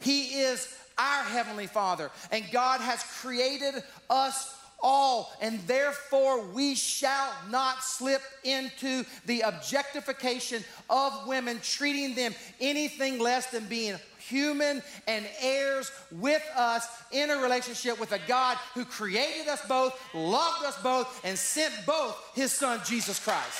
He 0.00 0.40
is 0.40 0.72
our 0.96 1.24
heavenly 1.24 1.66
father, 1.66 2.10
and 2.30 2.44
God 2.52 2.80
has 2.80 3.02
created 3.20 3.82
us 4.08 4.54
all, 4.80 5.32
and 5.40 5.58
therefore 5.66 6.44
we 6.46 6.74
shall 6.74 7.32
not 7.50 7.82
slip 7.82 8.22
into 8.44 9.04
the 9.26 9.40
objectification 9.40 10.62
of 10.88 11.26
women, 11.26 11.58
treating 11.62 12.14
them 12.14 12.34
anything 12.60 13.18
less 13.18 13.46
than 13.46 13.64
being 13.66 13.96
human 14.28 14.82
and 15.06 15.26
heirs 15.40 15.90
with 16.12 16.42
us 16.56 16.86
in 17.10 17.30
a 17.30 17.36
relationship 17.38 17.98
with 17.98 18.12
a 18.12 18.20
God 18.26 18.56
who 18.74 18.84
created 18.84 19.48
us 19.48 19.66
both, 19.66 19.98
loved 20.14 20.64
us 20.64 20.80
both, 20.82 21.20
and 21.24 21.38
sent 21.38 21.74
both 21.86 22.16
his 22.34 22.52
son, 22.52 22.80
Jesus 22.84 23.18
Christ. 23.18 23.58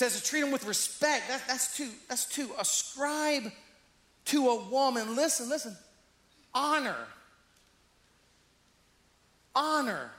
says 0.00 0.18
to 0.18 0.26
treat 0.26 0.40
them 0.40 0.50
with 0.50 0.64
respect. 0.64 1.28
That, 1.28 1.42
that's 1.46 1.76
to 1.76 1.86
that's 2.08 2.24
to 2.36 2.48
ascribe 2.58 3.52
to 4.26 4.48
a 4.48 4.70
woman. 4.70 5.14
Listen, 5.14 5.50
listen. 5.50 5.76
Honor. 6.54 6.96
Honor. 9.54 10.10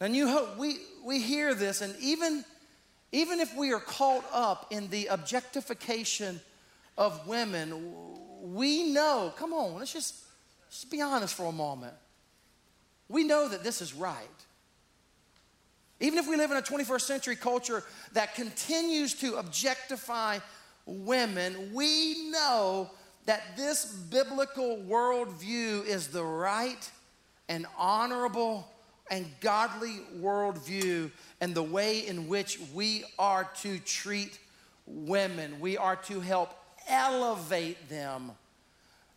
And 0.00 0.16
you 0.16 0.28
hope 0.28 0.58
we 0.58 0.78
we 1.04 1.20
hear 1.20 1.54
this, 1.54 1.82
and 1.82 1.94
even 2.00 2.44
even 3.14 3.38
if 3.38 3.56
we 3.56 3.72
are 3.72 3.80
caught 3.80 4.24
up 4.32 4.66
in 4.72 4.90
the 4.90 5.06
objectification 5.06 6.40
of 6.98 7.28
women, 7.28 7.92
we 8.42 8.92
know, 8.92 9.32
come 9.36 9.52
on, 9.52 9.78
let's 9.78 9.92
just, 9.92 10.16
just 10.68 10.90
be 10.90 11.00
honest 11.00 11.32
for 11.32 11.44
a 11.44 11.52
moment. 11.52 11.94
We 13.08 13.22
know 13.22 13.48
that 13.48 13.62
this 13.62 13.80
is 13.80 13.94
right. 13.94 14.18
Even 16.00 16.18
if 16.18 16.28
we 16.28 16.36
live 16.36 16.50
in 16.50 16.56
a 16.56 16.62
21st 16.62 17.02
century 17.02 17.36
culture 17.36 17.84
that 18.14 18.34
continues 18.34 19.14
to 19.14 19.36
objectify 19.36 20.40
women, 20.84 21.70
we 21.72 22.30
know 22.30 22.90
that 23.26 23.56
this 23.56 23.92
biblical 23.92 24.78
worldview 24.78 25.86
is 25.86 26.08
the 26.08 26.24
right 26.24 26.90
and 27.48 27.64
honorable 27.78 28.68
and 29.10 29.26
godly 29.40 29.98
worldview 30.18 31.10
and 31.40 31.54
the 31.54 31.62
way 31.62 32.06
in 32.06 32.28
which 32.28 32.58
we 32.72 33.04
are 33.18 33.44
to 33.62 33.78
treat 33.80 34.38
women. 34.86 35.60
We 35.60 35.76
are 35.76 35.96
to 35.96 36.20
help 36.20 36.54
elevate 36.88 37.88
them 37.88 38.32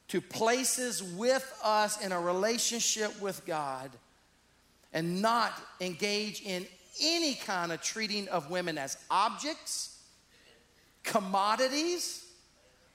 to 0.10 0.22
places 0.22 1.04
with 1.04 1.54
us 1.64 2.04
in 2.04 2.12
a 2.12 2.20
relationship 2.20 3.20
with 3.22 3.46
God 3.46 3.92
and 4.94 5.22
not 5.22 5.54
engage 5.82 6.42
in 6.42 6.66
any 7.02 7.36
kind 7.36 7.72
of 7.72 7.82
treating 7.82 8.28
of 8.30 8.50
women 8.50 8.78
as 8.78 8.98
objects, 9.12 10.02
commodities, 11.04 12.26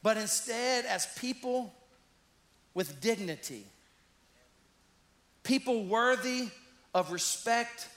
but 0.02 0.16
instead 0.16 0.84
as 0.86 1.06
people 1.18 1.72
with 2.74 3.00
dignity, 3.00 3.64
people 5.42 5.84
worthy 5.84 6.48
of 6.94 7.12
respect 7.12 7.88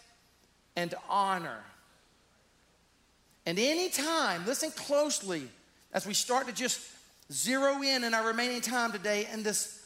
and 0.76 0.94
honor. 1.10 1.64
And 3.46 3.60
anytime, 3.60 4.46
listen 4.46 4.72
closely 4.72 5.48
as 5.94 6.06
we 6.06 6.14
start 6.14 6.48
to 6.48 6.54
just 6.54 6.82
zero 7.32 7.82
in 7.82 8.04
in 8.04 8.14
our 8.14 8.28
remaining 8.28 8.62
time 8.62 8.92
today 8.92 9.28
in 9.32 9.44
this 9.44 9.86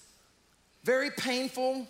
very 0.83 1.11
painful, 1.11 1.87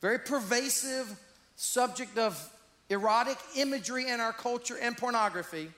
very 0.00 0.18
pervasive 0.18 1.18
subject 1.56 2.16
of 2.16 2.50
erotic 2.88 3.38
imagery 3.56 4.08
in 4.08 4.20
our 4.20 4.32
culture 4.32 4.76
and 4.80 4.96
pornography. 4.96 5.70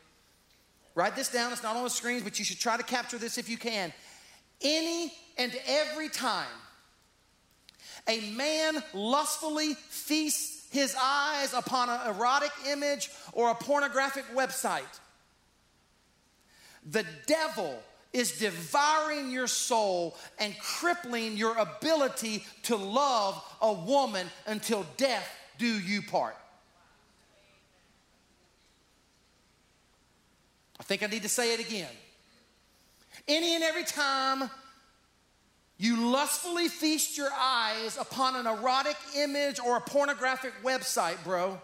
Write 0.95 1.17
this 1.17 1.31
down, 1.31 1.53
it's 1.53 1.63
not 1.63 1.77
on 1.77 1.85
the 1.85 1.91
screens, 1.91 2.23
but 2.23 2.39
you 2.39 2.45
should 2.45 2.61
try 2.61 2.77
to 2.77 2.83
capture 2.83 3.19
this 3.19 3.39
if 3.39 3.49
you 3.49 3.57
can. 3.57 3.93
Any 4.61 5.13
and 5.39 5.53
every 5.67 6.09
time 6.09 6.47
A 8.09 8.33
man 8.33 8.83
lustfully 8.95 9.75
feasts 9.75 10.62
his 10.73 10.97
eyes 11.01 11.53
upon 11.53 11.89
an 11.91 12.01
erotic 12.09 12.51
image 12.67 13.11
or 13.33 13.51
a 13.51 13.55
pornographic 13.55 14.25
website. 14.35 14.83
The 16.91 17.05
devil 17.27 17.81
is 18.13 18.39
devouring 18.39 19.31
your 19.31 19.47
soul 19.47 20.17
and 20.39 20.59
crippling 20.59 21.37
your 21.37 21.57
ability 21.57 22.45
to 22.65 22.77
love 22.77 23.43
a 23.61 23.73
woman 23.73 24.27
until 24.47 24.87
death 24.97 25.29
do 25.59 25.67
you 25.67 26.03
part. 26.03 26.37
I 30.81 30.83
think 30.85 31.03
I 31.03 31.07
need 31.07 31.23
to 31.23 31.29
say 31.29 31.55
it 31.55 31.61
again. 31.61 31.89
Any 33.29 33.55
and 33.55 33.63
every 33.63 33.85
time 33.85 34.51
you 35.83 36.13
lustfully 36.13 36.69
feast 36.69 37.19
your 37.19 37.31
eyes 37.37 37.99
upon 37.99 38.37
an 38.37 38.47
erotic 38.47 38.97
image 39.17 39.59
or 39.59 39.77
a 39.77 39.81
pornographic 39.81 40.53
website, 40.63 41.17
bro, 41.25 41.61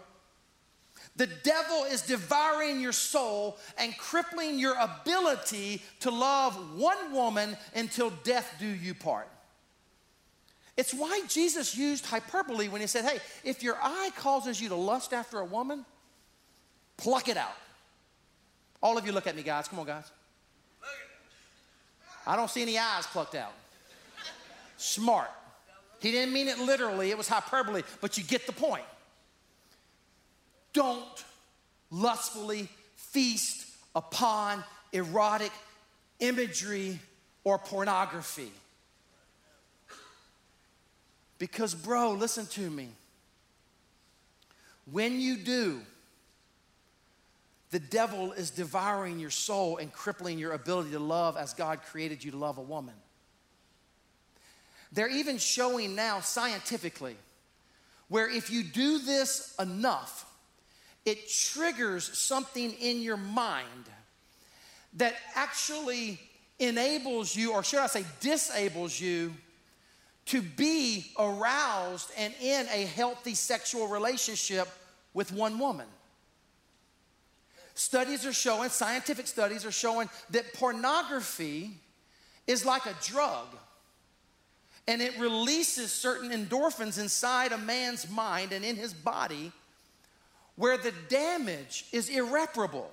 the 1.15 1.27
devil 1.27 1.85
is 1.85 2.01
devouring 2.01 2.81
your 2.81 2.91
soul 2.91 3.57
and 3.77 3.97
crippling 3.97 4.59
your 4.59 4.75
ability 4.77 5.81
to 6.01 6.11
love 6.11 6.77
one 6.77 7.13
woman 7.13 7.55
until 7.73 8.09
death 8.25 8.55
do 8.59 8.67
you 8.67 8.93
part. 8.93 9.29
It's 10.75 10.93
why 10.93 11.21
Jesus 11.29 11.77
used 11.77 12.05
hyperbole 12.05 12.67
when 12.67 12.81
he 12.81 12.87
said, 12.87 13.05
Hey, 13.05 13.19
if 13.45 13.63
your 13.63 13.77
eye 13.81 14.09
causes 14.17 14.59
you 14.59 14.67
to 14.67 14.75
lust 14.75 15.13
after 15.13 15.39
a 15.39 15.45
woman, 15.45 15.85
pluck 16.97 17.29
it 17.29 17.37
out. 17.37 17.55
All 18.83 18.97
of 18.97 19.05
you 19.05 19.13
look 19.13 19.27
at 19.27 19.35
me, 19.37 19.43
guys. 19.43 19.69
Come 19.69 19.79
on, 19.79 19.85
guys. 19.85 20.11
I 22.27 22.35
don't 22.35 22.49
see 22.49 22.61
any 22.61 22.77
eyes 22.77 23.07
plucked 23.07 23.35
out. 23.35 23.53
Smart. 24.79 25.29
He 25.99 26.09
didn't 26.11 26.33
mean 26.33 26.47
it 26.47 26.57
literally, 26.57 27.11
it 27.11 27.17
was 27.17 27.27
hyperbole, 27.27 27.83
but 27.99 28.17
you 28.17 28.23
get 28.23 28.47
the 28.47 28.53
point. 28.53 28.85
Don't 30.71 31.25
lustfully 31.91 32.69
feast 32.95 33.67
upon 33.93 34.63
erotic 34.93 35.51
imagery 36.21 36.97
or 37.43 37.57
pornography. 37.57 38.53
Because, 41.39 41.75
bro, 41.75 42.13
listen 42.13 42.45
to 42.47 42.69
me. 42.69 42.87
When 44.89 45.19
you 45.19 45.35
do, 45.35 45.81
the 47.71 47.79
devil 47.79 48.31
is 48.31 48.49
devouring 48.49 49.19
your 49.19 49.29
soul 49.29 49.75
and 49.75 49.91
crippling 49.91 50.39
your 50.39 50.53
ability 50.53 50.91
to 50.91 50.99
love 50.99 51.35
as 51.35 51.53
God 51.53 51.81
created 51.81 52.23
you 52.23 52.31
to 52.31 52.37
love 52.37 52.57
a 52.57 52.61
woman. 52.61 52.95
They're 54.91 55.09
even 55.09 55.37
showing 55.37 55.95
now 55.95 56.19
scientifically 56.19 57.15
where 58.07 58.29
if 58.29 58.49
you 58.49 58.63
do 58.63 58.99
this 58.99 59.55
enough, 59.59 60.25
it 61.05 61.29
triggers 61.29 62.17
something 62.17 62.71
in 62.73 63.01
your 63.01 63.17
mind 63.17 63.67
that 64.93 65.15
actually 65.35 66.19
enables 66.57 67.35
you, 67.35 67.53
or 67.53 67.63
should 67.63 67.79
I 67.79 67.87
say, 67.87 68.03
disables 68.19 68.99
you 68.99 69.33
to 70.25 70.41
be 70.41 71.05
aroused 71.17 72.11
and 72.17 72.33
in 72.41 72.67
a 72.67 72.85
healthy 72.85 73.35
sexual 73.35 73.87
relationship 73.87 74.67
with 75.13 75.31
one 75.31 75.57
woman. 75.57 75.87
Studies 77.75 78.25
are 78.25 78.33
showing, 78.33 78.69
scientific 78.69 79.25
studies 79.25 79.65
are 79.65 79.71
showing 79.71 80.09
that 80.31 80.53
pornography 80.53 81.71
is 82.45 82.65
like 82.65 82.85
a 82.85 82.95
drug 83.03 83.47
and 84.89 85.03
it 85.03 85.19
releases 85.19 85.91
certain 85.91 86.31
endorphins 86.31 86.99
inside 86.99 87.51
a 87.51 87.59
man's 87.59 88.09
mind 88.09 88.51
and 88.51 88.65
in 88.65 88.75
his 88.75 88.91
body 88.91 89.51
where 90.55 90.79
the 90.79 90.91
damage 91.09 91.85
is 91.91 92.09
irreparable. 92.09 92.89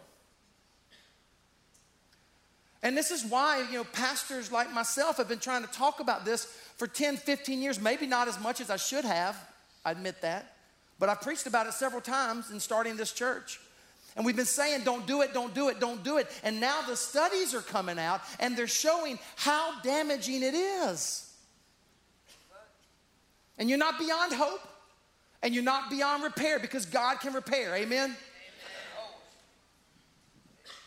And 2.82 2.94
this 2.94 3.10
is 3.10 3.24
why, 3.24 3.66
you 3.72 3.78
know, 3.78 3.84
pastors 3.84 4.52
like 4.52 4.70
myself 4.74 5.16
have 5.16 5.26
been 5.26 5.38
trying 5.38 5.62
to 5.62 5.72
talk 5.72 6.00
about 6.00 6.26
this 6.26 6.44
for 6.76 6.86
10, 6.86 7.16
15 7.16 7.62
years, 7.62 7.80
maybe 7.80 8.06
not 8.06 8.28
as 8.28 8.38
much 8.40 8.60
as 8.60 8.68
I 8.68 8.76
should 8.76 9.06
have, 9.06 9.34
I 9.82 9.92
admit 9.92 10.20
that. 10.20 10.54
But 10.98 11.08
I've 11.08 11.22
preached 11.22 11.46
about 11.46 11.66
it 11.66 11.72
several 11.72 12.02
times 12.02 12.50
in 12.50 12.60
starting 12.60 12.98
this 12.98 13.12
church. 13.12 13.58
And 14.16 14.26
we've 14.26 14.36
been 14.36 14.44
saying, 14.44 14.82
don't 14.84 15.06
do 15.06 15.22
it, 15.22 15.32
don't 15.32 15.54
do 15.54 15.70
it, 15.70 15.80
don't 15.80 16.04
do 16.04 16.18
it. 16.18 16.30
And 16.44 16.60
now 16.60 16.82
the 16.86 16.94
studies 16.94 17.54
are 17.54 17.62
coming 17.62 17.98
out 17.98 18.20
and 18.38 18.54
they're 18.54 18.66
showing 18.66 19.18
how 19.36 19.80
damaging 19.80 20.42
it 20.42 20.52
is. 20.54 21.25
And 23.58 23.68
you're 23.68 23.78
not 23.78 23.98
beyond 23.98 24.32
hope 24.32 24.60
and 25.42 25.54
you're 25.54 25.64
not 25.64 25.90
beyond 25.90 26.22
repair 26.22 26.58
because 26.58 26.86
God 26.86 27.20
can 27.20 27.32
repair. 27.32 27.74
Amen? 27.74 28.04
Amen. 28.04 28.16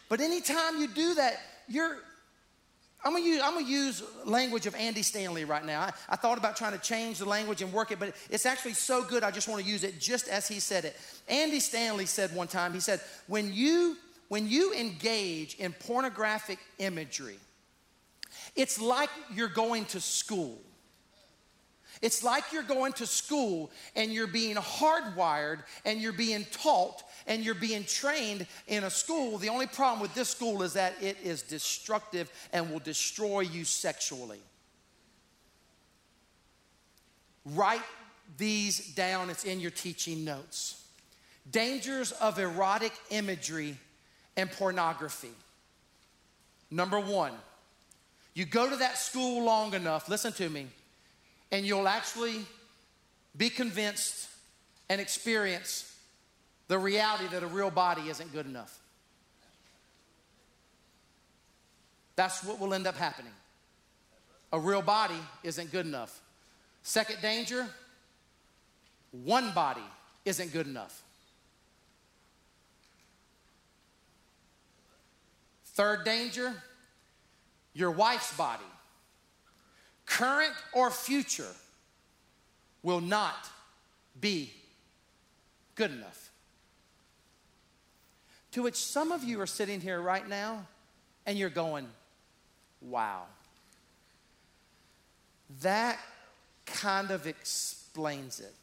But 0.10 0.21
anytime 0.21 0.79
you 0.79 0.88
do 0.88 1.13
that, 1.15 1.39
you're 1.67 1.97
I'm 3.03 3.13
gonna, 3.13 3.23
use, 3.23 3.41
I'm 3.41 3.53
gonna 3.53 3.65
use 3.65 4.03
language 4.25 4.65
of 4.65 4.75
Andy 4.75 5.03
Stanley 5.03 5.45
right 5.45 5.65
now. 5.65 5.82
I, 5.82 5.91
I, 6.10 6.15
thought 6.17 6.38
about 6.38 6.58
trying 6.58 6.73
to 6.73 6.79
change 6.79 7.19
the 7.19 7.25
language 7.25 7.62
and 7.62 7.71
work 7.71 7.91
it, 7.91 7.99
but 7.99 8.13
it's 8.29 8.45
actually 8.45 8.73
so 8.73 9.03
good, 9.03 9.23
I 9.23 9.32
just 9.32 9.47
wanna 9.47 9.63
use 9.63 9.86
it 9.86 10.01
just 10.01 10.27
as 10.27 10.49
he 10.49 10.60
said 10.60 10.84
it. 10.84 10.97
Andy 11.29 11.62
Stanley 11.62 12.05
said 12.05 12.36
one 12.36 12.47
time, 12.47 12.73
he 12.73 12.82
said, 12.82 12.99
when 13.27 13.53
you, 13.53 13.95
when 14.27 14.49
you 14.49 14.73
engage 14.73 15.55
in 15.55 15.71
pornographic 15.71 16.60
imagery, 16.77 17.39
it's 18.55 18.82
like 18.82 19.10
you're 19.34 19.47
going 19.47 19.86
to 19.86 20.01
school. 20.01 20.60
It's 22.01 22.23
like 22.23 22.53
you're 22.53 22.63
going 22.63 22.93
to 22.93 23.05
school 23.05 23.71
and 23.95 24.13
you're 24.13 24.27
being 24.27 24.55
hardwired 24.55 25.63
and 25.83 25.99
you're 25.99 26.13
being 26.13 26.45
taught 26.51 27.03
and 27.27 27.43
you're 27.43 27.55
being 27.55 27.83
trained 27.83 28.47
in 28.67 28.85
a 28.85 28.89
school. 28.89 29.38
The 29.38 29.49
only 29.49 29.67
problem 29.67 29.99
with 29.99 30.15
this 30.15 30.29
school 30.29 30.63
is 30.63 30.73
that 30.73 30.93
it 31.01 31.17
is 31.21 31.41
destructive 31.41 32.31
and 32.53 32.71
will 32.71 32.79
destroy 32.79 33.41
you 33.41 33.65
sexually. 33.65 34.39
Write 37.45 37.83
these 38.38 38.93
down, 38.93 39.29
it's 39.29 39.43
in 39.43 39.59
your 39.59 39.71
teaching 39.71 40.23
notes. 40.23 40.81
Dangers 41.51 42.13
of 42.13 42.39
erotic 42.39 42.93
imagery 43.09 43.75
and 44.38 44.49
pornography. 44.49 45.33
Number 46.71 46.99
one, 46.99 47.33
you 48.35 48.45
go 48.45 48.69
to 48.69 48.75
that 48.77 48.97
school 48.97 49.43
long 49.43 49.73
enough, 49.73 50.07
listen 50.07 50.31
to 50.33 50.49
me 50.49 50.67
and 51.51 51.65
you'll 51.65 51.88
actually 51.88 52.45
be 53.35 53.49
convinced 53.49 54.27
and 54.89 54.99
experience 54.99 55.95
the 56.67 56.77
reality 56.77 57.27
that 57.27 57.43
a 57.43 57.47
real 57.47 57.71
body 57.71 58.09
isn't 58.09 58.31
good 58.31 58.45
enough. 58.45 58.77
That's 62.15 62.43
what 62.43 62.59
will 62.59 62.73
end 62.73 62.85
up 62.85 62.97
happening. 62.97 63.31
A 64.51 64.59
real 64.59 64.81
body 64.81 65.19
isn't 65.43 65.71
good 65.71 65.85
enough. 65.85 66.19
Second 66.83 67.21
danger, 67.21 67.67
one 69.12 69.51
body 69.53 69.83
isn't 70.25 70.51
good 70.51 70.67
enough. 70.67 71.01
Third 75.65 76.03
danger, 76.03 76.53
your 77.73 77.91
wife's 77.91 78.35
body 78.35 78.65
current 80.10 80.54
or 80.74 80.89
future, 80.89 81.54
will 82.84 83.02
not 83.02 83.50
be 84.19 84.52
good 85.76 85.91
enough. 85.91 86.30
To 88.54 88.63
which 88.63 88.76
some 88.76 89.12
of 89.12 89.24
you 89.24 89.39
are 89.39 89.48
sitting 89.48 89.80
here 89.80 90.02
right 90.02 90.28
now 90.28 90.65
and 91.26 91.38
you're 91.38 91.50
going, 91.50 91.88
wow. 92.82 93.24
That 95.62 96.00
kind 96.65 97.12
of 97.12 97.28
explains 97.28 98.39
it. 98.39 98.54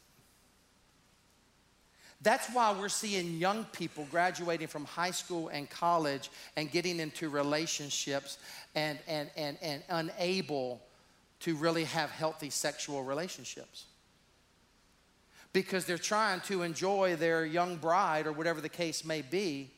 That's 2.21 2.47
why 2.51 2.75
we're 2.77 2.89
seeing 2.89 3.37
young 3.37 3.63
people 3.65 4.07
graduating 4.09 4.67
from 4.67 4.85
high 4.85 5.11
school 5.11 5.49
and 5.49 5.69
college 5.69 6.29
and 6.55 6.69
getting 6.69 6.99
into 6.99 7.29
relationships 7.29 8.39
and, 8.75 8.97
and, 9.07 9.29
and, 9.37 9.57
and 9.61 9.83
unable 9.89 10.81
to 11.41 11.55
really 11.55 11.83
have 11.85 12.09
healthy 12.09 12.49
sexual 12.49 13.03
relationships 13.03 13.85
because 15.53 15.85
they're 15.85 15.97
trying 15.97 16.39
to 16.41 16.61
enjoy 16.61 17.15
their 17.15 17.45
young 17.45 17.77
bride 17.77 18.27
or 18.27 18.31
whatever 18.31 18.61
the 18.61 18.69
case 18.69 19.03
may 19.03 19.21
be, 19.21 19.69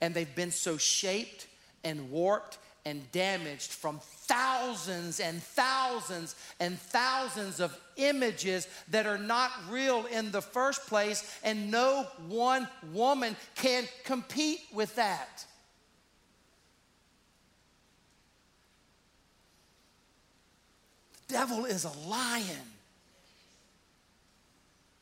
and 0.00 0.14
they've 0.14 0.34
been 0.34 0.50
so 0.50 0.76
shaped 0.76 1.46
and 1.84 2.10
warped 2.10 2.58
and 2.84 3.10
damaged 3.12 3.70
from 3.70 4.00
thousands 4.02 5.20
and 5.20 5.42
thousands 5.42 6.34
and 6.58 6.78
thousands 6.78 7.60
of 7.60 7.76
images 7.96 8.66
that 8.90 9.06
are 9.06 9.18
not 9.18 9.50
real 9.70 10.04
in 10.06 10.32
the 10.32 10.42
first 10.42 10.86
place, 10.88 11.38
and 11.44 11.70
no 11.70 12.06
one 12.28 12.68
woman 12.92 13.36
can 13.54 13.84
compete 14.04 14.60
with 14.74 14.94
that. 14.96 15.44
Devil 21.32 21.64
is 21.64 21.84
a 21.84 22.08
lion. 22.08 22.66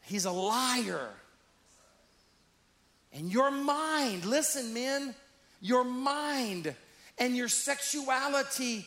He's 0.02 0.24
a 0.24 0.30
liar. 0.30 1.08
And 3.12 3.30
your 3.30 3.50
mind, 3.50 4.24
listen, 4.24 4.72
men, 4.72 5.14
your 5.60 5.84
mind 5.84 6.74
and 7.18 7.36
your 7.36 7.48
sexuality 7.48 8.86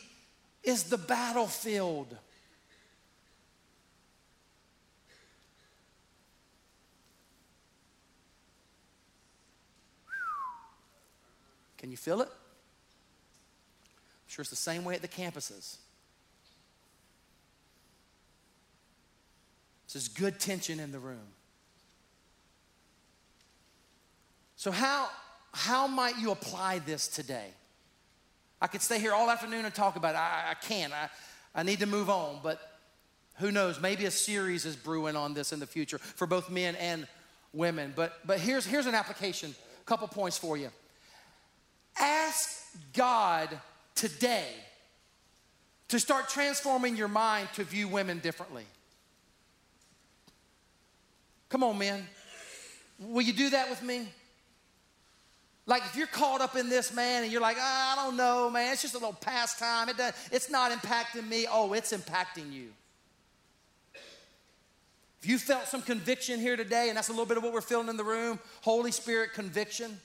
is 0.62 0.84
the 0.84 0.98
battlefield. 0.98 2.16
Can 11.78 11.90
you 11.90 11.98
feel 11.98 12.22
it? 12.22 12.28
I'm 12.28 12.34
sure 14.26 14.42
it's 14.42 14.48
the 14.48 14.56
same 14.56 14.84
way 14.84 14.94
at 14.94 15.02
the 15.02 15.08
campuses. 15.08 15.76
There's 19.94 20.08
good 20.08 20.40
tension 20.40 20.80
in 20.80 20.90
the 20.90 20.98
room. 20.98 21.22
So, 24.56 24.72
how, 24.72 25.08
how 25.52 25.86
might 25.86 26.18
you 26.18 26.32
apply 26.32 26.80
this 26.80 27.06
today? 27.06 27.46
I 28.60 28.66
could 28.66 28.82
stay 28.82 28.98
here 28.98 29.12
all 29.12 29.30
afternoon 29.30 29.64
and 29.64 29.72
talk 29.72 29.94
about 29.94 30.16
it. 30.16 30.18
I, 30.18 30.50
I 30.50 30.54
can't. 30.54 30.92
I, 30.92 31.08
I 31.54 31.62
need 31.62 31.78
to 31.78 31.86
move 31.86 32.10
on, 32.10 32.40
but 32.42 32.60
who 33.36 33.52
knows? 33.52 33.80
Maybe 33.80 34.04
a 34.06 34.10
series 34.10 34.64
is 34.64 34.74
brewing 34.74 35.14
on 35.14 35.32
this 35.32 35.52
in 35.52 35.60
the 35.60 35.66
future 35.66 35.98
for 35.98 36.26
both 36.26 36.50
men 36.50 36.74
and 36.74 37.06
women. 37.52 37.92
But, 37.94 38.18
but 38.26 38.40
here's, 38.40 38.66
here's 38.66 38.86
an 38.86 38.96
application, 38.96 39.54
a 39.80 39.84
couple 39.84 40.08
points 40.08 40.36
for 40.36 40.56
you. 40.56 40.70
Ask 42.00 42.50
God 42.94 43.48
today 43.94 44.48
to 45.86 46.00
start 46.00 46.28
transforming 46.28 46.96
your 46.96 47.06
mind 47.06 47.48
to 47.54 47.62
view 47.62 47.86
women 47.86 48.18
differently. 48.18 48.64
Come 51.54 51.62
on, 51.62 51.78
man. 51.78 52.04
Will 52.98 53.22
you 53.22 53.32
do 53.32 53.50
that 53.50 53.70
with 53.70 53.80
me? 53.80 54.08
Like 55.66 55.84
if 55.84 55.94
you're 55.94 56.08
caught 56.08 56.40
up 56.40 56.56
in 56.56 56.68
this, 56.68 56.92
man, 56.92 57.22
and 57.22 57.30
you're 57.30 57.40
like, 57.40 57.56
oh, 57.60 57.92
I 57.92 57.94
don't 57.94 58.16
know, 58.16 58.50
man, 58.50 58.72
it's 58.72 58.82
just 58.82 58.94
a 58.94 58.98
little 58.98 59.12
pastime. 59.12 59.88
It 59.88 59.96
does, 59.96 60.14
it's 60.32 60.50
not 60.50 60.72
impacting 60.72 61.28
me. 61.28 61.46
Oh, 61.48 61.72
it's 61.72 61.92
impacting 61.92 62.52
you. 62.52 62.70
If 65.22 65.28
you 65.28 65.38
felt 65.38 65.68
some 65.68 65.80
conviction 65.80 66.40
here 66.40 66.56
today, 66.56 66.88
and 66.88 66.96
that's 66.96 67.08
a 67.08 67.12
little 67.12 67.24
bit 67.24 67.36
of 67.36 67.44
what 67.44 67.52
we're 67.52 67.60
feeling 67.60 67.86
in 67.86 67.96
the 67.96 68.02
room, 68.02 68.40
Holy 68.62 68.90
Spirit 68.90 69.32
conviction. 69.32 70.00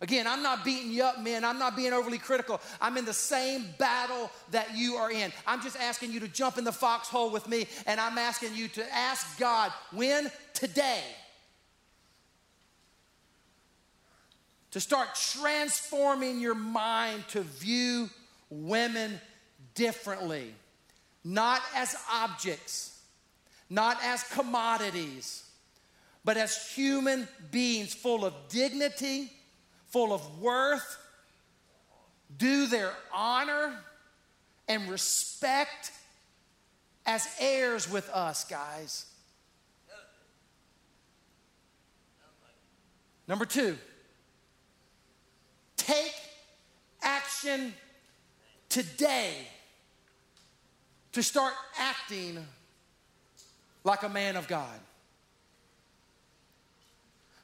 Again, 0.00 0.26
I'm 0.26 0.42
not 0.42 0.62
beating 0.62 0.90
you 0.90 1.04
up, 1.04 1.22
man. 1.22 1.42
I'm 1.42 1.58
not 1.58 1.74
being 1.74 1.94
overly 1.94 2.18
critical. 2.18 2.60
I'm 2.82 2.98
in 2.98 3.06
the 3.06 3.14
same 3.14 3.64
battle 3.78 4.30
that 4.50 4.76
you 4.76 4.96
are 4.96 5.10
in. 5.10 5.32
I'm 5.46 5.62
just 5.62 5.76
asking 5.76 6.12
you 6.12 6.20
to 6.20 6.28
jump 6.28 6.58
in 6.58 6.64
the 6.64 6.72
foxhole 6.72 7.30
with 7.30 7.48
me, 7.48 7.66
and 7.86 7.98
I'm 7.98 8.18
asking 8.18 8.54
you 8.54 8.68
to 8.68 8.94
ask 8.94 9.38
God 9.38 9.72
when 9.92 10.30
today 10.52 11.02
to 14.72 14.80
start 14.80 15.14
transforming 15.14 16.40
your 16.40 16.54
mind 16.54 17.24
to 17.28 17.40
view 17.40 18.10
women 18.50 19.18
differently, 19.74 20.52
not 21.24 21.62
as 21.74 21.96
objects, 22.12 23.00
not 23.70 23.96
as 24.04 24.22
commodities, 24.24 25.48
but 26.22 26.36
as 26.36 26.70
human 26.72 27.26
beings 27.50 27.94
full 27.94 28.26
of 28.26 28.34
dignity 28.50 29.32
full 29.96 30.12
of 30.12 30.42
worth, 30.42 30.98
due 32.36 32.66
their 32.66 32.92
honor 33.14 33.72
and 34.68 34.90
respect 34.90 35.90
as 37.06 37.26
heirs 37.40 37.90
with 37.90 38.06
us, 38.10 38.44
guys. 38.44 39.06
Number 43.26 43.46
two, 43.46 43.78
take 45.78 46.12
action 47.00 47.72
today 48.68 49.32
to 51.12 51.22
start 51.22 51.54
acting 51.78 52.46
like 53.82 54.02
a 54.02 54.10
man 54.10 54.36
of 54.36 54.46
God. 54.46 54.78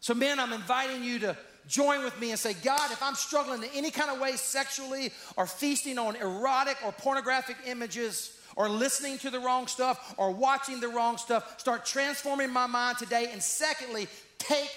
So, 0.01 0.13
men, 0.13 0.39
I'm 0.39 0.53
inviting 0.53 1.03
you 1.03 1.19
to 1.21 1.35
join 1.67 2.05
with 2.05 2.19
me 2.21 2.31
and 2.31 2.39
say, 2.39 2.55
God, 2.55 2.91
if 2.91 3.03
I'm 3.03 3.15
struggling 3.15 3.63
in 3.63 3.69
any 3.75 3.91
kind 3.91 4.11
of 4.11 4.21
way 4.21 4.33
sexually 4.33 5.13
or 5.37 5.47
feasting 5.47 5.99
on 5.99 6.17
erotic 6.17 6.77
or 6.85 6.93
pornographic 6.93 7.57
images, 7.67 8.39
or 8.57 8.69
listening 8.69 9.19
to 9.19 9.31
the 9.31 9.41
wrong 9.41 9.67
stuff 9.67 10.15
or 10.19 10.31
watching 10.31 10.81
the 10.81 10.89
wrong 10.89 11.17
stuff. 11.17 11.59
Start 11.59 11.85
transforming 11.85 12.51
my 12.51 12.67
mind 12.67 12.99
today. 12.99 13.31
And 13.33 13.43
secondly, 13.43 14.09
take 14.39 14.71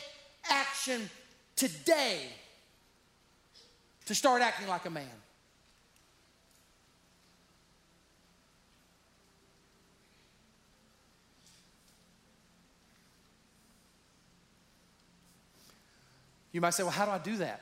action 0.49 1.09
today 1.55 2.19
to 4.05 4.15
start 4.15 4.41
acting 4.41 4.67
like 4.67 4.85
a 4.85 4.89
man. 4.89 5.05
You 16.55 16.61
might 16.61 16.69
say, 16.69 16.83
well, 16.83 16.93
how 16.93 17.03
do 17.03 17.11
I 17.11 17.17
do 17.17 17.35
that? 17.39 17.61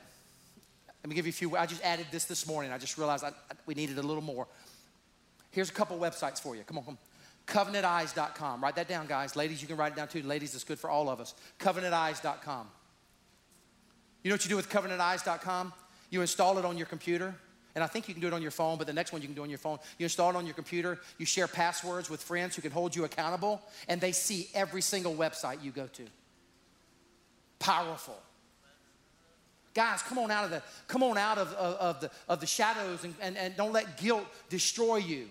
Let 1.02 1.08
me 1.08 1.16
give 1.16 1.26
you 1.26 1.30
a 1.30 1.32
few. 1.32 1.56
I 1.56 1.66
just 1.66 1.82
added 1.82 2.06
this 2.12 2.26
this 2.26 2.46
morning. 2.46 2.70
I 2.70 2.78
just 2.78 2.96
realized 2.96 3.24
I, 3.24 3.30
I, 3.30 3.54
we 3.66 3.74
needed 3.74 3.98
a 3.98 4.02
little 4.02 4.22
more. 4.22 4.46
Here's 5.50 5.68
a 5.68 5.72
couple 5.72 5.98
websites 5.98 6.40
for 6.40 6.54
you. 6.54 6.62
Come 6.62 6.78
on, 6.78 6.84
come. 6.84 6.98
CovenantEyes.com. 7.48 8.62
Write 8.62 8.76
that 8.76 8.86
down, 8.86 9.08
guys. 9.08 9.34
Ladies, 9.34 9.60
you 9.60 9.66
can 9.66 9.76
write 9.76 9.94
it 9.94 9.96
down 9.96 10.06
too. 10.06 10.22
Ladies, 10.22 10.54
it's 10.54 10.62
good 10.62 10.78
for 10.78 10.88
all 10.90 11.08
of 11.08 11.18
us. 11.18 11.34
CovenantEyes.com. 11.58 12.68
You 14.22 14.30
know 14.30 14.34
what 14.34 14.44
you 14.44 14.48
do 14.48 14.54
with 14.54 14.68
CovenantEyes.com? 14.68 15.72
You 16.10 16.20
install 16.20 16.58
it 16.58 16.64
on 16.64 16.78
your 16.78 16.86
computer. 16.86 17.34
And 17.74 17.82
I 17.82 17.88
think 17.88 18.06
you 18.06 18.14
can 18.14 18.20
do 18.20 18.28
it 18.28 18.32
on 18.32 18.42
your 18.42 18.52
phone, 18.52 18.78
but 18.78 18.86
the 18.86 18.92
next 18.92 19.10
one 19.10 19.22
you 19.22 19.26
can 19.26 19.34
do 19.34 19.42
on 19.42 19.50
your 19.50 19.58
phone. 19.58 19.80
You 19.98 20.04
install 20.04 20.30
it 20.30 20.36
on 20.36 20.46
your 20.46 20.54
computer, 20.54 21.00
you 21.18 21.26
share 21.26 21.48
passwords 21.48 22.08
with 22.08 22.22
friends 22.22 22.54
who 22.54 22.62
can 22.62 22.70
hold 22.70 22.94
you 22.94 23.02
accountable, 23.02 23.60
and 23.88 24.00
they 24.00 24.12
see 24.12 24.48
every 24.54 24.82
single 24.82 25.16
website 25.16 25.64
you 25.64 25.72
go 25.72 25.88
to. 25.88 26.04
Powerful. 27.58 28.22
Guys, 29.74 30.02
come 30.02 30.18
on 30.18 30.30
out 30.30 30.44
of 30.44 30.50
the, 30.50 30.62
come 30.86 31.02
on 31.02 31.18
out 31.18 31.36
of, 31.36 31.52
of, 31.54 31.74
of 31.74 32.00
the, 32.00 32.10
of 32.28 32.40
the 32.40 32.46
shadows 32.46 33.02
and, 33.02 33.14
and, 33.20 33.36
and 33.36 33.56
don't 33.56 33.72
let 33.72 33.98
guilt 33.98 34.24
destroy 34.48 34.96
you. 34.96 35.28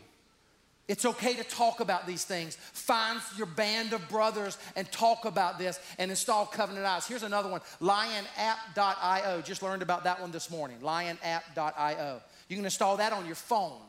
It's 0.89 1.05
okay 1.05 1.33
to 1.35 1.43
talk 1.45 1.79
about 1.79 2.05
these 2.05 2.25
things. 2.25 2.57
Find 2.73 3.21
your 3.37 3.47
band 3.47 3.93
of 3.93 4.07
brothers 4.09 4.57
and 4.75 4.91
talk 4.91 5.23
about 5.23 5.57
this 5.57 5.79
and 5.97 6.11
install 6.11 6.45
Covenant 6.45 6.85
Eyes. 6.85 7.07
Here's 7.07 7.23
another 7.23 7.49
one 7.49 7.61
lionapp.io. 7.81 9.41
Just 9.41 9.63
learned 9.63 9.81
about 9.81 10.03
that 10.03 10.19
one 10.19 10.31
this 10.31 10.51
morning. 10.51 10.77
Lionapp.io. 10.81 12.21
You 12.49 12.55
can 12.57 12.65
install 12.65 12.97
that 12.97 13.13
on 13.13 13.25
your 13.25 13.35
phone. 13.35 13.79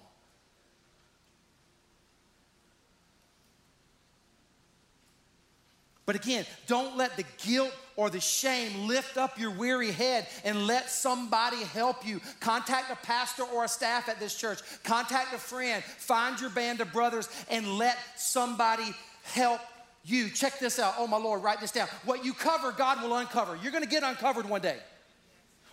But 6.07 6.15
again, 6.15 6.47
don't 6.69 6.97
let 6.97 7.17
the 7.17 7.25
guilt 7.45 7.75
or 7.97 8.11
the 8.11 8.21
shame 8.21 8.87
lift 8.87 9.17
up 9.17 9.39
your 9.39 9.51
weary 9.51 9.91
head 9.91 10.27
and 10.45 10.67
let 10.67 10.91
somebody 10.91 11.63
help 11.65 12.07
you. 12.07 12.21
Contact 12.41 12.91
a 12.91 12.97
pastor 13.07 13.45
or 13.45 13.65
a 13.65 13.69
staff 13.69 14.09
at 14.09 14.19
this 14.19 14.35
church. 14.35 14.61
Contact 14.83 15.33
a 15.33 15.39
friend. 15.39 15.83
Find 15.85 16.41
your 16.41 16.51
band 16.51 16.81
of 16.81 16.93
brothers 16.93 17.29
and 17.51 17.79
let 17.79 17.97
somebody 18.17 18.95
help 19.23 19.61
you. 20.05 20.29
Check 20.29 20.59
this 20.59 20.79
out. 20.79 20.95
Oh, 20.99 21.07
my 21.07 21.17
Lord, 21.17 21.43
write 21.43 21.61
this 21.61 21.71
down. 21.71 21.89
What 22.05 22.25
you 22.25 22.33
cover, 22.33 22.73
God 22.73 23.03
will 23.03 23.17
uncover. 23.17 23.57
You're 23.63 23.73
going 23.73 23.85
to 23.85 23.91
get 23.91 24.03
uncovered 24.03 24.49
one 24.49 24.61
day. 24.61 24.79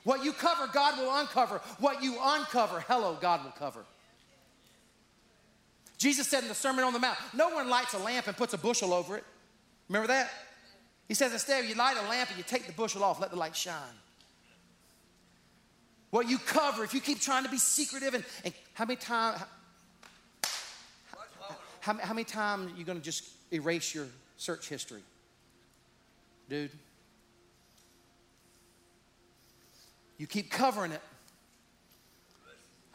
What 0.04 0.24
you 0.24 0.34
cover, 0.34 0.68
God 0.72 0.98
will 0.98 1.16
uncover. 1.16 1.62
What 1.80 2.02
you 2.02 2.18
uncover, 2.22 2.84
hello, 2.88 3.18
God 3.22 3.44
will 3.44 3.52
cover. 3.52 3.86
Jesus 5.98 6.28
said 6.28 6.42
in 6.42 6.50
the 6.50 6.56
Sermon 6.56 6.84
on 6.84 6.94
the 6.94 7.00
Mount, 7.00 7.18
no 7.36 7.50
one 7.50 7.70
lights 7.70 7.94
a 7.94 8.00
lamp 8.00 8.26
and 8.26 8.36
puts 8.36 8.56
a 8.56 8.58
bushel 8.58 8.92
over 8.94 9.18
it. 9.18 9.24
Remember 9.88 10.08
that? 10.08 10.32
He 11.12 11.16
says, 11.16 11.34
instead, 11.34 11.66
you 11.66 11.76
light 11.76 11.98
a 11.98 12.08
lamp 12.08 12.30
and 12.30 12.38
you 12.38 12.44
take 12.48 12.68
the 12.68 12.72
bushel 12.72 13.04
off, 13.04 13.20
let 13.20 13.32
the 13.32 13.36
light 13.36 13.54
shine. 13.54 13.76
What 16.10 16.30
you 16.30 16.38
cover, 16.38 16.86
if 16.86 16.94
you 16.94 17.02
keep 17.02 17.20
trying 17.20 17.44
to 17.44 17.50
be 17.50 17.58
secretive, 17.58 18.14
and, 18.14 18.24
and 18.46 18.54
how 18.76 18.86
many 18.86 18.96
times, 18.96 19.42
how, 21.82 21.96
how, 21.96 22.14
many 22.14 22.24
times 22.24 22.72
are 22.72 22.78
you 22.78 22.86
going 22.86 22.98
to 22.98 23.04
just 23.04 23.28
erase 23.52 23.94
your 23.94 24.08
search 24.38 24.70
history? 24.70 25.02
Dude. 26.48 26.72
You 30.18 30.28
keep 30.28 30.50
covering 30.50 30.94
it. 30.94 31.02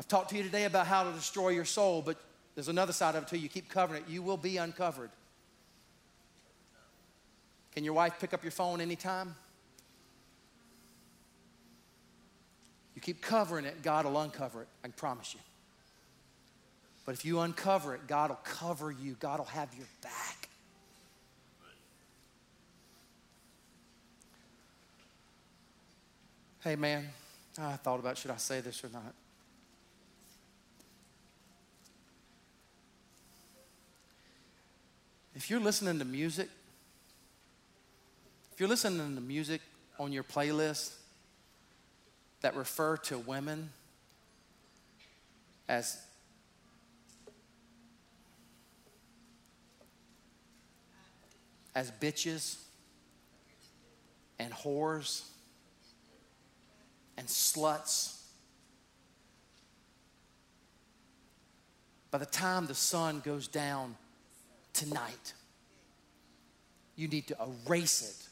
I've 0.00 0.08
talked 0.08 0.30
to 0.30 0.36
you 0.38 0.42
today 0.42 0.64
about 0.64 0.86
how 0.86 1.04
to 1.04 1.12
destroy 1.12 1.50
your 1.50 1.66
soul, 1.66 2.00
but 2.00 2.16
there's 2.54 2.68
another 2.68 2.94
side 2.94 3.14
of 3.14 3.24
it 3.24 3.28
too. 3.28 3.36
You 3.36 3.50
keep 3.50 3.68
covering 3.68 4.02
it, 4.04 4.08
you 4.08 4.22
will 4.22 4.38
be 4.38 4.56
uncovered. 4.56 5.10
Can 7.76 7.84
your 7.84 7.92
wife 7.92 8.14
pick 8.18 8.32
up 8.32 8.42
your 8.42 8.52
phone 8.52 8.80
anytime? 8.80 9.34
You 12.94 13.02
keep 13.02 13.20
covering 13.20 13.66
it, 13.66 13.82
God 13.82 14.06
will 14.06 14.18
uncover 14.18 14.62
it, 14.62 14.68
I 14.82 14.88
promise 14.88 15.34
you. 15.34 15.40
But 17.04 17.14
if 17.14 17.26
you 17.26 17.40
uncover 17.40 17.94
it, 17.94 18.06
God 18.06 18.30
will 18.30 18.40
cover 18.44 18.90
you, 18.90 19.14
God 19.20 19.40
will 19.40 19.46
have 19.46 19.68
your 19.76 19.86
back. 20.02 20.48
Hey, 26.64 26.76
man, 26.76 27.06
I 27.58 27.72
thought 27.72 28.00
about 28.00 28.16
should 28.16 28.30
I 28.30 28.38
say 28.38 28.62
this 28.62 28.82
or 28.82 28.88
not. 28.88 29.12
If 35.34 35.50
you're 35.50 35.60
listening 35.60 35.98
to 35.98 36.06
music 36.06 36.48
if 38.56 38.60
you're 38.60 38.70
listening 38.70 39.14
to 39.14 39.20
music 39.20 39.60
on 39.98 40.14
your 40.14 40.22
playlist 40.24 40.94
that 42.40 42.56
refer 42.56 42.96
to 42.96 43.18
women 43.18 43.68
as 45.68 46.00
as 51.74 51.90
bitches 52.00 52.56
and 54.38 54.50
whores 54.54 55.26
and 57.18 57.26
sluts. 57.26 58.22
By 62.10 62.16
the 62.16 62.24
time 62.24 62.66
the 62.66 62.74
sun 62.74 63.20
goes 63.22 63.48
down 63.48 63.96
tonight, 64.72 65.34
you 66.96 67.06
need 67.06 67.26
to 67.26 67.36
erase 67.66 68.00
it 68.00 68.25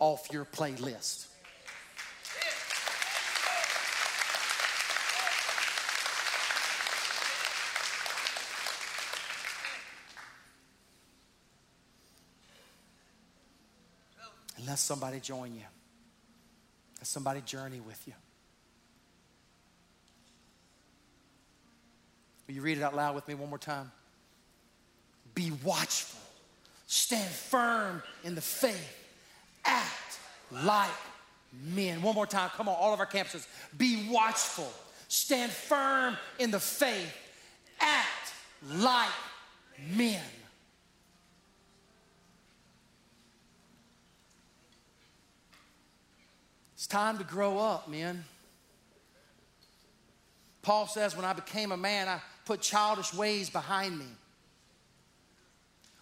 off 0.00 0.28
your 0.32 0.44
playlist. 0.44 1.26
let 14.70 14.78
somebody 14.78 15.18
join 15.18 15.52
you. 15.52 15.64
Let 16.98 17.06
somebody 17.06 17.40
journey 17.40 17.80
with 17.80 18.00
you. 18.06 18.12
Will 22.46 22.54
you 22.54 22.62
read 22.62 22.78
it 22.78 22.82
out 22.82 22.94
loud 22.94 23.16
with 23.16 23.26
me 23.26 23.34
one 23.34 23.48
more 23.48 23.58
time? 23.58 23.90
Be 25.34 25.50
watchful, 25.64 26.20
stand 26.86 27.30
firm 27.30 28.00
in 28.22 28.36
the 28.36 28.40
faith, 28.40 28.99
like 30.50 30.90
men. 31.52 32.02
One 32.02 32.14
more 32.14 32.26
time, 32.26 32.50
come 32.50 32.68
on, 32.68 32.76
all 32.78 32.92
of 32.92 33.00
our 33.00 33.06
campuses. 33.06 33.46
Be 33.76 34.08
watchful, 34.10 34.70
stand 35.08 35.50
firm 35.50 36.16
in 36.38 36.50
the 36.50 36.60
faith, 36.60 37.12
act 37.80 38.34
like 38.76 39.08
men. 39.94 40.22
It's 46.74 46.86
time 46.86 47.18
to 47.18 47.24
grow 47.24 47.58
up, 47.58 47.88
men. 47.88 48.24
Paul 50.62 50.86
says, 50.86 51.16
when 51.16 51.24
I 51.24 51.32
became 51.32 51.72
a 51.72 51.76
man, 51.76 52.08
I 52.08 52.20
put 52.44 52.60
childish 52.60 53.12
ways 53.14 53.50
behind 53.50 53.98
me. 53.98 54.06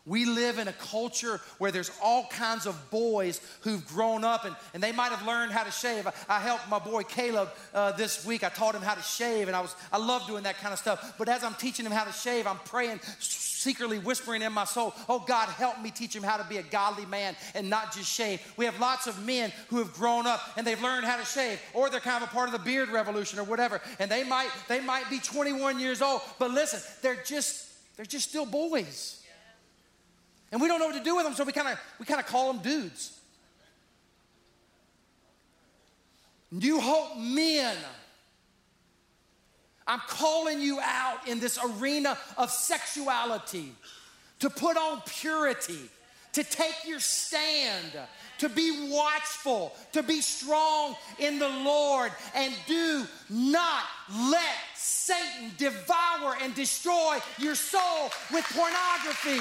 We 0.09 0.25
live 0.25 0.59
in 0.59 0.69
a 0.69 0.73
culture 0.73 1.39
where 1.59 1.71
there's 1.71 1.91
all 2.03 2.27
kinds 2.31 2.67
of 2.67 2.91
boys 2.91 3.41
who've 3.61 3.87
grown 3.87 4.25
up 4.25 4.47
and, 4.47 4.57
and 4.73 4.83
they 4.83 4.91
might 4.91 5.13
have 5.13 5.27
learned 5.27 5.53
how 5.53 5.65
to 5.65 5.71
shave. 5.71 6.07
I, 6.07 6.13
I 6.29 6.41
helped 6.41 6.69
my 6.71 6.79
boy 6.79 7.03
Caleb 7.03 7.51
uh, 7.75 7.93
this 7.93 8.25
week. 8.25 8.43
I 8.43 8.49
taught 8.49 8.75
him 8.75 8.81
how 8.81 8.95
to 8.95 9.03
shave 9.03 9.49
and 9.49 9.57
I 9.57 9.61
was 9.61 9.77
I 9.93 9.99
love 9.99 10.27
doing 10.27 10.45
that 10.45 10.57
kind 10.57 10.73
of 10.73 10.79
stuff. 10.79 11.15
But 11.19 11.29
as 11.29 11.45
I'm 11.45 11.55
teaching 11.55 11.85
him 11.85 11.93
how 11.93 12.05
to 12.05 12.13
shave, 12.13 12.47
I'm 12.47 12.59
praying, 12.65 13.01
secretly 13.19 13.99
whispering 13.99 14.41
in 14.41 14.53
my 14.53 14.65
soul, 14.65 14.95
Oh 15.11 15.19
God, 15.19 15.49
help 15.51 15.81
me 15.83 15.91
teach 15.91 16.17
him 16.17 16.23
how 16.23 16.39
to 16.39 16.45
be 16.49 16.57
a 16.57 16.63
godly 16.63 17.05
man 17.05 17.37
and 17.55 17.69
not 17.69 17.93
just 17.93 18.11
shave. 18.11 18.41
We 18.57 18.65
have 18.65 18.81
lots 18.81 19.07
of 19.07 19.27
men 19.27 19.53
who 19.69 19.77
have 19.77 19.93
grown 19.93 20.27
up 20.27 20.41
and 20.57 20.67
they've 20.67 20.83
learned 20.83 21.05
how 21.05 21.19
to 21.19 21.25
shave, 21.27 21.61
or 21.75 21.91
they're 21.91 22.01
kind 22.01 22.25
of 22.25 22.31
a 22.31 22.33
part 22.33 22.49
of 22.49 22.53
the 22.53 22.59
beard 22.61 22.89
revolution 22.89 23.39
or 23.39 23.45
whatever. 23.45 23.83
And 23.99 24.11
they 24.11 24.25
might 24.25 24.49
they 24.69 24.81
might 24.81 25.11
be 25.11 25.19
21 25.19 25.79
years 25.79 26.01
old, 26.01 26.23
but 26.39 26.51
listen, 26.51 26.81
they're 27.03 27.23
just 27.23 27.67
they're 27.97 28.07
just 28.07 28.31
still 28.31 28.47
boys. 28.47 29.18
And 30.51 30.61
we 30.61 30.69
don't 30.69 30.79
know 30.79 30.87
what 30.87 30.97
to 30.97 31.05
do 31.05 31.17
with 31.17 31.25
them, 31.25 31.35
so 31.35 31.45
we 31.45 31.53
kind 31.53 31.69
of 31.69 31.81
we 31.99 32.07
kind 32.07 32.21
of 32.21 32.27
call 32.27 32.53
them 32.53 32.63
dudes. 32.63 33.19
New 36.51 36.81
Hope 36.81 37.19
men. 37.19 37.77
I'm 39.87 40.01
calling 40.01 40.61
you 40.61 40.79
out 40.83 41.27
in 41.27 41.41
this 41.41 41.59
arena 41.65 42.19
of 42.37 42.51
sexuality 42.51 43.73
to 44.41 44.51
put 44.51 44.77
on 44.77 45.01
purity, 45.07 45.79
to 46.35 46.45
take 46.45 46.75
your 46.87 47.01
stand, 47.01 47.93
to 48.37 48.51
be 48.51 48.91
watchful, 48.91 49.75
to 49.93 50.03
be 50.03 50.21
strong 50.21 50.95
in 51.19 51.39
the 51.39 51.49
Lord, 51.49 52.13
and 52.35 52.55
do 52.67 53.07
not 53.31 53.85
let 54.31 54.57
Satan 54.77 55.53
devour 55.57 56.37
and 56.43 56.55
destroy 56.55 57.19
your 57.39 57.55
soul 57.55 58.11
with 58.31 58.45
pornography. 58.55 59.41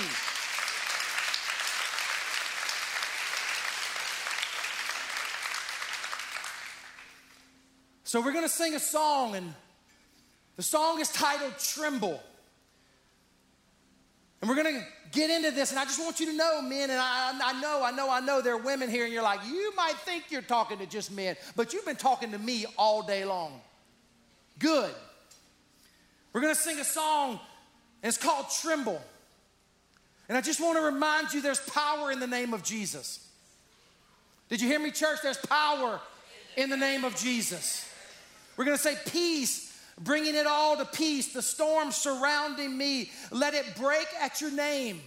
So 8.07 8.21
we're 8.21 8.31
going 8.31 8.45
to 8.45 8.49
sing 8.49 8.73
a 8.73 8.79
song, 8.79 9.35
and 9.35 9.53
the 10.55 10.63
song 10.63 11.01
is 11.01 11.11
titled 11.11 11.51
Tremble. 11.59 12.23
And 14.39 14.49
we're 14.49 14.55
going 14.55 14.75
to 14.75 14.85
get 15.11 15.29
into 15.29 15.51
this, 15.51 15.71
and 15.71 15.79
I 15.79 15.83
just 15.83 15.99
want 15.99 16.21
you 16.21 16.27
to 16.27 16.33
know, 16.33 16.61
men, 16.61 16.89
and 16.89 17.01
I, 17.01 17.37
I 17.43 17.59
know, 17.59 17.83
I 17.83 17.91
know, 17.91 18.09
I 18.09 18.21
know 18.21 18.41
there 18.41 18.53
are 18.53 18.61
women 18.61 18.89
here, 18.89 19.03
and 19.03 19.13
you're 19.13 19.23
like, 19.23 19.41
you 19.45 19.73
might 19.75 19.95
think 20.05 20.23
you're 20.29 20.41
talking 20.41 20.77
to 20.77 20.85
just 20.85 21.11
men, 21.11 21.35
but 21.57 21.73
you've 21.73 21.83
been 21.83 21.97
talking 21.97 22.31
to 22.31 22.39
me 22.39 22.65
all 22.77 23.01
day 23.01 23.25
long. 23.25 23.59
Good. 24.57 24.95
We're 26.31 26.39
going 26.39 26.55
to 26.55 26.61
sing 26.61 26.79
a 26.79 26.85
song, 26.85 27.31
and 28.01 28.07
it's 28.07 28.17
called 28.17 28.45
Tremble. 28.61 29.01
And 30.29 30.37
I 30.37 30.39
just 30.39 30.61
want 30.61 30.77
to 30.77 30.81
remind 30.81 31.33
you 31.33 31.41
there's 31.41 31.59
power 31.59 32.09
in 32.13 32.21
the 32.21 32.27
name 32.27 32.53
of 32.53 32.63
Jesus. 32.63 33.27
Did 34.47 34.61
you 34.61 34.69
hear 34.69 34.79
me, 34.79 34.91
church? 34.91 35.19
There's 35.21 35.35
power 35.35 35.99
in 36.55 36.69
the 36.69 36.77
name 36.77 37.03
of 37.03 37.13
Jesus. 37.17 37.83
We're 38.57 38.65
going 38.65 38.77
to 38.77 38.83
say, 38.83 38.97
Peace, 39.05 39.79
bringing 39.99 40.35
it 40.35 40.47
all 40.47 40.75
to 40.77 40.85
peace. 40.85 41.31
The 41.31 41.41
storm 41.41 41.91
surrounding 41.91 42.77
me, 42.77 43.11
let 43.31 43.53
it 43.53 43.75
break 43.75 44.07
at 44.19 44.41
your 44.41 44.51
name. 44.51 44.99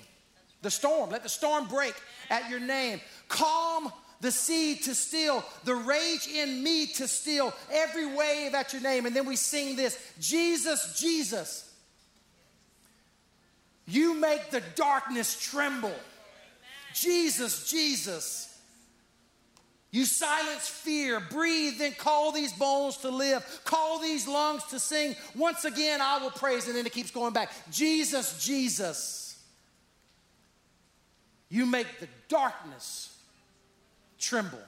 The 0.63 0.71
storm, 0.71 1.11
let 1.11 1.23
the 1.23 1.29
storm 1.29 1.67
break 1.69 1.95
at 2.31 2.49
your 2.49 2.61
name. 2.61 3.01
Calm 3.29 3.93
the 4.21 4.31
sea 4.31 4.77
to 4.77 4.95
still, 4.95 5.45
the 5.65 5.75
rage 5.75 6.29
in 6.29 6.63
me 6.63 6.87
to 6.87 7.09
still, 7.09 7.55
every 7.73 8.07
wave 8.07 8.55
at 8.55 8.73
your 8.73 8.83
name. 8.83 9.07
And 9.07 9.17
then 9.17 9.25
we 9.25 9.37
sing 9.37 9.77
this 9.77 9.99
Jesus, 10.21 10.99
Jesus. 11.01 11.67
You 13.87 14.15
make 14.15 14.51
the 14.51 14.63
darkness 14.77 15.41
tremble. 15.41 15.95
Jesus, 16.95 17.71
Jesus. 17.71 18.50
You 19.93 20.05
silence 20.05 20.69
fear, 20.69 21.19
breathe, 21.19 21.79
then 21.79 21.93
call 21.93 22.31
these 22.31 22.53
bones 22.53 22.99
to 22.99 23.11
live, 23.11 23.45
call 23.65 23.99
these 23.99 24.29
lungs 24.29 24.63
to 24.67 24.79
sing. 24.79 25.17
Once 25.35 25.65
again, 25.65 26.01
I 26.01 26.19
will 26.19 26.31
praise. 26.31 26.69
And 26.69 26.77
then 26.77 26.87
it 26.87 26.93
keeps 26.93 27.11
going 27.11 27.33
back 27.33 27.51
Jesus, 27.73 28.45
Jesus. 28.45 29.43
You 31.49 31.67
make 31.67 31.99
the 31.99 32.07
darkness 32.29 33.19
tremble. 34.21 34.61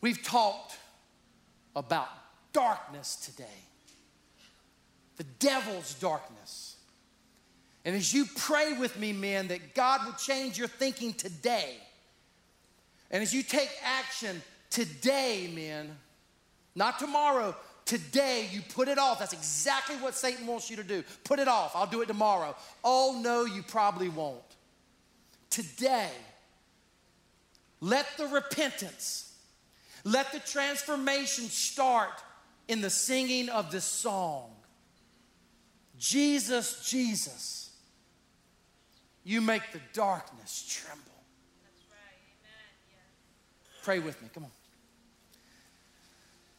We've 0.00 0.22
talked 0.22 0.78
about 1.74 2.08
darkness 2.52 3.16
today, 3.16 3.44
the 5.16 5.24
devil's 5.24 5.94
darkness. 5.94 6.76
And 7.84 7.96
as 7.96 8.14
you 8.14 8.26
pray 8.36 8.74
with 8.74 8.96
me, 8.98 9.12
men, 9.12 9.48
that 9.48 9.74
God 9.74 10.06
would 10.06 10.18
change 10.18 10.58
your 10.58 10.68
thinking 10.68 11.12
today 11.12 11.76
and 13.10 13.22
as 13.22 13.32
you 13.32 13.42
take 13.42 13.70
action 13.84 14.42
today, 14.70 15.50
men, 15.54 15.96
not 16.74 16.98
tomorrow, 16.98 17.54
today 17.84 18.48
you 18.52 18.60
put 18.74 18.88
it 18.88 18.98
off. 18.98 19.18
That's 19.18 19.32
exactly 19.32 19.96
what 19.96 20.14
Satan 20.14 20.46
wants 20.46 20.68
you 20.68 20.76
to 20.76 20.84
do. 20.84 21.02
Put 21.24 21.38
it 21.38 21.48
off. 21.48 21.74
I'll 21.74 21.86
do 21.86 22.02
it 22.02 22.06
tomorrow. 22.06 22.54
Oh, 22.84 23.20
no, 23.22 23.44
you 23.44 23.62
probably 23.62 24.08
won't. 24.08 24.40
Today, 25.50 26.10
let 27.80 28.06
the 28.18 28.26
repentance, 28.26 29.32
let 30.04 30.32
the 30.32 30.40
transformation 30.40 31.44
start 31.44 32.22
in 32.68 32.80
the 32.80 32.90
singing 32.90 33.48
of 33.48 33.70
this 33.70 33.84
song. 33.84 34.50
Jesus, 35.98 36.86
Jesus, 36.88 37.70
you 39.24 39.40
make 39.40 39.62
the 39.72 39.80
darkness 39.92 40.66
tremble. 40.68 41.05
Pray 43.86 44.00
with 44.00 44.20
me. 44.20 44.28
Come 44.34 44.42
on. 44.42 44.50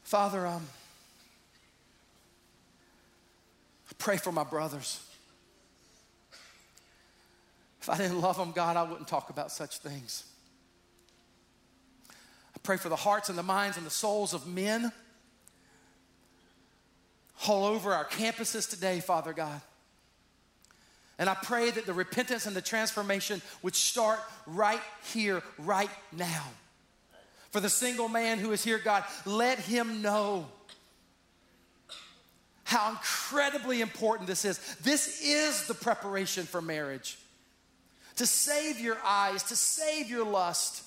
Father, 0.04 0.48
um, 0.48 0.66
I 3.90 3.94
pray 3.98 4.16
for 4.16 4.32
my 4.32 4.46
brothers. 4.46 5.06
If 7.82 7.90
I 7.90 7.98
didn't 7.98 8.22
love 8.22 8.38
them, 8.38 8.54
God, 8.54 8.78
I 8.78 8.84
wouldn't 8.84 9.10
talk 9.10 9.30
about 9.30 9.52
such 9.52 9.80
things. 9.80 10.24
I 12.10 12.60
Pray 12.64 12.78
for 12.78 12.88
the 12.88 12.96
hearts 12.96 13.28
and 13.28 13.38
the 13.38 13.44
minds 13.44 13.76
and 13.76 13.86
the 13.86 13.90
souls 13.92 14.34
of 14.34 14.48
men 14.48 14.94
all 17.46 17.66
over 17.66 17.94
our 17.94 18.06
campuses 18.06 18.70
today, 18.70 19.02
Father 19.02 19.34
God. 19.34 19.60
And 21.20 21.30
I 21.30 21.34
pray 21.34 21.72
that 21.72 21.86
the 21.86 21.94
repentance 21.94 22.46
and 22.46 22.56
the 22.56 22.62
transformation 22.62 23.42
would 23.64 23.76
start 23.76 24.22
right 24.46 24.82
here, 25.12 25.44
right 25.58 25.92
now. 26.14 26.46
For 27.52 27.60
the 27.60 27.70
single 27.70 28.10
man 28.10 28.40
who 28.40 28.52
is 28.52 28.64
here, 28.64 28.78
God, 28.78 29.04
let 29.26 29.60
him 29.60 30.02
know 30.02 30.48
how 32.64 32.90
incredibly 32.90 33.80
important 33.80 34.28
this 34.28 34.44
is. 34.44 34.60
This 34.84 35.22
is 35.24 35.68
the 35.68 35.74
preparation 35.74 36.44
for 36.44 36.62
marriage. 36.62 37.18
To 38.18 38.26
save 38.26 38.80
your 38.80 38.98
eyes, 39.06 39.44
to 39.44 39.56
save 39.56 40.10
your 40.10 40.26
lust, 40.26 40.84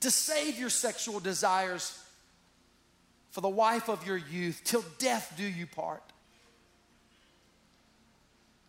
to 0.00 0.10
save 0.10 0.58
your 0.58 0.70
sexual 0.70 1.18
desires 1.18 1.98
for 3.30 3.40
the 3.40 3.48
wife 3.48 3.88
of 3.88 4.06
your 4.06 4.16
youth, 4.16 4.60
till 4.62 4.84
death 4.98 5.34
do 5.36 5.42
you 5.42 5.66
part. 5.66 6.02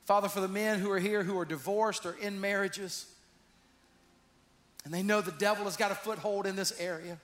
Father, 0.06 0.28
for 0.28 0.40
the 0.40 0.48
men 0.48 0.80
who 0.80 0.90
are 0.92 1.00
here 1.00 1.24
who 1.24 1.38
are 1.38 1.46
divorced 1.46 2.06
or 2.06 2.14
in 2.14 2.42
marriages, 2.42 3.06
and 4.86 4.94
they 4.94 5.04
know 5.04 5.20
the 5.20 5.32
devil 5.32 5.66
has 5.66 5.76
got 5.76 5.92
a 5.92 5.96
foothold 5.96 6.46
in 6.46 6.56
this 6.56 6.80
area. 6.80 7.18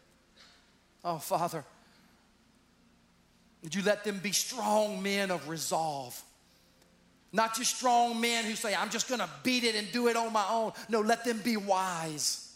Oh, 1.05 1.19
Father, 1.19 1.63
would 3.63 3.73
you 3.73 3.83
let 3.83 4.03
them 4.03 4.19
be 4.19 4.31
strong 4.31 5.01
men 5.01 5.31
of 5.31 5.47
resolve? 5.47 6.19
Not 7.31 7.55
just 7.55 7.77
strong 7.77 8.19
men 8.19 8.43
who 8.43 8.55
say, 8.55 8.75
I'm 8.75 8.89
just 8.89 9.07
gonna 9.07 9.29
beat 9.43 9.63
it 9.63 9.75
and 9.75 9.89
do 9.91 10.07
it 10.07 10.17
on 10.17 10.33
my 10.33 10.45
own. 10.49 10.73
No, 10.89 10.99
let 10.99 11.23
them 11.23 11.39
be 11.43 11.55
wise. 11.55 12.53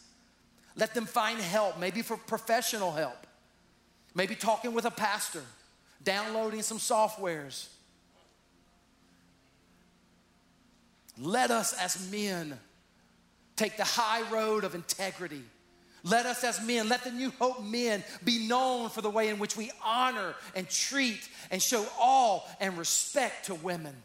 Let 0.75 0.93
them 0.93 1.05
find 1.05 1.39
help, 1.39 1.79
maybe 1.79 2.01
for 2.01 2.17
professional 2.17 2.91
help, 2.91 3.27
maybe 4.13 4.35
talking 4.35 4.73
with 4.73 4.85
a 4.85 4.91
pastor, 4.91 5.43
downloading 6.03 6.63
some 6.63 6.79
softwares. 6.79 7.67
Let 11.17 11.49
us 11.51 11.73
as 11.73 12.11
men 12.11 12.59
take 13.55 13.77
the 13.77 13.83
high 13.83 14.29
road 14.29 14.63
of 14.63 14.75
integrity 14.75 15.43
let 16.05 16.27
us 16.27 16.43
as 16.43 16.63
men, 16.63 16.87
let 16.87 17.03
the 17.03 17.11
New 17.11 17.31
Hope 17.39 17.63
men 17.63 18.03
be 18.23 18.47
known 18.47 18.89
for 18.89 19.01
the 19.01 19.09
way 19.09 19.29
in 19.29 19.39
which 19.39 19.57
we 19.57 19.71
honor 19.83 20.35
and 20.53 20.69
treat 20.69 21.27
and 21.49 21.59
show 21.59 21.83
awe 21.99 22.41
and 22.59 22.77
respect 22.77 23.47
to 23.47 23.55
women. 23.55 23.95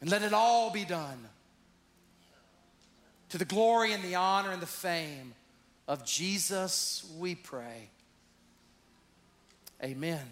And 0.00 0.08
let 0.08 0.22
it 0.22 0.32
all 0.32 0.70
be 0.70 0.84
done 0.84 1.18
to 3.30 3.38
the 3.38 3.44
glory 3.44 3.92
and 3.92 4.04
the 4.04 4.14
honor 4.14 4.52
and 4.52 4.62
the 4.62 4.66
fame 4.66 5.34
of 5.88 6.04
Jesus, 6.06 7.04
we 7.18 7.34
pray. 7.34 7.90
Amen. 9.82 10.22